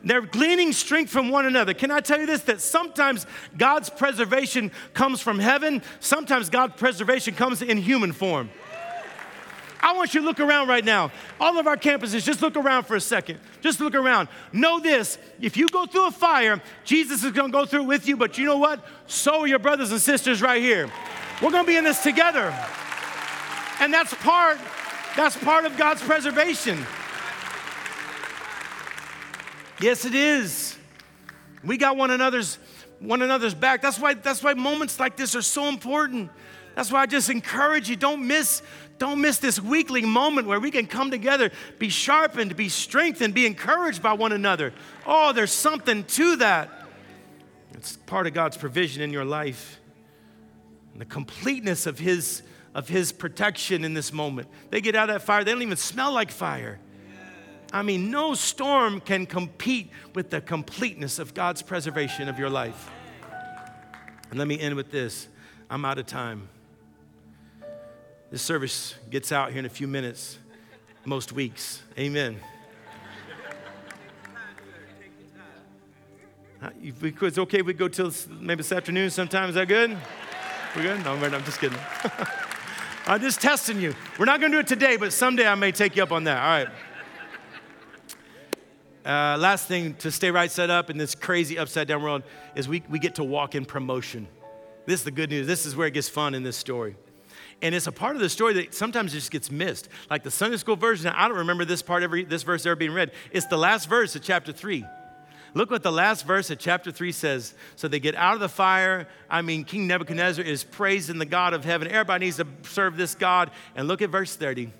They're 0.04 0.22
gleaning 0.22 0.74
strength 0.74 1.12
from 1.12 1.30
one 1.30 1.46
another. 1.46 1.74
Can 1.74 1.90
I 1.90 2.02
tell 2.02 2.20
you 2.20 2.26
this? 2.26 2.42
That 2.42 2.60
sometimes 2.60 3.26
God's 3.58 3.90
preservation 3.90 4.72
comes 4.94 5.22
from 5.22 5.40
heaven, 5.40 5.82
sometimes 6.00 6.50
God's 6.50 6.76
preservation 6.76 7.36
comes 7.36 7.62
in 7.62 7.78
human 7.78 8.12
form. 8.12 8.50
I 9.80 9.92
want 9.94 10.14
you 10.14 10.22
to 10.22 10.26
look 10.26 10.40
around 10.40 10.70
right 10.70 10.84
now. 10.84 11.12
All 11.42 11.60
of 11.60 11.68
our 11.68 11.76
campuses, 11.76 12.24
just 12.24 12.42
look 12.42 12.56
around 12.56 12.84
for 12.84 12.96
a 12.96 13.02
second. 13.02 13.40
Just 13.60 13.82
look 13.82 13.96
around. 13.96 14.30
Know 14.54 14.80
this 14.80 15.18
if 15.42 15.58
you 15.58 15.68
go 15.68 15.86
through 15.86 16.08
a 16.08 16.12
fire, 16.12 16.62
Jesus 16.86 17.24
is 17.24 17.32
gonna 17.32 17.52
go 17.52 17.66
through 17.66 17.82
it 17.82 17.88
with 17.88 18.08
you, 18.08 18.16
but 18.16 18.38
you 18.38 18.46
know 18.46 18.58
what? 18.58 18.86
So 19.08 19.42
are 19.42 19.48
your 19.48 19.60
brothers 19.60 19.92
and 19.92 20.00
sisters 20.00 20.42
right 20.42 20.62
here. 20.62 20.90
We're 21.42 21.52
gonna 21.52 21.68
be 21.68 21.76
in 21.76 21.84
this 21.84 22.02
together. 22.02 22.54
And 23.84 23.94
that's 23.94 24.14
part, 24.14 24.60
that's 25.18 25.36
part 25.36 25.66
of 25.66 25.76
God's 25.76 26.02
preservation. 26.02 26.86
Yes, 29.82 30.06
it 30.06 30.16
is. 30.16 30.78
We 31.66 31.76
got 31.76 31.98
one 31.98 32.10
another's 32.10 32.60
one 33.00 33.22
another's 33.22 33.54
back. 33.54 33.82
That's 33.82 34.00
why 34.00 34.14
that's 34.14 34.42
why 34.42 34.54
moments 34.54 35.02
like 35.02 35.18
this 35.18 35.36
are 35.36 35.42
so 35.42 35.68
important. 35.68 36.32
That's 36.76 36.94
why 36.94 37.02
I 37.02 37.08
just 37.08 37.30
encourage 37.30 37.90
you 37.90 37.98
don't 37.98 38.26
miss 38.26 38.62
don't 39.00 39.20
miss 39.20 39.40
this 39.40 39.60
weekly 39.60 40.04
moment 40.04 40.48
where 40.48 40.62
we 40.62 40.72
can 40.72 40.88
come 40.88 41.12
together, 41.12 41.52
be 41.78 41.90
sharpened, 41.90 42.56
be 42.56 42.70
strengthened, 42.70 43.34
be 43.34 43.46
encouraged 43.46 44.02
by 44.02 44.14
one 44.14 44.32
another. 44.32 44.74
Oh, 45.06 45.34
there's 45.34 45.52
something 45.52 46.06
to 46.06 46.38
that. 46.38 46.70
It's 47.74 47.98
part 47.98 48.28
of 48.28 48.34
God's 48.34 48.56
provision 48.56 49.02
in 49.02 49.12
your 49.12 49.26
life. 49.26 49.82
And 50.94 51.02
the 51.02 51.06
completeness 51.06 51.86
of 51.86 52.00
his 52.00 52.44
of 52.76 52.90
his 52.90 53.12
protection 53.12 53.84
in 53.84 53.94
this 53.94 54.12
moment. 54.12 54.48
They 54.70 54.82
get 54.82 54.96
out 54.96 55.10
of 55.10 55.16
that 55.16 55.26
fire, 55.26 55.44
they 55.44 55.52
don't 55.52 55.62
even 55.62 55.78
smell 55.78 56.12
like 56.12 56.32
fire. 56.32 56.80
I 57.72 57.82
mean, 57.82 58.12
no 58.12 58.36
storm 58.36 59.02
can 59.02 59.26
compete 59.26 59.90
with 60.14 60.30
the 60.30 60.42
completeness 60.42 61.18
of 61.18 61.34
God's 61.34 61.64
preservation 61.64 62.30
of 62.30 62.38
your 62.38 62.50
life. 62.50 62.92
And 64.30 64.38
let 64.38 64.48
me 64.48 64.60
end 64.60 64.76
with 64.76 64.92
this 64.92 65.28
I'm 65.70 65.86
out 65.86 65.98
of 65.98 66.06
time. 66.06 66.50
This 68.30 68.42
service 68.42 68.96
gets 69.10 69.32
out 69.32 69.52
here 69.52 69.60
in 69.60 69.66
a 69.66 69.70
few 69.70 69.88
minutes, 69.88 70.38
most 71.06 71.32
weeks. 71.34 71.82
Amen. 71.98 72.40
Uh, 76.62 76.70
if 76.82 77.02
we 77.02 77.12
could, 77.12 77.28
it's 77.28 77.38
okay 77.38 77.60
if 77.60 77.66
we 77.66 77.74
go 77.74 77.88
till 77.88 78.12
maybe 78.40 78.58
this 78.58 78.72
afternoon 78.72 79.10
sometime. 79.10 79.50
Is 79.50 79.56
that 79.56 79.68
good? 79.68 79.98
We're 80.76 80.84
good? 80.84 81.04
No, 81.04 81.14
I'm 81.14 81.44
just 81.44 81.60
kidding. 81.60 81.78
I'm 83.06 83.20
just 83.20 83.42
testing 83.42 83.82
you. 83.82 83.94
We're 84.18 84.26
not 84.26 84.40
going 84.40 84.52
to 84.54 84.58
do 84.58 84.62
it 84.62 84.68
today, 84.68 84.96
but 84.96 85.12
someday 85.12 85.46
I 85.46 85.56
may 85.56 85.74
take 85.74 85.98
you 85.98 86.04
up 86.04 86.14
on 86.14 86.24
that. 86.24 86.38
All 86.38 86.66
right. 86.66 86.68
Uh, 89.06 89.38
last 89.38 89.68
thing 89.68 89.96
to 89.96 90.10
stay 90.10 90.32
right 90.32 90.50
set 90.50 90.70
up 90.70 90.90
in 90.90 90.98
this 90.98 91.14
crazy 91.14 91.58
upside 91.58 91.90
down 91.90 92.02
world 92.02 92.24
is 92.56 92.70
we, 92.70 92.82
we 92.90 93.00
get 93.00 93.16
to 93.16 93.24
walk 93.24 93.56
in 93.56 93.66
promotion. 93.66 94.26
This 94.86 95.02
is 95.02 95.04
the 95.04 95.12
good 95.12 95.30
news. 95.30 95.46
This 95.46 95.66
is 95.66 95.76
where 95.76 95.88
it 95.88 95.94
gets 95.94 96.08
fun 96.08 96.34
in 96.34 96.44
this 96.44 96.56
story. 96.56 96.96
And 97.62 97.76
it's 97.76 97.88
a 97.88 97.92
part 97.92 98.16
of 98.16 98.22
the 98.22 98.30
story 98.30 98.54
that 98.54 98.74
sometimes 98.74 99.12
just 99.12 99.32
gets 99.32 99.52
missed. 99.52 99.90
Like 100.10 100.24
the 100.24 100.32
Sunday 100.32 100.56
school 100.56 100.78
version, 100.78 101.12
I 101.14 101.28
don't 101.28 101.38
remember 101.38 101.66
this 101.66 101.82
part 101.82 102.04
every 102.04 102.24
this 102.24 102.44
verse 102.44 102.66
ever 102.66 102.76
being 102.78 102.94
read. 102.94 103.12
It's 103.32 103.48
the 103.48 103.58
last 103.58 103.90
verse 103.90 104.16
of 104.16 104.22
chapter 104.22 104.54
three. 104.54 104.86
Look 105.54 105.70
what 105.70 105.84
the 105.84 105.92
last 105.92 106.26
verse 106.26 106.50
of 106.50 106.58
chapter 106.58 106.92
3 106.92 107.12
says. 107.12 107.54
So 107.76 107.88
they 107.88 108.00
get 108.00 108.16
out 108.16 108.34
of 108.34 108.40
the 108.40 108.50
fire. 108.50 109.08
I 109.30 109.42
mean, 109.42 109.64
King 109.64 109.86
Nebuchadnezzar 109.88 110.44
is 110.44 110.64
praising 110.64 111.20
the 111.20 111.26
God 111.26 111.54
of 111.54 111.64
heaven. 111.64 111.88
Everybody 111.88 112.26
needs 112.26 112.38
to 112.38 112.48
serve 112.64 112.98
this 112.98 113.14
God. 113.14 113.52
And 113.76 113.88
look 113.88 114.02
at 114.02 114.10
verse 114.10 114.36
30. 114.36 114.72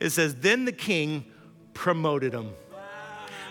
It 0.00 0.10
says, 0.10 0.34
Then 0.36 0.64
the 0.64 0.72
king 0.72 1.26
promoted 1.74 2.32
him 2.32 2.52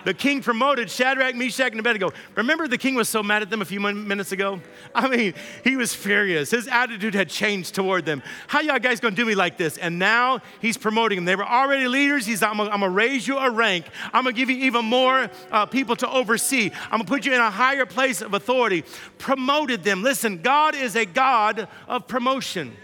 the 0.05 0.13
king 0.13 0.41
promoted 0.41 0.89
Shadrach, 0.89 1.35
Meshach, 1.35 1.71
and 1.71 1.79
Abednego. 1.79 2.11
Remember, 2.35 2.67
the 2.67 2.77
king 2.77 2.95
was 2.95 3.09
so 3.09 3.21
mad 3.21 3.41
at 3.41 3.49
them 3.49 3.61
a 3.61 3.65
few 3.65 3.79
minutes 3.79 4.31
ago? 4.31 4.61
I 4.95 5.07
mean, 5.07 5.33
he 5.63 5.75
was 5.75 5.93
furious. 5.93 6.51
His 6.51 6.67
attitude 6.67 7.13
had 7.13 7.29
changed 7.29 7.75
toward 7.75 8.05
them. 8.05 8.23
How 8.47 8.61
y'all 8.61 8.79
guys 8.79 8.99
gonna 8.99 9.15
do 9.15 9.25
me 9.25 9.35
like 9.35 9.57
this? 9.57 9.77
And 9.77 9.99
now 9.99 10.41
he's 10.61 10.77
promoting 10.77 11.17
them. 11.17 11.25
They 11.25 11.35
were 11.35 11.45
already 11.45 11.87
leaders. 11.87 12.25
He's 12.25 12.41
I'm 12.41 12.57
gonna, 12.57 12.69
I'm 12.69 12.79
gonna 12.79 12.91
raise 12.91 13.27
you 13.27 13.37
a 13.37 13.49
rank. 13.49 13.85
I'm 14.13 14.23
gonna 14.23 14.33
give 14.33 14.49
you 14.49 14.57
even 14.65 14.85
more 14.85 15.29
uh, 15.51 15.65
people 15.65 15.95
to 15.97 16.09
oversee. 16.09 16.71
I'm 16.85 16.99
gonna 16.99 17.05
put 17.05 17.25
you 17.25 17.33
in 17.33 17.41
a 17.41 17.51
higher 17.51 17.85
place 17.85 18.21
of 18.21 18.33
authority. 18.33 18.83
Promoted 19.17 19.83
them. 19.83 20.03
Listen, 20.03 20.41
God 20.41 20.75
is 20.75 20.95
a 20.95 21.05
God 21.05 21.67
of 21.87 22.07
promotion. 22.07 22.75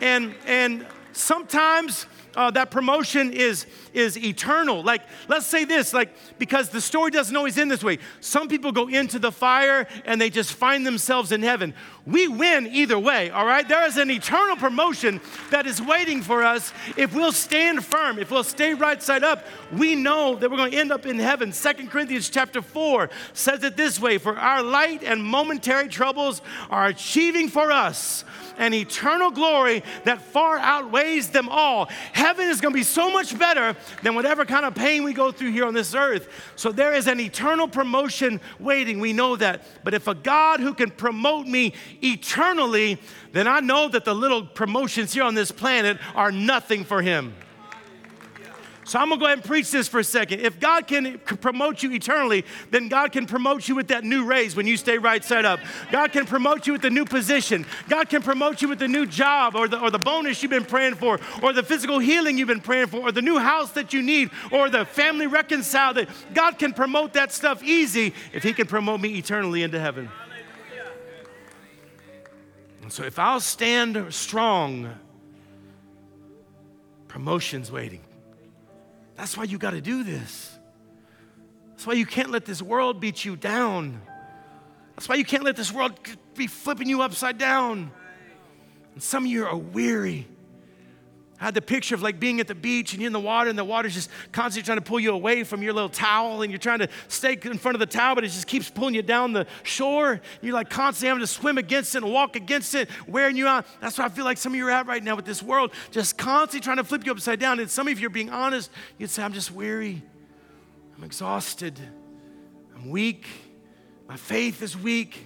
And, 0.00 0.34
and 0.46 0.86
sometimes 1.12 2.06
uh, 2.34 2.50
that 2.52 2.70
promotion 2.70 3.32
is, 3.32 3.66
is 3.92 4.16
eternal. 4.16 4.82
Like, 4.82 5.02
let's 5.28 5.46
say 5.46 5.64
this, 5.64 5.92
like, 5.92 6.14
because 6.38 6.68
the 6.68 6.80
story 6.80 7.10
doesn't 7.10 7.34
always 7.34 7.58
end 7.58 7.70
this 7.70 7.84
way. 7.84 7.98
Some 8.20 8.48
people 8.48 8.72
go 8.72 8.88
into 8.88 9.18
the 9.18 9.32
fire 9.32 9.86
and 10.04 10.20
they 10.20 10.30
just 10.30 10.52
find 10.52 10.86
themselves 10.86 11.32
in 11.32 11.42
heaven. 11.42 11.74
We 12.06 12.28
win 12.28 12.66
either 12.68 12.98
way, 12.98 13.30
all 13.30 13.44
right? 13.44 13.68
There 13.68 13.86
is 13.86 13.96
an 13.96 14.10
eternal 14.10 14.56
promotion 14.56 15.20
that 15.50 15.66
is 15.66 15.82
waiting 15.82 16.22
for 16.22 16.42
us 16.42 16.72
if 16.96 17.14
we'll 17.14 17.32
stand 17.32 17.84
firm, 17.84 18.18
if 18.18 18.30
we'll 18.30 18.44
stay 18.44 18.74
right 18.74 19.02
side 19.02 19.24
up. 19.24 19.44
We 19.72 19.94
know 19.94 20.34
that 20.36 20.50
we're 20.50 20.56
going 20.56 20.72
to 20.72 20.78
end 20.78 20.92
up 20.92 21.06
in 21.06 21.18
heaven. 21.18 21.52
Second 21.52 21.90
Corinthians 21.90 22.30
chapter 22.30 22.62
4 22.62 23.10
says 23.32 23.62
it 23.62 23.76
this 23.76 24.00
way 24.00 24.18
For 24.18 24.36
our 24.38 24.62
light 24.62 25.02
and 25.02 25.22
momentary 25.22 25.88
troubles 25.88 26.40
are 26.70 26.86
achieving 26.86 27.48
for 27.48 27.70
us 27.70 28.24
an 28.58 28.74
eternal 28.74 29.30
glory 29.30 29.82
that 30.04 30.20
far 30.20 30.58
outweighs 30.58 31.30
them 31.30 31.48
all. 31.48 31.86
Heaven 32.12 32.48
is 32.48 32.60
going 32.60 32.72
to 32.72 32.78
be 32.78 32.84
so 32.84 33.10
much 33.10 33.38
better 33.38 33.76
than 34.02 34.14
whatever 34.14 34.44
kind 34.44 34.66
of 34.66 34.74
pain 34.74 35.04
we 35.04 35.12
go 35.12 35.32
through 35.32 35.52
here 35.52 35.64
on 35.64 35.74
this 35.74 35.94
earth. 35.94 36.28
So 36.56 36.72
there 36.72 36.92
is 36.92 37.06
an 37.06 37.20
eternal 37.20 37.68
promotion 37.68 38.40
waiting. 38.58 39.00
We 39.00 39.12
know 39.12 39.36
that. 39.36 39.62
But 39.84 39.94
if 39.94 40.06
a 40.08 40.14
God 40.14 40.60
who 40.60 40.74
can 40.74 40.90
promote 40.90 41.46
me 41.46 41.72
eternally, 42.02 42.98
then 43.32 43.46
I 43.46 43.60
know 43.60 43.88
that 43.88 44.04
the 44.04 44.14
little 44.14 44.44
promotions 44.44 45.12
here 45.12 45.22
on 45.22 45.34
this 45.34 45.50
planet 45.50 45.98
are 46.14 46.32
nothing 46.32 46.84
for 46.84 47.00
him. 47.00 47.34
So 48.88 48.98
I'm 48.98 49.10
gonna 49.10 49.20
go 49.20 49.26
ahead 49.26 49.36
and 49.36 49.46
preach 49.46 49.70
this 49.70 49.86
for 49.86 50.00
a 50.00 50.04
second. 50.04 50.40
If 50.40 50.58
God 50.58 50.86
can 50.86 51.18
promote 51.18 51.82
you 51.82 51.92
eternally, 51.92 52.46
then 52.70 52.88
God 52.88 53.12
can 53.12 53.26
promote 53.26 53.68
you 53.68 53.74
with 53.74 53.88
that 53.88 54.02
new 54.02 54.24
raise 54.24 54.56
when 54.56 54.66
you 54.66 54.78
stay 54.78 54.96
right 54.96 55.22
side 55.22 55.44
up. 55.44 55.60
God 55.92 56.10
can 56.10 56.24
promote 56.24 56.66
you 56.66 56.72
with 56.72 56.80
the 56.80 56.88
new 56.88 57.04
position. 57.04 57.66
God 57.90 58.08
can 58.08 58.22
promote 58.22 58.62
you 58.62 58.68
with 58.68 58.78
the 58.78 58.88
new 58.88 59.04
job 59.04 59.56
or 59.56 59.68
the, 59.68 59.78
or 59.78 59.90
the 59.90 59.98
bonus 59.98 60.42
you've 60.42 60.48
been 60.48 60.64
praying 60.64 60.94
for, 60.94 61.20
or 61.42 61.52
the 61.52 61.62
physical 61.62 61.98
healing 61.98 62.38
you've 62.38 62.48
been 62.48 62.62
praying 62.62 62.86
for, 62.86 63.00
or 63.00 63.12
the 63.12 63.20
new 63.20 63.38
house 63.38 63.72
that 63.72 63.92
you 63.92 64.00
need, 64.00 64.30
or 64.50 64.70
the 64.70 64.86
family 64.86 65.26
reconciled. 65.26 66.06
God 66.32 66.58
can 66.58 66.72
promote 66.72 67.12
that 67.12 67.30
stuff 67.30 67.62
easy 67.62 68.14
if 68.32 68.42
He 68.42 68.54
can 68.54 68.66
promote 68.66 69.02
me 69.02 69.18
eternally 69.18 69.64
into 69.64 69.78
heaven. 69.78 70.08
And 72.80 72.90
so 72.90 73.02
if 73.02 73.18
I'll 73.18 73.40
stand 73.40 74.14
strong, 74.14 74.94
promotion's 77.06 77.70
waiting. 77.70 78.00
That's 79.18 79.36
why 79.36 79.44
you 79.44 79.58
got 79.58 79.72
to 79.72 79.80
do 79.80 80.04
this. 80.04 80.56
That's 81.70 81.86
why 81.86 81.94
you 81.94 82.06
can't 82.06 82.30
let 82.30 82.44
this 82.44 82.62
world 82.62 83.00
beat 83.00 83.24
you 83.24 83.34
down. 83.34 84.00
That's 84.94 85.08
why 85.08 85.16
you 85.16 85.24
can't 85.24 85.42
let 85.42 85.56
this 85.56 85.72
world 85.72 85.98
be 86.36 86.46
flipping 86.46 86.88
you 86.88 87.02
upside 87.02 87.36
down. 87.36 87.90
And 88.94 89.02
some 89.02 89.24
of 89.24 89.30
you 89.30 89.44
are 89.44 89.56
weary. 89.56 90.28
I 91.40 91.44
had 91.44 91.54
the 91.54 91.62
picture 91.62 91.94
of 91.94 92.02
like 92.02 92.18
being 92.18 92.40
at 92.40 92.48
the 92.48 92.54
beach 92.54 92.92
and 92.92 93.00
you're 93.00 93.06
in 93.06 93.12
the 93.12 93.20
water 93.20 93.48
and 93.48 93.56
the 93.56 93.64
water's 93.64 93.94
just 93.94 94.10
constantly 94.32 94.66
trying 94.66 94.78
to 94.78 94.84
pull 94.84 94.98
you 94.98 95.12
away 95.12 95.44
from 95.44 95.62
your 95.62 95.72
little 95.72 95.88
towel 95.88 96.42
and 96.42 96.50
you're 96.50 96.58
trying 96.58 96.80
to 96.80 96.88
stay 97.06 97.38
in 97.40 97.58
front 97.58 97.76
of 97.76 97.80
the 97.80 97.86
towel, 97.86 98.16
but 98.16 98.24
it 98.24 98.28
just 98.28 98.48
keeps 98.48 98.68
pulling 98.68 98.94
you 98.94 99.02
down 99.02 99.32
the 99.32 99.46
shore. 99.62 100.20
You're 100.42 100.54
like 100.54 100.68
constantly 100.68 101.08
having 101.08 101.20
to 101.20 101.28
swim 101.28 101.56
against 101.56 101.94
it 101.94 102.02
and 102.02 102.12
walk 102.12 102.34
against 102.34 102.74
it, 102.74 102.90
wearing 103.06 103.36
you 103.36 103.46
out. 103.46 103.66
That's 103.80 103.96
why 103.98 104.06
I 104.06 104.08
feel 104.08 104.24
like 104.24 104.36
some 104.36 104.52
of 104.52 104.56
you 104.56 104.66
are 104.66 104.70
at 104.70 104.86
right 104.86 105.02
now 105.02 105.14
with 105.14 105.26
this 105.26 105.40
world, 105.40 105.70
just 105.92 106.18
constantly 106.18 106.64
trying 106.64 106.78
to 106.78 106.84
flip 106.84 107.06
you 107.06 107.12
upside 107.12 107.38
down. 107.38 107.60
And 107.60 107.70
some 107.70 107.86
of 107.86 108.00
you 108.00 108.08
are 108.08 108.10
being 108.10 108.30
honest, 108.30 108.70
you'd 108.98 109.10
say, 109.10 109.22
I'm 109.22 109.32
just 109.32 109.52
weary. 109.52 110.02
I'm 110.96 111.04
exhausted. 111.04 111.78
I'm 112.74 112.90
weak. 112.90 113.26
My 114.08 114.16
faith 114.16 114.60
is 114.60 114.76
weak. 114.76 115.24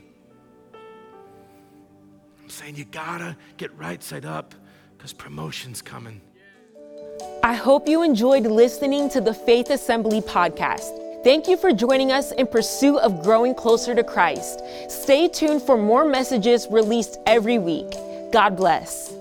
I'm 2.42 2.50
saying 2.50 2.76
you 2.76 2.84
gotta 2.84 3.38
get 3.56 3.74
right 3.78 4.02
side 4.02 4.26
up 4.26 4.54
because 5.02 5.12
promotion's 5.12 5.82
coming. 5.82 6.20
I 7.42 7.54
hope 7.54 7.88
you 7.88 8.04
enjoyed 8.04 8.44
listening 8.46 9.10
to 9.10 9.20
the 9.20 9.34
Faith 9.34 9.70
Assembly 9.70 10.20
podcast. 10.20 11.24
Thank 11.24 11.48
you 11.48 11.56
for 11.56 11.72
joining 11.72 12.12
us 12.12 12.30
in 12.30 12.46
pursuit 12.46 12.98
of 12.98 13.20
growing 13.20 13.52
closer 13.52 13.96
to 13.96 14.04
Christ. 14.04 14.62
Stay 14.88 15.26
tuned 15.26 15.60
for 15.62 15.76
more 15.76 16.04
messages 16.04 16.68
released 16.70 17.18
every 17.26 17.58
week. 17.58 17.90
God 18.32 18.56
bless. 18.56 19.12